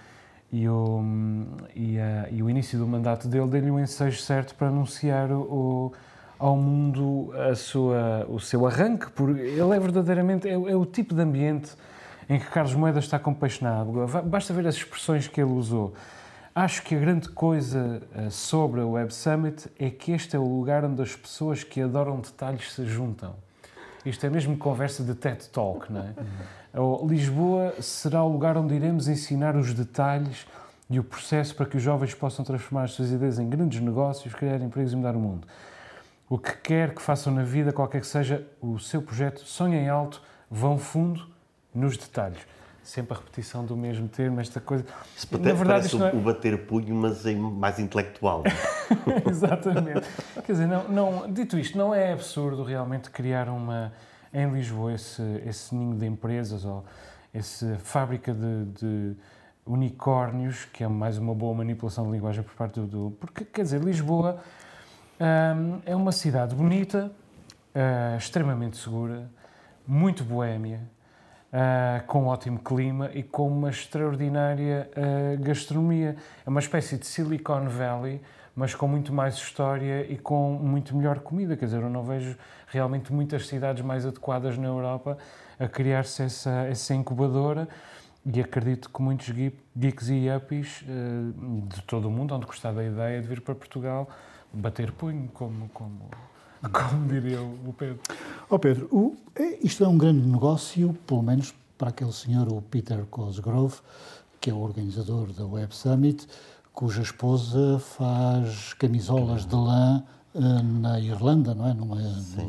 e 0.52 0.68
o, 0.68 1.00
hum, 1.00 1.46
e, 1.76 2.00
a, 2.00 2.30
e 2.30 2.44
o 2.44 2.50
início 2.50 2.78
do 2.78 2.88
mandato 2.88 3.28
dele 3.28 3.48
deu-lhe 3.48 3.72
um 3.72 3.80
ensejo 3.80 4.22
certo 4.22 4.56
para 4.56 4.68
anunciar 4.68 5.32
o, 5.32 5.94
ao 6.38 6.56
mundo 6.56 7.34
a 7.50 7.56
sua, 7.56 8.26
o 8.30 8.40
seu 8.40 8.68
arranque. 8.68 9.10
Porque 9.12 9.42
ele 9.42 9.76
é 9.76 9.80
verdadeiramente 9.80 10.48
é, 10.48 10.54
é 10.54 10.76
o 10.76 10.86
tipo 10.86 11.14
de 11.16 11.22
ambiente 11.22 11.72
em 12.30 12.40
que 12.40 12.46
Carlos 12.48 12.76
Moedas 12.76 13.06
está 13.06 13.20
com 13.20 13.34
peixe 13.34 13.64
na 13.64 13.80
água. 13.80 14.08
Basta 14.22 14.54
ver 14.54 14.68
as 14.68 14.76
expressões 14.76 15.28
que 15.28 15.42
ele 15.42 15.52
usou. 15.52 15.94
Acho 16.56 16.84
que 16.84 16.94
a 16.94 17.00
grande 17.00 17.30
coisa 17.30 18.04
eh, 18.14 18.30
sobre 18.30 18.82
a 18.82 18.86
Web 18.86 19.12
Summit 19.12 19.72
é 19.80 19.90
que 19.90 20.12
este 20.12 20.36
é 20.36 20.40
o 20.40 20.44
lugar 20.44 20.86
onde 20.86 21.02
as 21.02 21.16
pessoas 21.16 21.64
que 21.64 21.82
adoram 21.82 22.20
detalhes 22.20 22.74
se 22.74 22.86
juntam. 22.86 23.34
Isto 24.06 24.28
é 24.28 24.30
mesmo 24.30 24.56
conversa 24.56 25.04
de 25.04 25.16
TED 25.16 25.50
Talk, 25.50 25.92
não 25.92 26.02
é? 26.02 26.14
Lisboa 27.08 27.74
será 27.82 28.24
o 28.24 28.32
lugar 28.32 28.56
onde 28.56 28.76
iremos 28.76 29.08
ensinar 29.08 29.56
os 29.56 29.74
detalhes 29.74 30.46
e 30.90 31.00
o 31.00 31.04
processo 31.04 31.56
para 31.56 31.66
que 31.66 31.78
os 31.78 31.82
jovens 31.82 32.14
possam 32.14 32.46
transformar 32.46 32.84
as 32.84 32.92
suas 32.92 33.12
ideias 33.12 33.40
em 33.40 33.50
grandes 33.50 33.82
negócios, 33.82 34.32
criar 34.36 34.62
empregos 34.62 34.94
e 34.94 34.96
mudar 34.96 35.16
o 35.16 35.20
mundo. 35.20 35.48
O 36.30 36.38
que 36.38 36.56
quer 36.58 36.94
que 36.94 37.02
façam 37.02 37.34
na 37.34 37.44
vida, 37.44 37.74
qualquer 37.74 38.02
que 38.02 38.08
seja 38.08 38.46
o 38.62 38.78
seu 38.78 39.02
projeto, 39.02 39.40
sonhem 39.40 39.90
alto, 39.90 40.22
vão 40.52 40.78
fundo 40.78 41.28
nos 41.74 41.98
detalhes. 41.98 42.46
Sempre 42.84 43.16
a 43.16 43.18
repetição 43.18 43.66
do 43.66 43.78
mesmo 43.78 44.10
termo, 44.10 44.42
esta 44.42 44.60
coisa. 44.60 44.86
Isso 45.16 45.28
Na 45.32 45.54
verdade, 45.54 45.90
parece 45.90 46.04
é... 46.04 46.18
o 46.18 46.22
bater 46.22 46.66
punho, 46.66 46.94
mas 46.94 47.24
mais 47.24 47.80
intelectual. 47.80 48.44
Exatamente. 49.30 50.06
Quer 50.46 50.52
dizer, 50.52 50.68
não, 50.68 50.90
não, 50.90 51.32
dito 51.32 51.58
isto, 51.58 51.78
não 51.78 51.96
é 51.96 52.12
absurdo 52.12 52.62
realmente 52.62 53.10
criar 53.10 53.48
uma, 53.48 53.94
em 54.34 54.50
Lisboa 54.52 54.94
esse, 54.94 55.22
esse 55.46 55.74
ninho 55.74 55.96
de 55.96 56.06
empresas 56.06 56.66
ou 56.66 56.84
essa 57.34 57.78
fábrica 57.80 58.34
de, 58.34 58.66
de 58.66 59.16
unicórnios, 59.66 60.66
que 60.66 60.84
é 60.84 60.88
mais 60.88 61.18
uma 61.18 61.34
boa 61.34 61.54
manipulação 61.56 62.06
de 62.06 62.12
linguagem 62.12 62.44
por 62.44 62.54
parte 62.54 62.80
do. 62.80 62.88
do 62.88 63.12
porque, 63.20 63.46
quer 63.46 63.64
dizer, 63.64 63.82
Lisboa 63.82 64.40
hum, 65.20 65.80
é 65.86 65.96
uma 65.96 66.12
cidade 66.12 66.54
bonita, 66.54 67.12
uh, 67.74 68.18
extremamente 68.18 68.78
segura, 68.78 69.30
muito 69.88 70.24
boémia, 70.24 70.82
uh, 71.54 72.06
com 72.08 72.24
um 72.24 72.28
ótimo 72.28 72.60
clima 72.60 73.12
e 73.14 73.24
com 73.24 73.48
uma 73.48 73.70
extraordinária 73.70 74.90
uh, 74.98 75.42
gastronomia. 75.42 76.16
É 76.46 76.50
uma 76.50 76.60
espécie 76.60 76.98
de 76.98 77.06
Silicon 77.06 77.68
Valley 77.70 78.20
mas 78.56 78.76
com 78.76 78.88
muito 78.88 79.12
mais 79.12 79.36
história 79.36 80.06
e 80.08 80.18
com 80.18 80.52
muito 80.52 80.96
melhor 80.96 81.20
comida. 81.20 81.58
Quer 81.58 81.66
dizer, 81.66 81.82
eu 81.82 81.90
não 81.90 82.04
vejo 82.04 82.38
realmente 82.68 83.12
muitas 83.12 83.48
cidades 83.48 83.84
mais 83.84 84.06
adequadas 84.06 84.58
na 84.58 84.68
Europa 84.68 85.18
a 85.60 85.68
criar-se 85.68 86.24
essa, 86.24 86.52
essa 86.70 86.94
incubadora 86.94 87.68
e 88.26 88.40
acredito 88.40 88.90
que 88.90 89.02
muitos 89.02 89.30
geeks 89.76 90.10
e 90.10 90.28
yuppies 90.28 90.82
uh, 90.84 91.68
de 91.68 91.82
todo 91.84 92.08
o 92.08 92.12
mundo, 92.12 92.36
onde 92.36 92.46
gostar 92.46 92.72
da 92.72 92.84
ideia 92.84 93.22
de 93.22 93.28
vir 93.28 93.42
para 93.42 93.56
Portugal, 93.56 94.08
bater 94.54 94.92
punho, 94.92 95.30
como, 95.34 95.68
como, 95.70 96.10
como 96.72 97.08
diria 97.08 97.42
o 97.42 97.74
Pedro. 97.74 98.00
Oh 98.50 98.60
Pedro, 98.60 98.88
o, 98.92 99.16
é, 99.36 99.60
isto 99.62 99.84
é 99.84 99.88
um 99.88 99.98
grande 99.98 100.26
negócio, 100.26 100.94
pelo 101.06 101.22
menos 101.22 101.54
para 101.78 101.90
aquele 101.90 102.14
senhor, 102.14 102.48
o 102.52 102.62
Peter 102.62 103.06
Cosgrove, 103.06 103.78
que 104.40 104.50
é 104.50 104.54
o 104.54 104.60
organizador 104.60 105.32
da 105.34 105.46
Web 105.46 105.76
Summit, 105.76 106.28
cuja 106.72 107.02
esposa 107.02 107.80
faz 107.80 108.74
camisolas 108.74 109.46
de 109.46 109.56
lã 109.56 110.04
uh, 110.34 110.64
na 110.64 111.00
Irlanda, 111.00 111.54
não 111.54 111.68
é? 111.68 111.74
Numa, 111.74 112.02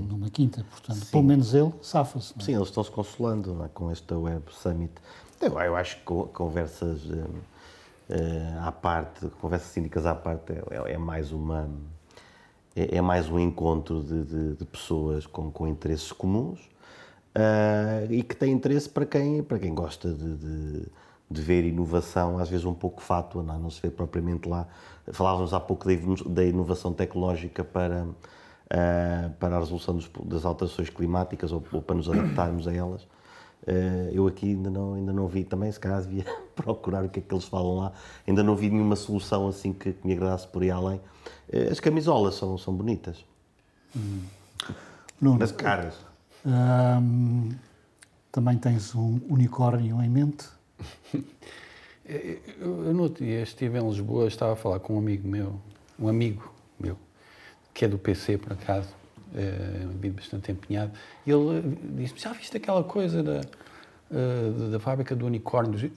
numa 0.08 0.30
quinta, 0.30 0.64
portanto, 0.70 1.04
Sim. 1.04 1.10
pelo 1.10 1.22
menos 1.24 1.52
ele 1.54 1.72
safa-se. 1.82 2.34
É? 2.38 2.42
Sim, 2.42 2.54
eles 2.54 2.68
estão-se 2.68 2.90
consolando 2.90 3.64
é? 3.64 3.68
com 3.68 3.90
esta 3.90 4.16
Web 4.16 4.44
Summit. 4.50 4.92
Eu, 5.40 5.58
eu 5.58 5.76
acho 5.76 5.96
que 5.96 6.04
conversas 6.04 7.04
uh, 7.06 7.28
uh, 8.10 8.60
à 8.62 8.72
parte, 8.72 9.26
conversas 9.40 9.68
cínicas 9.68 10.06
à 10.06 10.14
parte, 10.14 10.52
é, 10.52 10.92
é 10.92 10.98
mais 10.98 11.32
uma 11.32 11.68
é, 12.77 12.97
é, 12.97 13.01
mais 13.01 13.29
um 13.29 13.39
encontro 13.39 14.03
de, 14.03 14.25
de, 14.25 14.55
de 14.55 14.64
pessoas 14.64 15.27
com, 15.27 15.51
com 15.51 15.66
interesses 15.68 16.11
comuns 16.11 16.61
uh, 17.37 18.11
e 18.11 18.22
que 18.22 18.35
têm 18.35 18.53
interesse 18.53 18.89
para 18.89 19.07
quem, 19.07 19.43
para 19.43 19.59
quem 19.59 19.72
gosta 19.75 20.12
de, 20.12 20.37
de, 21.31 21.43
ver 21.43 21.64
inovação, 21.64 22.39
às 22.39 22.49
vezes 22.49 22.64
um 22.64 22.75
pouco 22.75 23.01
fátua, 23.01 23.43
não, 23.43 23.59
não 23.59 23.70
se 23.70 23.81
vê 23.81 23.91
propriamente 23.91 24.49
lá. 24.49 24.66
Falávamos 25.12 25.53
há 25.55 25.61
pouco 25.61 25.87
da 26.29 26.45
inovação 26.45 26.93
tecnológica 26.93 27.62
para, 27.62 28.05
uh, 28.05 29.31
para 29.39 29.57
a 29.57 29.59
resolução 29.61 29.95
dos, 29.97 30.11
das 30.25 30.45
alterações 30.45 30.91
climáticas 30.91 31.53
ou, 31.53 31.62
ou, 31.72 31.81
para 31.81 31.95
nos 31.97 32.09
adaptarmos 32.09 32.66
a 32.66 32.75
elas. 32.75 33.03
Uh, 33.66 34.11
eu 34.12 34.27
aqui 34.27 34.51
ainda 34.51 34.68
não, 34.68 34.95
ainda 34.95 35.12
não 35.12 35.27
vi, 35.27 35.45
também 35.45 35.70
se 35.70 35.81
calhar 35.81 36.03
devia 36.03 36.25
procurar 36.55 37.05
o 37.05 37.09
que 37.09 37.20
é 37.20 37.22
que 37.22 37.33
eles 37.33 37.45
falam 37.45 37.77
lá, 37.77 37.93
ainda 38.27 38.43
não 38.43 38.55
vi 38.55 38.68
nenhuma 38.68 38.97
solução 38.97 39.49
assim 39.49 39.72
que, 39.72 39.93
que 39.93 40.07
me 40.07 40.12
agradasse 40.12 40.47
por 40.49 40.62
aí 40.62 40.70
além. 40.70 41.01
Eh, 41.53 41.68
as 41.70 41.80
camisolas 41.80 42.34
são, 42.34 42.57
são 42.59 42.74
bonitas. 42.74 43.24
Hum. 43.97 44.22
Nuno, 45.20 45.38
Mas 45.38 45.53
caras. 45.53 45.95
Hum, 46.45 47.51
também 48.30 48.59
tens 48.59 48.95
um 48.95 49.20
unicórnio 49.28 50.03
em 50.03 50.09
mente? 50.09 50.47
eu, 52.05 52.84
eu 52.86 52.95
no 52.95 53.05
outro 53.05 53.24
dia 53.24 53.42
estive 53.42 53.78
em 53.78 53.88
Lisboa, 53.88 54.26
estava 54.26 54.53
a 54.53 54.57
falar 54.57 54.80
com 54.80 54.97
um 54.97 54.99
amigo 54.99 55.26
meu, 55.26 55.59
um 55.99 56.09
amigo 56.09 56.53
meu, 56.78 56.99
que 57.72 57.84
é 57.84 57.88
do 57.88 57.97
PC 57.97 58.38
por 58.38 58.53
acaso, 58.53 58.88
é 59.34 59.86
um 59.86 59.90
amigo 59.90 60.16
bastante 60.16 60.53
empenhado, 60.53 60.92
e 61.26 61.30
ele 61.30 61.76
disse-me: 61.97 62.20
Já 62.20 62.32
viste 62.32 62.57
aquela 62.57 62.84
coisa 62.84 63.22
da, 63.22 63.40
uh, 64.11 64.70
da 64.70 64.78
fábrica 64.78 65.16
de 65.16 65.24
unicórnios, 65.24 65.90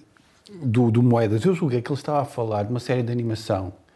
do, 0.49 0.89
do 0.89 1.03
Moedas? 1.03 1.43
Eu 1.43 1.53
julguei 1.53 1.81
que 1.81 1.91
ele 1.91 1.99
estava 1.99 2.21
a 2.21 2.25
falar 2.25 2.63
de 2.63 2.69
uma 2.69 2.79
série 2.79 3.03
de 3.03 3.11
animação 3.11 3.73
eh, 3.73 3.86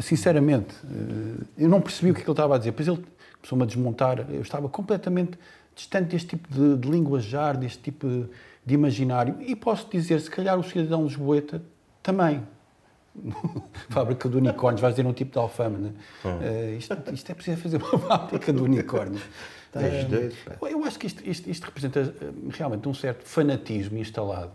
sinceramente, 0.00 0.74
eh, 0.84 1.44
eu 1.58 1.68
não 1.68 1.80
percebi 1.80 2.10
o 2.10 2.14
que, 2.14 2.20
é 2.20 2.24
que 2.24 2.28
ele 2.28 2.32
estava 2.32 2.54
a 2.54 2.58
dizer. 2.58 2.70
Depois 2.70 2.88
ele 2.88 3.04
começou-me 3.36 3.64
a 3.64 3.66
desmontar. 3.66 4.26
Eu 4.30 4.42
estava 4.42 4.68
completamente 4.68 5.38
distante 5.74 6.10
deste 6.10 6.28
tipo 6.28 6.52
de, 6.52 6.76
de 6.76 6.90
linguajar, 6.90 7.56
deste 7.56 7.78
tipo 7.78 8.06
de, 8.06 8.26
de, 8.64 8.74
imaginário. 8.74 9.36
E 9.40 9.56
posso 9.56 9.88
dizer, 9.90 10.20
se 10.20 10.30
calhar 10.30 10.58
o 10.58 10.62
cidadão 10.62 11.04
lisboeta 11.04 11.62
também. 12.02 12.42
fábrica 13.90 14.28
de 14.28 14.36
unicórnios, 14.36 14.80
vais 14.80 14.94
dizer 14.94 15.06
um 15.06 15.12
tipo 15.12 15.32
de 15.32 15.38
alfama, 15.38 15.78
né? 15.78 15.92
Uh, 16.24 16.78
isto, 16.78 16.96
isto, 17.12 17.32
é 17.32 17.34
preciso 17.34 17.56
fazer 17.56 17.76
uma 17.78 17.98
fábrica 17.98 18.52
de 18.52 18.62
unicórnios. 18.62 19.22
eu 20.70 20.84
acho 20.84 20.98
que 20.98 21.08
isto, 21.08 21.28
isto, 21.28 21.50
isto 21.50 21.64
representa 21.64 22.14
realmente 22.50 22.88
um 22.88 22.94
certo 22.94 23.24
fanatismo 23.24 23.98
instalado 23.98 24.52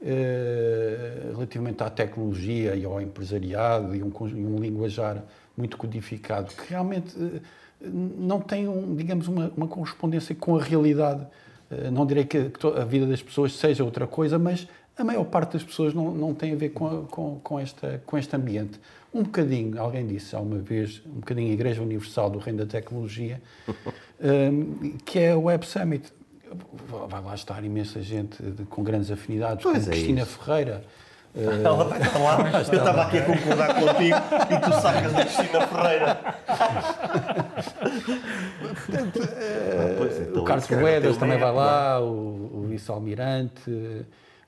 eh, 0.00 1.30
relativamente 1.32 1.82
à 1.82 1.90
tecnologia 1.90 2.76
e 2.76 2.84
ao 2.84 3.00
empresariado 3.00 3.96
e 3.96 4.02
um, 4.02 4.12
um 4.20 4.56
linguajar 4.56 5.24
muito 5.56 5.76
codificado 5.76 6.54
que 6.54 6.70
realmente 6.70 7.16
eh, 7.20 7.40
não 7.80 8.40
tem, 8.40 8.68
um, 8.68 8.94
digamos, 8.94 9.26
uma, 9.26 9.52
uma, 9.56 9.66
correspondência 9.66 10.36
com 10.36 10.56
a 10.56 10.62
realidade. 10.62 11.26
Eh, 11.68 11.90
não 11.90 12.06
direi 12.06 12.24
que, 12.24 12.48
a 12.76 12.84
vida 12.84 13.06
das 13.06 13.20
pessoas 13.20 13.54
seja 13.54 13.82
outra 13.82 14.06
coisa, 14.06 14.38
mas 14.38 14.68
a 14.96 15.02
maior 15.02 15.24
parte 15.24 15.54
das 15.54 15.64
pessoas 15.64 15.92
não, 15.92 16.12
não 16.14 16.32
tem 16.32 16.52
a 16.52 16.56
ver 16.56 16.68
com, 16.68 16.86
a, 16.86 17.02
com, 17.02 17.40
com, 17.40 17.58
esta, 17.58 18.00
com 18.06 18.16
este 18.16 18.36
ambiente. 18.36 18.78
Um 19.12 19.24
bocadinho, 19.24 19.80
alguém 19.80 20.06
disse 20.06 20.36
há 20.36 20.38
uma 20.38 20.58
vez, 20.58 21.02
um 21.06 21.18
bocadinho 21.18 21.50
a 21.50 21.54
Igreja 21.54 21.82
Universal 21.82 22.30
do 22.30 22.38
Reino 22.38 22.60
da 22.60 22.66
Tecnologia, 22.66 23.42
que 25.04 25.18
é 25.18 25.34
o 25.34 25.42
Web 25.42 25.66
Summit 25.66 26.12
vai 27.08 27.22
lá 27.22 27.34
estar 27.34 27.62
imensa 27.64 28.02
gente 28.02 28.42
de, 28.42 28.64
com 28.64 28.82
grandes 28.82 29.10
afinidades, 29.10 29.62
pois 29.62 29.84
como 29.84 29.86
é 29.86 29.90
Cristina 29.90 30.22
isso. 30.22 30.38
Ferreira. 30.38 30.84
Ela 31.64 31.84
vai 31.84 32.00
estar 32.00 32.18
lá. 32.18 32.38
Eu 32.52 32.60
estava 32.60 33.02
aqui 33.02 33.18
a 33.18 33.24
concordar 33.24 33.74
contigo 33.74 34.16
e 34.50 34.60
tu 34.60 34.80
sacas 34.80 35.14
a 35.14 35.24
Cristina 35.24 35.66
Ferreira. 35.66 36.14
Portanto, 38.74 39.20
ah, 39.22 39.40
é, 39.40 40.26
então, 40.28 40.42
o 40.42 40.44
Carlos 40.44 40.66
Boedas 40.66 41.16
também 41.16 41.38
vai 41.38 41.52
lá, 41.52 42.00
o, 42.00 42.50
o 42.54 42.66
vice-almirante. 42.68 44.06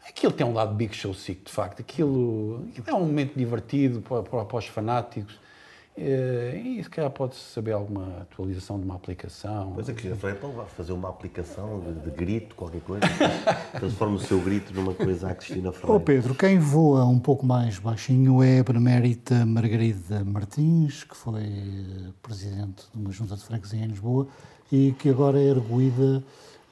Aquilo 0.08 0.32
tem 0.32 0.46
um 0.46 0.54
lado 0.54 0.74
Big 0.74 0.94
Show 0.96 1.14
Sick, 1.14 1.44
de 1.44 1.52
facto. 1.52 1.80
Aquilo, 1.80 2.66
aquilo 2.70 2.90
é 2.90 2.94
um 2.94 3.06
momento 3.06 3.34
divertido 3.36 4.00
para, 4.00 4.22
para, 4.22 4.44
para 4.44 4.58
os 4.58 4.66
fanáticos. 4.66 5.38
Eh, 5.96 6.62
e 6.64 6.82
se 6.82 6.88
calhar 6.88 7.10
pode-se 7.10 7.40
saber 7.40 7.72
alguma 7.72 8.22
atualização 8.22 8.78
de 8.78 8.84
uma 8.84 8.94
aplicação. 8.94 9.72
Pois 9.74 9.88
é, 9.88 9.92
que 9.92 10.08
falei, 10.14 10.36
então 10.36 10.52
vá 10.52 10.64
fazer 10.64 10.92
uma 10.92 11.08
aplicação 11.08 11.80
de, 11.80 11.92
de 11.92 12.10
grito, 12.10 12.54
qualquer 12.54 12.80
coisa. 12.80 13.06
Transforma 13.78 14.16
o 14.16 14.18
seu 14.18 14.40
grito 14.40 14.72
numa 14.72 14.94
coisa 14.94 15.30
à 15.30 15.34
Cristina 15.34 15.72
Freire. 15.72 15.96
Oh 15.96 16.00
Pedro, 16.00 16.34
quem 16.34 16.58
voa 16.58 17.04
um 17.04 17.18
pouco 17.18 17.44
mais 17.44 17.78
baixinho 17.78 18.42
é 18.42 18.60
a 18.60 18.64
Benemérita 18.64 19.44
Margarida 19.44 20.24
Martins, 20.24 21.04
que 21.04 21.16
foi 21.16 21.42
eh, 21.42 22.12
presidente 22.22 22.84
de 22.92 22.98
uma 22.98 23.10
junta 23.10 23.36
de 23.36 23.42
freguesia 23.42 23.84
em 23.84 23.88
Lisboa 23.88 24.28
e 24.70 24.92
que 24.92 25.10
agora 25.10 25.38
é 25.40 25.48
erguida, 25.48 26.24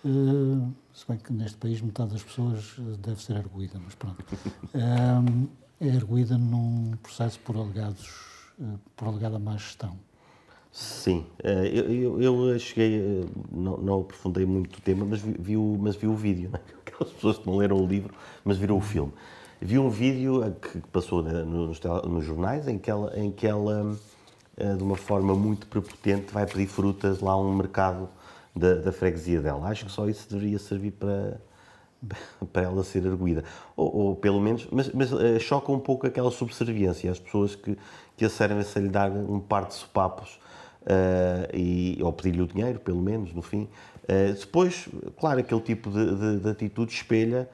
uh, 0.04 0.72
se 0.94 1.04
bem 1.08 1.18
que 1.18 1.32
neste 1.32 1.58
país 1.58 1.80
metade 1.80 2.12
das 2.12 2.22
pessoas 2.22 2.76
deve 3.00 3.20
ser 3.20 3.36
erguida, 3.36 3.80
mas 3.84 3.96
pronto, 3.96 4.22
uh, 4.22 5.48
é 5.80 5.86
erguida 5.86 6.38
num 6.38 6.92
processo 7.02 7.40
por 7.40 7.56
alegados 7.56 8.37
eh, 8.60 8.64
por 8.96 9.08
alegada 9.08 9.38
má 9.38 9.52
gestão. 9.52 9.96
Sim, 10.72 11.24
eh, 11.42 11.70
eu, 11.72 12.20
eu, 12.20 12.48
eu 12.48 12.58
cheguei, 12.58 12.98
eh, 13.00 13.24
não, 13.50 13.76
não, 13.78 14.00
aprofundei 14.00 14.44
muito 14.44 14.78
o 14.78 14.80
tema, 14.80 15.04
mas 15.04 15.20
vi, 15.20 15.36
vi, 15.38 15.56
o, 15.56 15.78
mas 15.80 15.96
vi 15.96 16.06
o 16.06 16.14
vídeo, 16.14 16.50
né? 16.50 16.60
aquelas 16.84 17.12
pessoas 17.12 17.38
que 17.38 17.46
não 17.46 17.56
leram 17.56 17.76
o 17.76 17.86
livro, 17.86 18.12
mas 18.44 18.56
viram 18.58 18.76
o 18.76 18.80
filme. 18.80 19.12
Vi 19.60 19.78
um 19.78 19.88
vídeo 19.88 20.54
que 20.60 20.80
passou 20.92 21.22
né, 21.22 21.42
nos, 21.42 21.80
nos, 21.80 22.24
jornais 22.24 22.68
em 22.68 22.78
que 22.78 22.90
ela, 22.90 23.18
em 23.18 23.30
que 23.30 23.46
ela 23.46 23.96
de 24.76 24.82
uma 24.82 24.96
forma 24.96 25.34
muito 25.34 25.66
prepotente, 25.68 26.32
vai 26.32 26.46
pedir 26.46 26.66
frutas 26.66 27.20
lá 27.20 27.32
a 27.32 27.36
um 27.36 27.54
mercado 27.54 28.08
da, 28.54 28.74
da 28.74 28.92
freguesia 28.92 29.40
dela. 29.40 29.68
Acho 29.68 29.86
que 29.86 29.92
só 29.92 30.08
isso 30.08 30.28
deveria 30.28 30.58
servir 30.60 30.92
para, 30.92 31.40
para 32.52 32.62
ela 32.62 32.84
ser 32.84 33.06
arguída. 33.06 33.42
Ou, 33.76 33.96
ou 33.96 34.16
pelo 34.16 34.40
menos, 34.40 34.66
mas, 34.70 34.92
mas 34.92 35.10
choca 35.42 35.72
um 35.72 35.80
pouco 35.80 36.06
aquela 36.06 36.30
subserviência 36.30 37.10
às 37.10 37.18
pessoas 37.18 37.56
que, 37.56 37.76
que 38.18 38.24
a 38.24 38.30
servem-se 38.30 38.76
a 38.76 38.82
lhe 38.82 38.88
dar 38.88 39.10
um 39.10 39.40
par 39.40 39.66
de 39.66 39.74
sopapos 39.74 40.38
uh, 40.82 41.48
e, 41.54 41.98
ou 42.02 42.12
pedir-lhe 42.12 42.42
o 42.42 42.46
dinheiro, 42.46 42.80
pelo 42.80 43.00
menos, 43.00 43.32
no 43.32 43.40
fim. 43.40 43.68
Uh, 44.04 44.34
depois, 44.38 44.88
claro, 45.18 45.40
aquele 45.40 45.60
tipo 45.60 45.90
de, 45.90 46.14
de, 46.14 46.40
de 46.40 46.48
atitude 46.48 46.92
espelha 46.92 47.48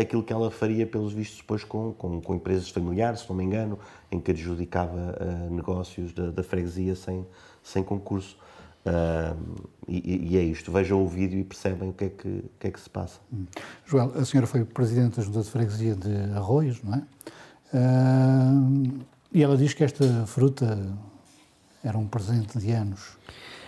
aquilo 0.00 0.22
que 0.22 0.32
ela 0.32 0.48
faria, 0.48 0.86
pelos 0.86 1.12
vistos, 1.12 1.38
depois 1.38 1.64
com, 1.64 1.92
com, 1.94 2.20
com, 2.20 2.34
empresas 2.36 2.68
familiares, 2.68 3.20
se 3.20 3.28
não 3.28 3.34
me 3.34 3.42
engano, 3.42 3.76
em 4.12 4.20
que 4.20 4.30
adjudicava 4.30 5.18
negócios 5.50 6.12
da, 6.12 6.30
da 6.30 6.42
freguesia 6.44 6.94
sem, 6.94 7.26
sem 7.64 7.82
concurso. 7.82 8.36
Uh, 8.84 9.68
e, 9.86 10.34
e, 10.34 10.36
é 10.36 10.42
isto, 10.42 10.72
vejam 10.72 11.02
o 11.02 11.08
vídeo 11.08 11.38
e 11.38 11.44
percebem 11.44 11.90
o 11.90 11.92
que 11.92 12.04
é 12.04 12.08
que, 12.08 12.28
o 12.28 12.50
que, 12.58 12.66
é 12.66 12.70
que 12.70 12.80
se 12.80 12.90
passa. 12.90 13.20
Hum. 13.32 13.46
Joel, 13.86 14.12
a 14.16 14.24
senhora 14.24 14.46
foi 14.46 14.64
Presidente 14.64 15.16
da 15.16 15.22
Junta 15.22 15.40
de 15.40 15.50
Freguesia 15.50 15.94
de 15.94 16.12
Arroios, 16.34 16.82
não 16.82 16.94
é? 16.94 17.02
Uh, 17.74 19.00
e 19.32 19.42
ela 19.42 19.56
diz 19.56 19.72
que 19.74 19.82
esta 19.82 20.26
fruta 20.26 20.78
era 21.82 21.96
um 21.98 22.06
presente 22.06 22.58
de 22.58 22.70
anos. 22.70 23.16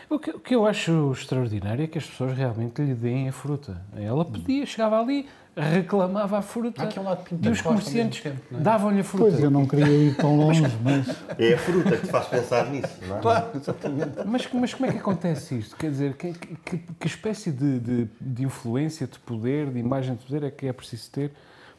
O 0.08 0.18
que, 0.18 0.30
o 0.30 0.38
que, 0.38 0.54
eu 0.54 0.66
acho 0.66 1.12
extraordinário 1.12 1.84
é 1.84 1.86
que 1.86 1.98
as 1.98 2.06
pessoas 2.06 2.36
realmente 2.36 2.80
lhe 2.82 2.94
deem 2.94 3.28
a 3.28 3.32
fruta. 3.32 3.80
Ela 3.96 4.24
pedia, 4.24 4.66
chegava 4.66 5.00
ali, 5.00 5.26
reclamava 5.56 6.38
a 6.38 6.42
fruta 6.42 6.82
Há 6.82 6.84
aqui 6.84 6.98
lado 6.98 7.24
e 7.42 7.48
os 7.48 7.60
comerciantes 7.62 8.24
é? 8.26 8.34
davam-lhe 8.50 9.00
a 9.00 9.04
fruta. 9.04 9.30
Pois, 9.30 9.42
eu 9.42 9.50
não 9.50 9.66
queria 9.66 9.86
ir 9.86 10.16
tão 10.16 10.36
longe, 10.36 10.62
mas... 10.82 11.08
É 11.38 11.54
a 11.54 11.58
fruta 11.58 11.96
que 11.96 12.06
te 12.06 12.12
faz 12.12 12.26
pensar 12.26 12.70
nisso, 12.70 12.98
não 13.08 13.16
é? 13.16 13.20
Claro, 13.20 13.46
exatamente. 13.54 14.12
Mas, 14.26 14.48
mas 14.52 14.74
como 14.74 14.86
é 14.86 14.92
que 14.92 14.98
acontece 14.98 15.58
isto? 15.58 15.76
Quer 15.76 15.90
dizer, 15.90 16.16
que, 16.16 16.32
que, 16.32 16.78
que 16.78 17.06
espécie 17.06 17.50
de, 17.50 17.80
de, 17.80 18.08
de, 18.20 18.44
influência, 18.44 19.06
de 19.06 19.18
poder, 19.18 19.70
de 19.70 19.78
imagem 19.78 20.14
de 20.16 20.24
poder 20.24 20.44
é 20.44 20.50
que 20.50 20.66
é 20.66 20.72
preciso 20.72 21.10
ter 21.10 21.32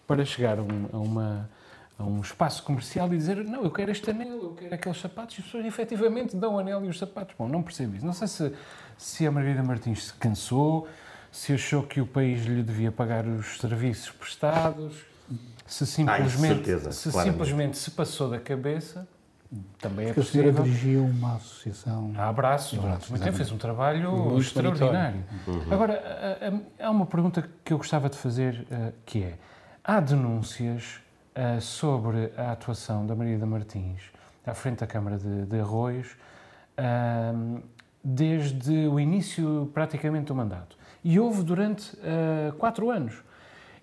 para 0.07 0.25
chegar 0.25 0.57
a, 0.57 0.61
a 0.61 0.97
uma 0.97 1.49
a 1.98 2.04
um 2.04 2.20
espaço 2.22 2.62
comercial 2.64 3.14
e 3.14 3.18
dizer 3.18 3.38
não, 3.46 3.64
eu 3.64 3.72
quero 3.72 3.91
este 3.91 4.10
anel, 4.10 4.28
eu 4.43 4.54
quero 4.58 4.76
aqueles 4.76 5.00
sapatos, 5.00 5.38
e 5.38 5.39
as 5.39 5.46
pessoas 5.46 5.66
efetivamente 5.66 6.36
dão 6.36 6.56
o 6.56 6.60
anel 6.60 6.84
e 6.86 6.89
os 6.89 7.00
sapatos. 7.00 7.34
Bom, 7.38 7.48
não 7.48 7.62
percebo 7.64 7.96
isso. 7.96 8.06
Não 8.06 8.14
sei 8.14 8.28
se, 8.28 8.54
se 8.98 9.26
a 9.26 9.32
Margarida 9.32 9.64
Martins 9.64 10.06
se 10.08 10.14
cansou, 10.14 10.88
se 11.32 11.54
achou 11.54 11.84
que 11.84 12.02
o 12.02 12.06
país 12.08 12.46
lhe 12.46 12.62
devia 12.64 12.91
pagar 12.91 13.26
os 13.26 13.60
serviços 13.60 14.12
prestados, 14.12 15.06
se 15.66 15.86
simplesmente, 15.88 16.66
certeza, 16.66 16.91
se, 16.91 17.10
claramente. 17.12 17.34
simplesmente 17.34 17.78
se 17.78 17.91
passou 17.91 18.30
da 18.30 18.39
cabeça, 18.39 19.08
também 19.80 20.08
é 20.08 20.14
Porque 20.14 20.20
a 20.20 20.24
senhora 20.32 20.52
possível. 20.54 20.64
dirigia 20.74 21.02
uma 21.02 21.36
associação. 21.36 22.14
A 22.18 22.28
abraço, 22.28 22.76
durante 22.76 23.10
muito 23.10 23.24
tempo, 23.24 23.38
fez 23.38 23.52
um 23.52 23.58
trabalho 23.58 24.12
Muito 24.12 24.41
extraordinário. 24.41 25.24
Agora, 25.72 25.93
a- 26.82 26.84
a- 26.84 26.88
há 26.88 26.91
uma 26.91 27.06
pergunta 27.06 27.48
que 27.64 27.72
eu 27.72 27.78
gostava 27.78 28.10
de 28.10 28.18
fazer, 28.18 28.68
eh, 28.70 28.91
que 29.06 29.24
é, 29.24 29.38
há 29.84 30.00
denúncias 30.02 31.00
eh, 31.38 31.59
sobre 31.59 32.31
a 32.38 32.53
atuação 32.53 33.05
da 33.05 33.13
Maria 33.13 33.45
Martins 33.45 33.99
à 34.47 34.53
frente 34.53 34.79
da 34.79 34.88
Câmara 34.88 35.17
de, 35.17 35.45
de 35.45 35.59
Arroios 35.59 36.15
ahm, 36.77 37.57
desde 38.01 38.88
o 38.88 38.97
início 38.97 39.69
praticamente 39.73 40.27
do 40.27 40.36
mandato. 40.36 40.77
E 41.03 41.19
houve 41.19 41.43
durante 41.43 41.91
eh, 42.01 42.53
quatro 42.57 42.89
anos. 42.89 43.21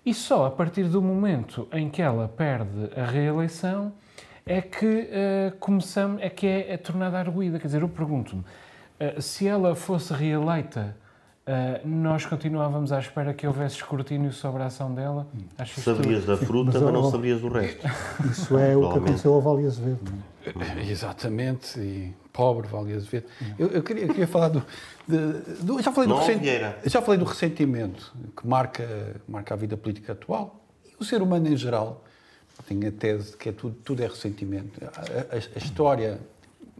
E 0.03 0.15
só 0.15 0.47
a 0.47 0.51
partir 0.51 0.85
do 0.85 0.99
momento 0.99 1.67
em 1.71 1.91
que 1.91 2.01
ela 2.01 2.27
perde 2.27 2.89
a 2.99 3.05
reeleição 3.05 3.93
é 4.47 4.59
que 4.59 5.09
eh, 5.11 5.53
começamos, 5.59 6.23
é 6.23 6.31
que 6.31 6.47
é, 6.47 6.73
é 6.73 6.77
tornada 6.77 7.19
arguída. 7.19 7.59
Quer 7.59 7.67
dizer, 7.67 7.83
eu 7.83 7.89
pergunto-me, 7.89 8.43
se 9.19 9.47
ela 9.47 9.75
fosse 9.75 10.11
reeleita, 10.11 10.97
eh, 11.45 11.81
nós 11.83 12.25
continuávamos 12.25 12.91
à 12.91 12.99
espera 12.99 13.33
que 13.33 13.45
houvesse 13.45 13.75
escrutínio 13.77 14.31
sobre 14.31 14.63
a 14.63 14.67
ação 14.67 14.93
dela? 14.93 15.27
Acho 15.57 15.81
Sabias 15.81 16.25
da 16.25 16.37
fruta, 16.37 16.71
mas 16.73 16.81
mas 16.81 16.93
não 16.93 17.11
sabias 17.11 17.41
do 17.41 17.49
resto. 17.49 17.85
Isso 18.29 18.57
é 18.57 18.75
o 18.77 18.81
que 18.91 18.97
aconteceu 18.97 19.33
ao 19.33 19.41
Vale 19.41 19.65
Azevedo. 19.65 19.99
Exatamente, 20.89 21.79
e 21.79 22.13
pobre 22.31 22.67
Vale 22.67 22.93
Azevedo. 22.93 23.25
Eu, 23.57 23.67
eu 23.67 23.83
queria, 23.83 24.03
eu 24.03 24.09
queria 24.09 24.27
falar 24.27 24.49
do, 24.49 24.63
de- 25.07 25.63
do- 25.63 25.81
Já 25.81 25.91
falei 25.91 26.07
do, 26.09 26.15
Não, 26.15 26.89
já 26.89 27.01
falei 27.01 27.19
do 27.19 27.25
ressentimento 27.25 28.13
que 28.35 28.47
marca, 28.47 29.15
marca 29.27 29.53
a 29.53 29.57
vida 29.57 29.75
política 29.77 30.13
atual 30.13 30.63
e 30.85 30.95
o 30.99 31.03
ser 31.05 31.21
humano 31.21 31.47
em 31.47 31.57
geral. 31.57 32.03
Tenho 32.67 32.87
a 32.87 32.91
tese 32.91 33.31
de 33.31 33.37
que 33.37 33.49
é 33.49 33.51
tudo, 33.51 33.75
tudo 33.83 34.01
é 34.03 34.07
ressentimento. 34.07 34.79
A, 34.85 35.35
a- 35.35 35.35
a 35.35 35.57
história, 35.57 36.19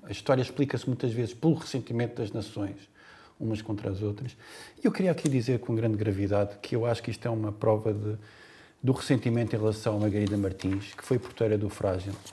a 0.04 0.12
história 0.12 0.42
explica-se 0.42 0.88
muitas 0.88 1.12
vezes 1.12 1.34
pelo 1.34 1.56
ressentimento 1.56 2.22
das 2.22 2.32
nações, 2.32 2.76
umas 3.40 3.62
contra 3.62 3.90
as 3.90 4.02
outras. 4.02 4.36
E 4.82 4.86
eu 4.86 4.92
queria 4.92 5.12
aqui 5.12 5.28
dizer 5.28 5.60
com 5.60 5.76
grande 5.76 5.98
gravidade 5.98 6.56
que 6.62 6.76
eu 6.76 6.86
acho 6.86 7.02
que 7.02 7.12
isto 7.12 7.28
é 7.28 7.32
uma 7.32 7.52
prova 7.52 7.94
de, 7.94 8.16
do 8.82 8.92
ressentimento 8.92 9.56
em 9.56 9.60
relação 9.60 9.98
a 9.98 10.00
Margarida 10.00 10.38
Martins, 10.38 10.94
que 10.94 11.04
foi 11.04 11.20
porteira 11.20 11.58
do 11.58 11.70
Frágil. 11.70 12.14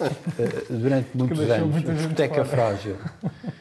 Eh, 0.00 0.64
durante 0.70 1.08
muitos 1.14 1.40
anos, 1.50 1.68
muita 1.68 1.90
a 1.90 1.94
discoteca 1.94 2.44
frágil. 2.44 2.96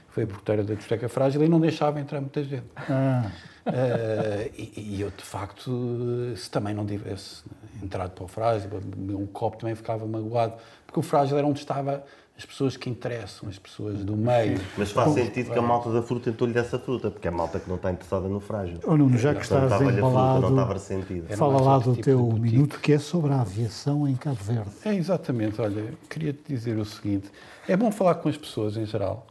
Foi 0.10 0.26
porteira 0.26 0.64
da 0.64 0.76
discoteca 0.76 1.10
frágil 1.10 1.44
e 1.44 1.50
não 1.50 1.60
deixava 1.60 2.00
entrar 2.00 2.22
muita 2.22 2.44
gente. 2.44 2.64
Ah, 2.78 3.30
Eh, 3.74 4.52
e, 4.58 4.96
e 4.96 5.02
eu, 5.02 5.10
de 5.10 5.24
facto, 5.24 6.34
se 6.36 6.50
também 6.50 6.74
não 6.74 6.86
tivesse 6.86 7.44
entrado 7.84 8.12
para 8.12 8.24
o 8.24 8.28
frágil, 8.28 8.70
um 9.10 9.26
copo 9.26 9.58
também 9.58 9.76
ficava 9.76 10.06
magoado, 10.06 10.56
porque 10.86 11.00
o 11.00 11.04
frágil 11.04 11.38
era 11.38 11.46
onde 11.46 11.60
estava 11.60 12.04
as 12.38 12.46
pessoas 12.46 12.78
que 12.78 12.88
interessam, 12.90 13.50
as 13.50 13.58
pessoas 13.58 14.04
do 14.04 14.16
meio. 14.16 14.60
Mas 14.78 14.92
faz 14.92 15.12
sentido 15.14 15.52
que 15.52 15.58
a 15.58 15.62
malta 15.62 15.92
da 15.92 16.04
fruta 16.04 16.26
tentou-lhe 16.32 16.54
dessa 16.54 16.78
fruta, 16.78 17.10
porque 17.10 17.28
é 17.28 17.32
a 17.32 17.34
malta 17.34 17.60
que 17.60 17.68
não 17.68 17.78
está 17.78 17.92
interessada 17.92 18.28
no 18.28 18.40
frágil. 18.40 18.80
oh, 18.86 18.96
Nuno, 18.96 19.18
já 19.18 19.34
que 19.34 19.42
estás 19.42 19.64
estava-lhe 19.64 19.90
a 19.90 19.94
fruta, 19.94 20.04
não 20.12 20.26
estava 20.36 20.48
embalado, 20.52 20.74
ressentida. 20.74 21.26
Era 21.30 21.38
fala 21.38 21.60
lá 21.62 21.80
do 21.80 21.92
tipo 21.94 22.04
teu 22.04 22.32
minuto, 22.34 22.80
que 22.80 22.94
é 22.94 23.00
sobre 23.00 23.34
a 23.34 23.42
aviação 23.42 24.08
em 24.08 24.16
Cabo 24.16 24.38
Verde. 24.44 24.70
É, 24.86 24.94
exatamente. 24.94 25.60
Olha, 25.60 25.94
queria 26.10 26.32
te 26.32 26.42
dizer 26.48 26.78
o 26.78 26.86
seguinte: 26.86 27.32
é 27.68 27.76
bom 27.76 27.92
falar 27.92 28.16
com 28.16 28.30
as 28.30 28.38
pessoas 28.38 28.78
em 28.78 28.86
geral 28.86 29.26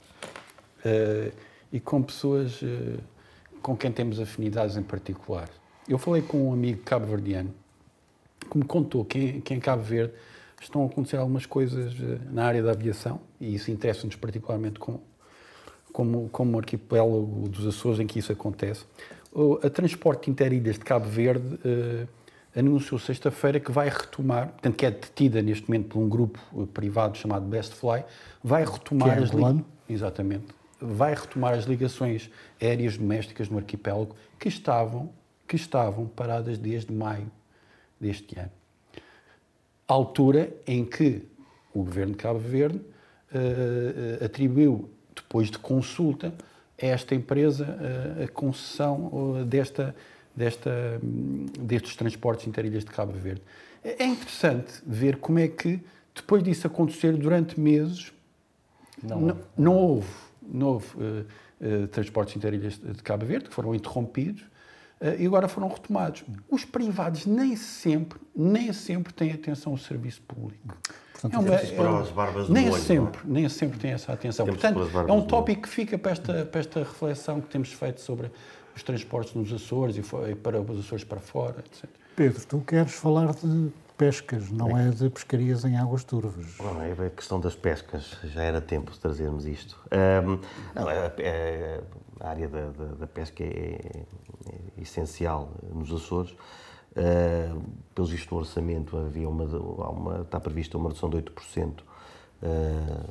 eh, 0.84 1.30
e 1.72 1.78
com 1.78 2.02
pessoas 2.02 2.60
eh, 2.62 2.98
com 3.62 3.76
quem 3.76 3.92
temos 3.92 4.18
afinidades 4.18 4.76
em 4.76 4.82
particular. 4.82 5.48
Eu 5.88 5.98
falei 5.98 6.22
com 6.22 6.48
um 6.48 6.52
amigo 6.52 6.82
cabo-verdiano 6.84 7.54
que 8.50 8.58
me 8.58 8.64
contou 8.64 9.04
que, 9.04 9.18
em- 9.18 9.40
que 9.40 9.54
em 9.54 9.60
Cabo 9.60 9.82
Verde 9.82 10.12
estão 10.64 10.82
a 10.82 10.86
acontecer 10.86 11.16
algumas 11.16 11.46
coisas 11.46 11.92
eh, 12.00 12.18
na 12.30 12.44
área 12.44 12.62
da 12.62 12.72
aviação 12.72 13.20
e 13.40 13.54
isso 13.54 13.70
interessa-nos 13.70 14.16
particularmente 14.16 14.78
com, 14.78 15.00
como, 15.92 16.28
como 16.30 16.58
arquipélago 16.58 17.48
dos 17.48 17.66
Açores 17.66 18.00
em 18.00 18.06
que 18.06 18.18
isso 18.18 18.32
acontece. 18.32 18.84
A 19.62 19.68
Transporte 19.68 20.30
Interilhas 20.30 20.76
de 20.78 20.84
Cabo 20.84 21.06
Verde 21.06 21.58
eh, 21.64 22.06
anunciou 22.58 22.98
sexta-feira 22.98 23.60
que 23.60 23.70
vai 23.70 23.88
retomar, 23.90 24.48
portanto 24.48 24.74
que 24.76 24.86
é 24.86 24.90
detida 24.90 25.42
neste 25.42 25.68
momento 25.68 25.88
por 25.88 25.98
um 25.98 26.08
grupo 26.08 26.38
eh, 26.56 26.66
privado 26.72 27.18
chamado 27.18 27.44
Best 27.46 27.74
Fly, 27.74 28.02
vai 28.42 28.64
retomar 28.64 29.10
Que 29.14 29.20
é 29.20 29.22
as 29.24 29.28
li- 29.30 29.36
angolano? 29.36 29.66
Exatamente. 29.88 30.46
Vai 30.80 31.14
retomar 31.14 31.54
as 31.54 31.64
ligações 31.64 32.30
aéreas 32.60 32.96
domésticas 32.96 33.48
no 33.50 33.58
arquipélago 33.58 34.14
que 34.38 34.48
estavam, 34.48 35.10
que 35.46 35.56
estavam 35.56 36.06
paradas 36.06 36.56
desde 36.58 36.92
maio 36.92 37.30
deste 38.00 38.38
ano 38.38 38.50
altura 39.94 40.52
em 40.66 40.84
que 40.84 41.22
o 41.74 41.82
governo 41.82 42.12
de 42.12 42.18
Cabo 42.18 42.38
Verde 42.38 42.80
eh, 43.32 44.24
atribuiu, 44.24 44.90
depois 45.14 45.50
de 45.50 45.58
consulta, 45.58 46.32
a 46.80 46.86
esta 46.86 47.14
empresa 47.14 47.78
eh, 48.18 48.24
a 48.24 48.28
concessão 48.28 49.36
eh, 49.40 49.44
desta, 49.44 49.94
desta, 50.34 51.00
hum, 51.02 51.46
destes 51.60 51.96
transportes 51.96 52.46
interilhas 52.46 52.84
de 52.84 52.90
Cabo 52.90 53.12
Verde. 53.12 53.42
É 53.82 54.04
é 54.04 54.06
interessante 54.06 54.72
ver 54.86 55.16
como 55.16 55.38
é 55.38 55.48
que, 55.48 55.80
depois 56.14 56.42
disso 56.42 56.66
acontecer 56.66 57.12
durante 57.16 57.58
meses, 57.58 58.12
não, 59.02 59.38
não 59.56 59.76
houve, 59.76 60.08
não 60.42 60.66
houve 60.68 60.86
eh, 61.58 61.86
transportes 61.86 62.36
interilhas 62.36 62.78
de 62.78 63.02
Cabo 63.02 63.24
Verde, 63.24 63.48
que 63.48 63.54
foram 63.54 63.74
interrompidos, 63.74 64.44
e 65.18 65.26
agora 65.26 65.46
foram 65.48 65.68
retomados. 65.68 66.24
Os 66.50 66.64
privados 66.64 67.26
nem 67.26 67.54
sempre, 67.56 68.18
nem 68.34 68.72
sempre 68.72 69.12
têm 69.12 69.32
atenção 69.32 69.72
ao 69.72 69.78
serviço 69.78 70.22
público. 70.22 70.74
Portanto, 71.20 71.52
as 71.52 72.10
barbas 72.10 72.48
no 72.48 72.54
nem 72.54 72.68
molho, 72.68 72.82
sempre, 72.82 73.20
nem 73.24 73.48
sempre 73.48 73.78
tem 73.78 73.90
essa 73.92 74.12
atenção. 74.12 74.44
Temos 74.46 74.60
Portanto, 74.60 75.08
é 75.08 75.12
um 75.12 75.22
tópico 75.22 75.62
que 75.62 75.68
fica 75.68 75.98
para 75.98 76.12
esta, 76.12 76.44
para 76.46 76.60
esta 76.60 76.80
reflexão 76.80 77.40
que 77.40 77.48
temos 77.48 77.72
feito 77.72 78.00
sobre 78.00 78.30
os 78.74 78.82
transportes 78.82 79.34
nos 79.34 79.50
Açores 79.52 79.96
e, 79.96 80.00
e 80.30 80.34
para 80.34 80.60
os 80.60 80.78
Açores 80.80 81.04
para 81.04 81.20
fora, 81.20 81.56
etc. 81.60 81.88
Pedro, 82.14 82.44
tu 82.46 82.60
queres 82.60 82.92
falar 82.94 83.32
de 83.34 83.70
pescas, 83.96 84.50
não 84.50 84.76
é 84.76 84.90
de 84.90 85.08
pescarias 85.08 85.64
em 85.64 85.76
águas 85.78 86.04
turvas. 86.04 86.46
Não, 86.58 86.82
é 86.82 86.92
a 86.92 87.10
questão 87.10 87.40
das 87.40 87.54
pescas, 87.54 88.16
já 88.24 88.42
era 88.42 88.60
tempo 88.60 88.90
de 88.92 88.98
trazermos 89.00 89.46
isto. 89.46 89.78
Ahm, 89.90 90.38
não, 90.74 90.90
é- 90.90 91.12
é- 91.18 91.80
a 92.20 92.28
área 92.28 92.48
da, 92.48 92.66
da- 92.70 92.94
da 92.94 93.06
pesca 93.06 93.42
é, 93.42 93.46
é 93.94 94.02
essencial 94.78 95.50
nos 95.72 95.92
Açores. 95.92 96.34
Ah, 96.96 97.54
pelo 97.94 98.06
visto 98.06 98.30
do 98.30 98.36
orçamento, 98.36 98.96
havia 98.96 99.28
uma, 99.28 99.44
uma, 99.44 100.20
está 100.22 100.40
prevista 100.40 100.78
uma 100.78 100.88
redução 100.88 101.10
de 101.10 101.18
8% 101.18 101.72
ah, 102.42 103.06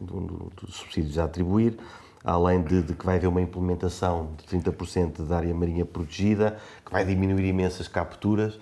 do- 0.00 0.50
subsídios 0.68 1.18
a 1.18 1.24
atribuir, 1.24 1.78
além 2.24 2.62
de, 2.62 2.82
de 2.82 2.94
que 2.94 3.04
vai 3.04 3.16
haver 3.16 3.26
uma 3.26 3.40
implementação 3.40 4.30
de 4.36 4.58
30% 4.58 5.26
da 5.26 5.36
área 5.36 5.54
marinha 5.54 5.84
protegida, 5.84 6.58
que 6.84 6.90
vai 6.90 7.04
diminuir 7.04 7.44
imensas 7.46 7.86
capturas. 7.86 8.54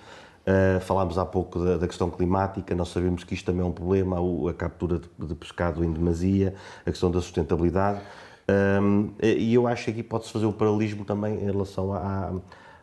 Uh, 0.47 0.79
falámos 0.83 1.17
há 1.17 1.25
pouco 1.25 1.59
da, 1.59 1.79
da 1.79 1.89
questão 1.89 2.11
climática, 2.11 2.75
nós 2.75 2.89
sabemos 2.91 3.25
que 3.25 3.33
isto 3.33 3.47
também 3.47 3.63
é 3.63 3.65
um 3.65 3.73
problema, 3.73 4.19
a, 4.19 4.51
a 4.51 4.53
captura 4.53 4.99
de, 4.99 5.27
de 5.27 5.35
pescado 5.35 5.83
em 5.83 5.91
demasia, 5.91 6.55
a 6.85 6.91
questão 6.91 7.11
da 7.11 7.19
sustentabilidade. 7.23 8.03
Um, 8.49 9.13
e 9.23 9.55
eu 9.55 9.67
acho 9.67 9.87
que 9.87 9.91
aqui 9.91 10.03
pode-se 10.03 10.33
fazer 10.33 10.47
o 10.47 10.53
paralelismo 10.53 11.05
também 11.05 11.35
em 11.37 11.45
relação 11.47 11.93
à- 11.95 12.33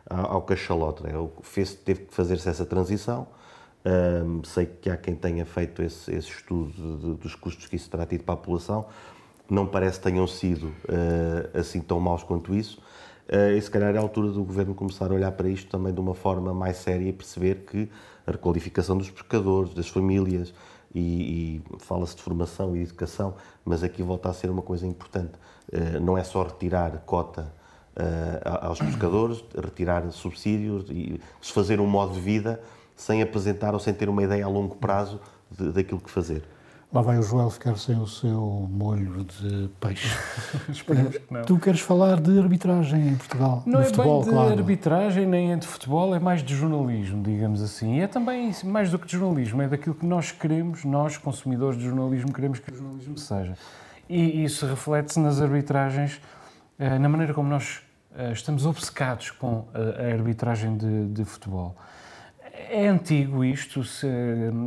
à- 0.08 0.32
ao 0.32 0.42
cachalote. 0.42 1.02
Né? 1.02 1.12
Teve 1.84 2.06
que 2.06 2.14
fazer-se 2.14 2.48
essa 2.48 2.64
transição. 2.66 3.26
Um, 3.84 4.44
sei 4.44 4.66
que 4.66 4.88
há 4.90 4.96
quem 4.96 5.14
tenha 5.14 5.44
feito 5.44 5.82
esse, 5.82 6.12
esse 6.14 6.28
estudo 6.28 6.70
de- 6.70 7.14
dos 7.14 7.34
custos 7.34 7.66
que 7.66 7.76
isso 7.76 7.90
terá 7.90 8.06
tido 8.06 8.24
para 8.24 8.34
a 8.34 8.36
população. 8.36 8.86
Não 9.50 9.66
parece 9.66 9.98
que 9.98 10.04
tenham 10.04 10.26
sido 10.26 10.66
uh, 10.68 11.58
assim 11.58 11.80
tão 11.80 12.00
maus 12.00 12.22
quanto 12.22 12.54
isso. 12.54 12.80
Uh, 13.28 13.56
e 13.56 13.60
se 13.60 13.70
calhar 13.70 13.94
é 13.94 13.98
a 13.98 14.00
altura 14.00 14.28
do 14.28 14.42
governo 14.44 14.74
começar 14.74 15.10
a 15.10 15.14
olhar 15.14 15.32
para 15.32 15.48
isto 15.48 15.68
também 15.70 15.92
de 15.92 16.00
uma 16.00 16.14
forma 16.14 16.54
mais 16.54 16.76
séria 16.76 17.08
e 17.08 17.12
perceber 17.12 17.64
que 17.66 17.88
a 18.26 18.32
requalificação 18.32 18.96
dos 18.96 19.10
pescadores, 19.10 19.74
das 19.74 19.88
famílias, 19.88 20.54
e, 20.94 21.00
e 21.00 21.62
fala-se 21.78 22.16
de 22.16 22.22
formação 22.22 22.76
e 22.76 22.82
educação, 22.82 23.34
mas 23.64 23.82
aqui 23.82 24.02
volta 24.02 24.28
a 24.28 24.32
ser 24.32 24.50
uma 24.50 24.62
coisa 24.62 24.86
importante. 24.86 25.32
Uh, 25.72 26.00
não 26.00 26.16
é 26.18 26.24
só 26.24 26.42
retirar 26.42 27.02
cota 27.06 27.52
uh, 27.96 28.66
aos 28.66 28.78
pescadores, 28.78 29.42
retirar 29.54 30.10
subsídios 30.10 30.86
e 30.90 31.20
se 31.40 31.52
fazer 31.52 31.80
um 31.80 31.86
modo 31.86 32.12
de 32.14 32.20
vida 32.20 32.60
sem 32.96 33.22
apresentar 33.22 33.74
ou 33.74 33.80
sem 33.80 33.94
ter 33.94 34.08
uma 34.08 34.22
ideia 34.22 34.44
a 34.44 34.48
longo 34.48 34.76
prazo 34.76 35.20
daquilo 35.50 36.00
que 36.00 36.10
fazer. 36.10 36.44
Lá 36.92 37.00
vai 37.00 37.18
o 37.18 37.22
Joel 37.22 37.48
ficar 37.48 37.78
sem 37.78 37.98
o 37.98 38.06
seu 38.06 38.68
molho 38.70 39.24
de 39.24 39.70
peixe. 39.80 40.14
Esperemos 40.68 41.16
que 41.16 41.32
não. 41.32 41.42
Tu 41.42 41.58
queres 41.58 41.80
falar 41.80 42.20
de 42.20 42.38
arbitragem 42.38 43.08
em 43.08 43.16
Portugal? 43.16 43.62
Não 43.64 43.80
de 43.80 43.86
é 43.86 43.88
futebol, 43.88 44.20
bem 44.20 44.28
de 44.28 44.30
claro. 44.30 44.50
arbitragem 44.50 45.26
nem 45.26 45.52
é 45.52 45.56
de 45.56 45.66
futebol, 45.66 46.14
é 46.14 46.18
mais 46.18 46.42
de 46.42 46.54
jornalismo, 46.54 47.22
digamos 47.22 47.62
assim. 47.62 47.96
E 47.96 48.00
é 48.02 48.06
também 48.06 48.52
mais 48.64 48.90
do 48.90 48.98
que 48.98 49.06
de 49.06 49.12
jornalismo, 49.16 49.62
é 49.62 49.68
daquilo 49.68 49.94
que 49.94 50.04
nós 50.04 50.32
queremos, 50.32 50.84
nós, 50.84 51.16
consumidores 51.16 51.78
de 51.78 51.84
jornalismo, 51.86 52.30
queremos 52.30 52.58
que 52.58 52.70
o 52.70 52.76
jornalismo 52.76 53.16
seja. 53.16 53.56
E 54.06 54.44
isso 54.44 54.66
reflete-se 54.66 55.18
nas 55.18 55.40
arbitragens, 55.40 56.20
eh, 56.78 56.98
na 56.98 57.08
maneira 57.08 57.32
como 57.32 57.48
nós 57.48 57.80
eh, 58.14 58.32
estamos 58.32 58.66
obcecados 58.66 59.30
com 59.30 59.64
a 59.72 60.02
a 60.02 60.12
arbitragem 60.12 60.76
de, 60.76 61.06
de 61.08 61.24
futebol. 61.24 61.74
É 62.70 62.86
antigo 62.88 63.44
isto, 63.44 63.84
se- 63.84 64.06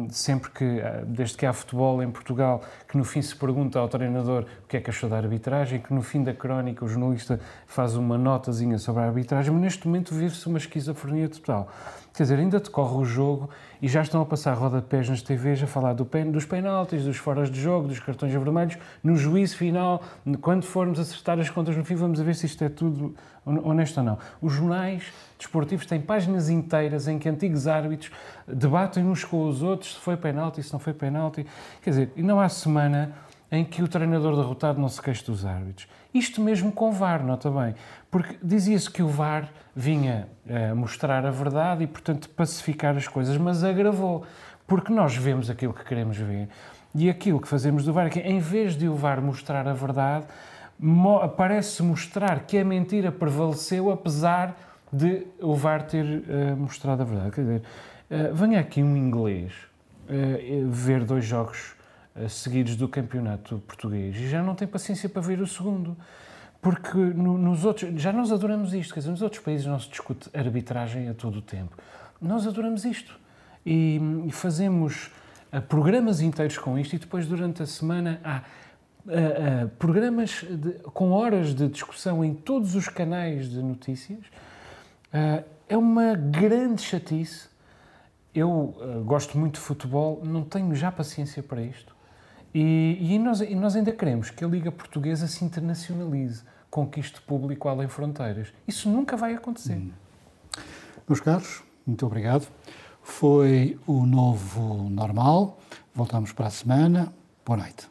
sempre 0.10 0.52
que, 0.52 0.82
desde 1.08 1.38
que 1.38 1.46
há 1.46 1.54
futebol 1.54 2.02
em 2.04 2.10
Portugal, 2.12 2.62
que 2.88 2.98
no 2.98 3.04
fim 3.04 3.22
se 3.22 3.36
pergunta 3.36 3.80
ao 3.80 3.88
treinador 3.88 4.44
o 4.64 4.68
que 4.68 4.78
é 4.78 4.82
que 4.82 4.90
achou 4.90 5.10
da 5.10 5.18
arbitragem, 5.18 5.80
que 5.80 5.94
no 5.94 6.02
fim 6.02 6.24
da 6.24 6.34
crónica 6.34 6.84
o 6.86 6.88
jornalista 6.88 7.40
faz 7.66 7.96
uma 7.96 8.18
notazinha 8.18 8.78
sobre 8.78 9.02
a 9.04 9.06
arbitragem, 9.06 9.52
mas 9.52 9.62
neste 9.62 9.88
momento 9.88 10.14
vive-se 10.14 10.48
uma 10.48 10.58
esquizofrenia 10.58 11.30
total. 11.30 11.68
Quer 12.14 12.24
dizer, 12.24 12.40
ainda 12.40 12.60
decorre 12.60 12.96
o 12.96 13.06
jogo 13.06 13.50
e 13.82 13.88
já 13.88 14.02
estão 14.02 14.22
a 14.22 14.26
passar 14.26 14.54
rodapés 14.54 15.10
nas 15.10 15.22
TVs 15.22 15.64
a 15.64 15.68
falar 15.68 15.94
do 15.94 16.06
pen, 16.06 16.32
dos 16.32 16.46
penaltis, 16.46 17.04
dos 17.04 17.18
foras 17.18 17.50
de 17.50 17.60
jogo, 17.60 17.88
dos 17.88 18.00
cartões 18.00 18.32
vermelhos, 18.32 18.78
no 19.04 19.16
juízo 19.16 19.58
final, 19.58 20.02
quando 20.42 20.64
formos 20.64 21.00
acertar 21.00 21.40
as 21.40 21.50
contas 21.50 21.76
no 21.76 21.84
fim, 21.84 21.96
vamos 21.96 22.20
ver 22.20 22.36
se 22.36 22.46
isto 22.46 22.64
é 22.64 22.70
tudo 22.70 23.16
honesto 23.46 23.98
ou 23.98 24.04
não. 24.04 24.18
Os 24.42 24.54
jornais 24.54 25.04
desportivos 25.38 25.86
têm 25.86 26.02
páginas 26.02 26.50
inteiras 26.50 27.08
em 27.08 27.20
que 27.20 27.30
antigos 27.30 27.68
árbitros 27.68 28.12
debatem 28.48 29.06
uns 29.06 29.24
com 29.24 29.48
os 29.48 29.62
outros 29.62 29.96
se 29.96 30.00
foi 30.00 30.18
penalti, 30.18 30.64
se 30.64 30.74
não 30.74 30.80
foi 30.80 30.94
penalti. 30.94 31.46
Quer 31.82 31.90
dizer, 31.92 32.12
e 32.16 32.24
não 32.24 32.40
há 32.40 32.50
semana 32.50 33.14
em 33.52 33.64
que 33.64 33.84
o 33.84 33.88
treinador 33.88 34.36
derrotado 34.36 34.80
não 34.80 34.90
se 34.90 35.02
queixe 35.02 35.24
dos 35.26 35.46
árbitros. 35.46 35.88
Isto 36.16 36.40
mesmo 36.40 36.72
com 36.72 36.88
o 36.88 36.92
VAR, 36.94 37.22
nota 37.26 37.52
bem. 37.52 37.76
Porque 38.10 38.38
dizia-se 38.42 38.90
que 38.90 39.04
o 39.04 39.08
VAR 39.10 39.50
vinha 39.76 40.30
eh, 40.48 40.74
mostrar 40.74 41.26
a 41.26 41.30
verdade 41.30 41.84
e, 41.84 41.88
portanto, 41.88 42.30
pacificar 42.30 42.96
as 42.96 43.06
coisas, 43.06 43.36
mas 43.38 43.66
agravou. 43.66 44.24
Porque 44.66 44.94
nós 44.94 45.14
vemos 45.18 45.50
aquilo 45.50 45.74
que 45.74 45.84
queremos 45.84 46.16
ver 46.18 46.48
e 46.96 47.10
aquilo 47.10 47.42
que 47.42 47.48
fazemos 47.50 47.84
do 47.84 47.92
VAR 47.92 48.08
é 48.08 48.10
que, 48.10 48.20
em 48.22 48.40
vez 48.40 48.78
de 48.78 48.88
o 48.88 48.96
VAR 48.96 49.22
mostrar 49.22 49.68
a 49.68 49.74
verdade, 49.74 50.26
mo- 50.80 51.28
parece 51.28 51.84
mostrar 51.84 52.40
que 52.46 52.58
a 52.58 52.64
mentira 52.64 53.12
prevaleceu, 53.12 53.92
apesar 53.92 54.56
de 54.94 55.28
o 55.42 55.54
VAR 55.54 55.84
ter 55.84 56.06
eh, 56.30 56.56
mostrado 56.56 57.02
a 57.02 57.06
verdade. 57.06 57.32
Quer 57.32 57.42
dizer, 57.42 57.62
eh, 58.10 58.32
venha 58.34 58.62
aqui 58.62 58.82
um 58.82 58.96
inglês 58.96 59.52
ver 60.70 61.04
dois 61.04 61.26
jogos 61.26 61.75
seguidos 62.30 62.76
do 62.76 62.88
campeonato 62.88 63.60
português 63.68 64.16
e 64.18 64.28
já 64.30 64.42
não 64.42 64.56
tem 64.56 64.68
paciência 64.68 65.10
para 65.10 65.22
ver 65.22 65.42
o 65.42 65.48
segundo. 65.48 65.98
Porque 66.62 66.98
no- 66.98 67.38
nos 67.38 67.64
outros, 67.64 68.02
já 68.02 68.12
nós 68.12 68.32
adoramos 68.32 68.74
isto, 68.74 68.94
quer 68.94 69.02
dizer, 69.02 69.12
nos 69.12 69.22
outros 69.22 69.42
países 69.44 69.66
não 69.68 69.80
se 69.80 69.90
discute 69.90 70.30
arbitragem 70.34 71.10
a 71.10 71.14
todo 71.14 71.38
o 71.38 71.42
tempo. 71.42 71.78
Nós 72.20 72.48
adoramos 72.48 72.86
isto 72.86 73.20
e, 73.66 74.00
e 74.26 74.32
fazemos 74.32 75.12
ah, 75.52 75.62
programas 75.62 76.22
inteiros 76.22 76.58
com 76.58 76.80
isto 76.80 76.96
e 76.96 77.00
depois 77.00 77.28
durante 77.28 77.62
a 77.62 77.66
semana 77.68 78.20
há 78.24 78.38
ah, 78.38 78.42
ah, 79.08 79.68
programas 79.78 80.44
de- 80.50 80.74
com 80.92 81.12
horas 81.12 81.54
de 81.54 81.68
discussão 81.68 82.26
em 82.26 82.34
todos 82.34 82.74
os 82.76 82.88
canais 82.90 83.48
de 83.50 83.62
notícias. 83.62 84.20
É 85.70 85.78
uma 85.78 86.16
grande 86.16 86.82
chatice. 86.82 87.48
Eu 88.34 88.76
ah, 88.82 89.02
gosto 89.06 89.38
muito 89.38 89.56
de 89.56 89.60
futebol, 89.62 90.22
não 90.26 90.44
tenho 90.44 90.74
já 90.74 90.92
paciência 90.92 91.44
para 91.44 91.62
isto. 91.62 91.95
E, 92.58 92.98
e 93.02 93.20
nós, 93.20 93.42
e 93.42 93.54
nós 93.54 93.76
ainda 93.76 93.92
queremos 93.92 94.30
que 94.30 94.46
a 94.46 94.48
Liga 94.48 94.72
Portuguesa 94.72 95.28
se 95.28 95.44
internacionalize, 95.44 96.42
conquiste 96.70 97.22
público 97.22 97.68
além 97.68 97.90
fronteiras. 97.90 98.54
Isso 98.66 98.90
nunca 98.90 99.18
vai 99.18 99.34
acontecer. 99.34 99.78
Meus 101.06 101.20
caros, 101.20 101.62
muito 101.86 102.06
obrigado. 102.06 102.48
Foi 103.04 103.78
o 103.86 104.06
novo 104.06 104.90
normal. 104.90 105.60
Voltamos 105.94 106.32
para 106.32 106.48
a 106.48 106.50
semana. 106.50 107.14
Boa 107.46 107.58
noite. 107.58 107.90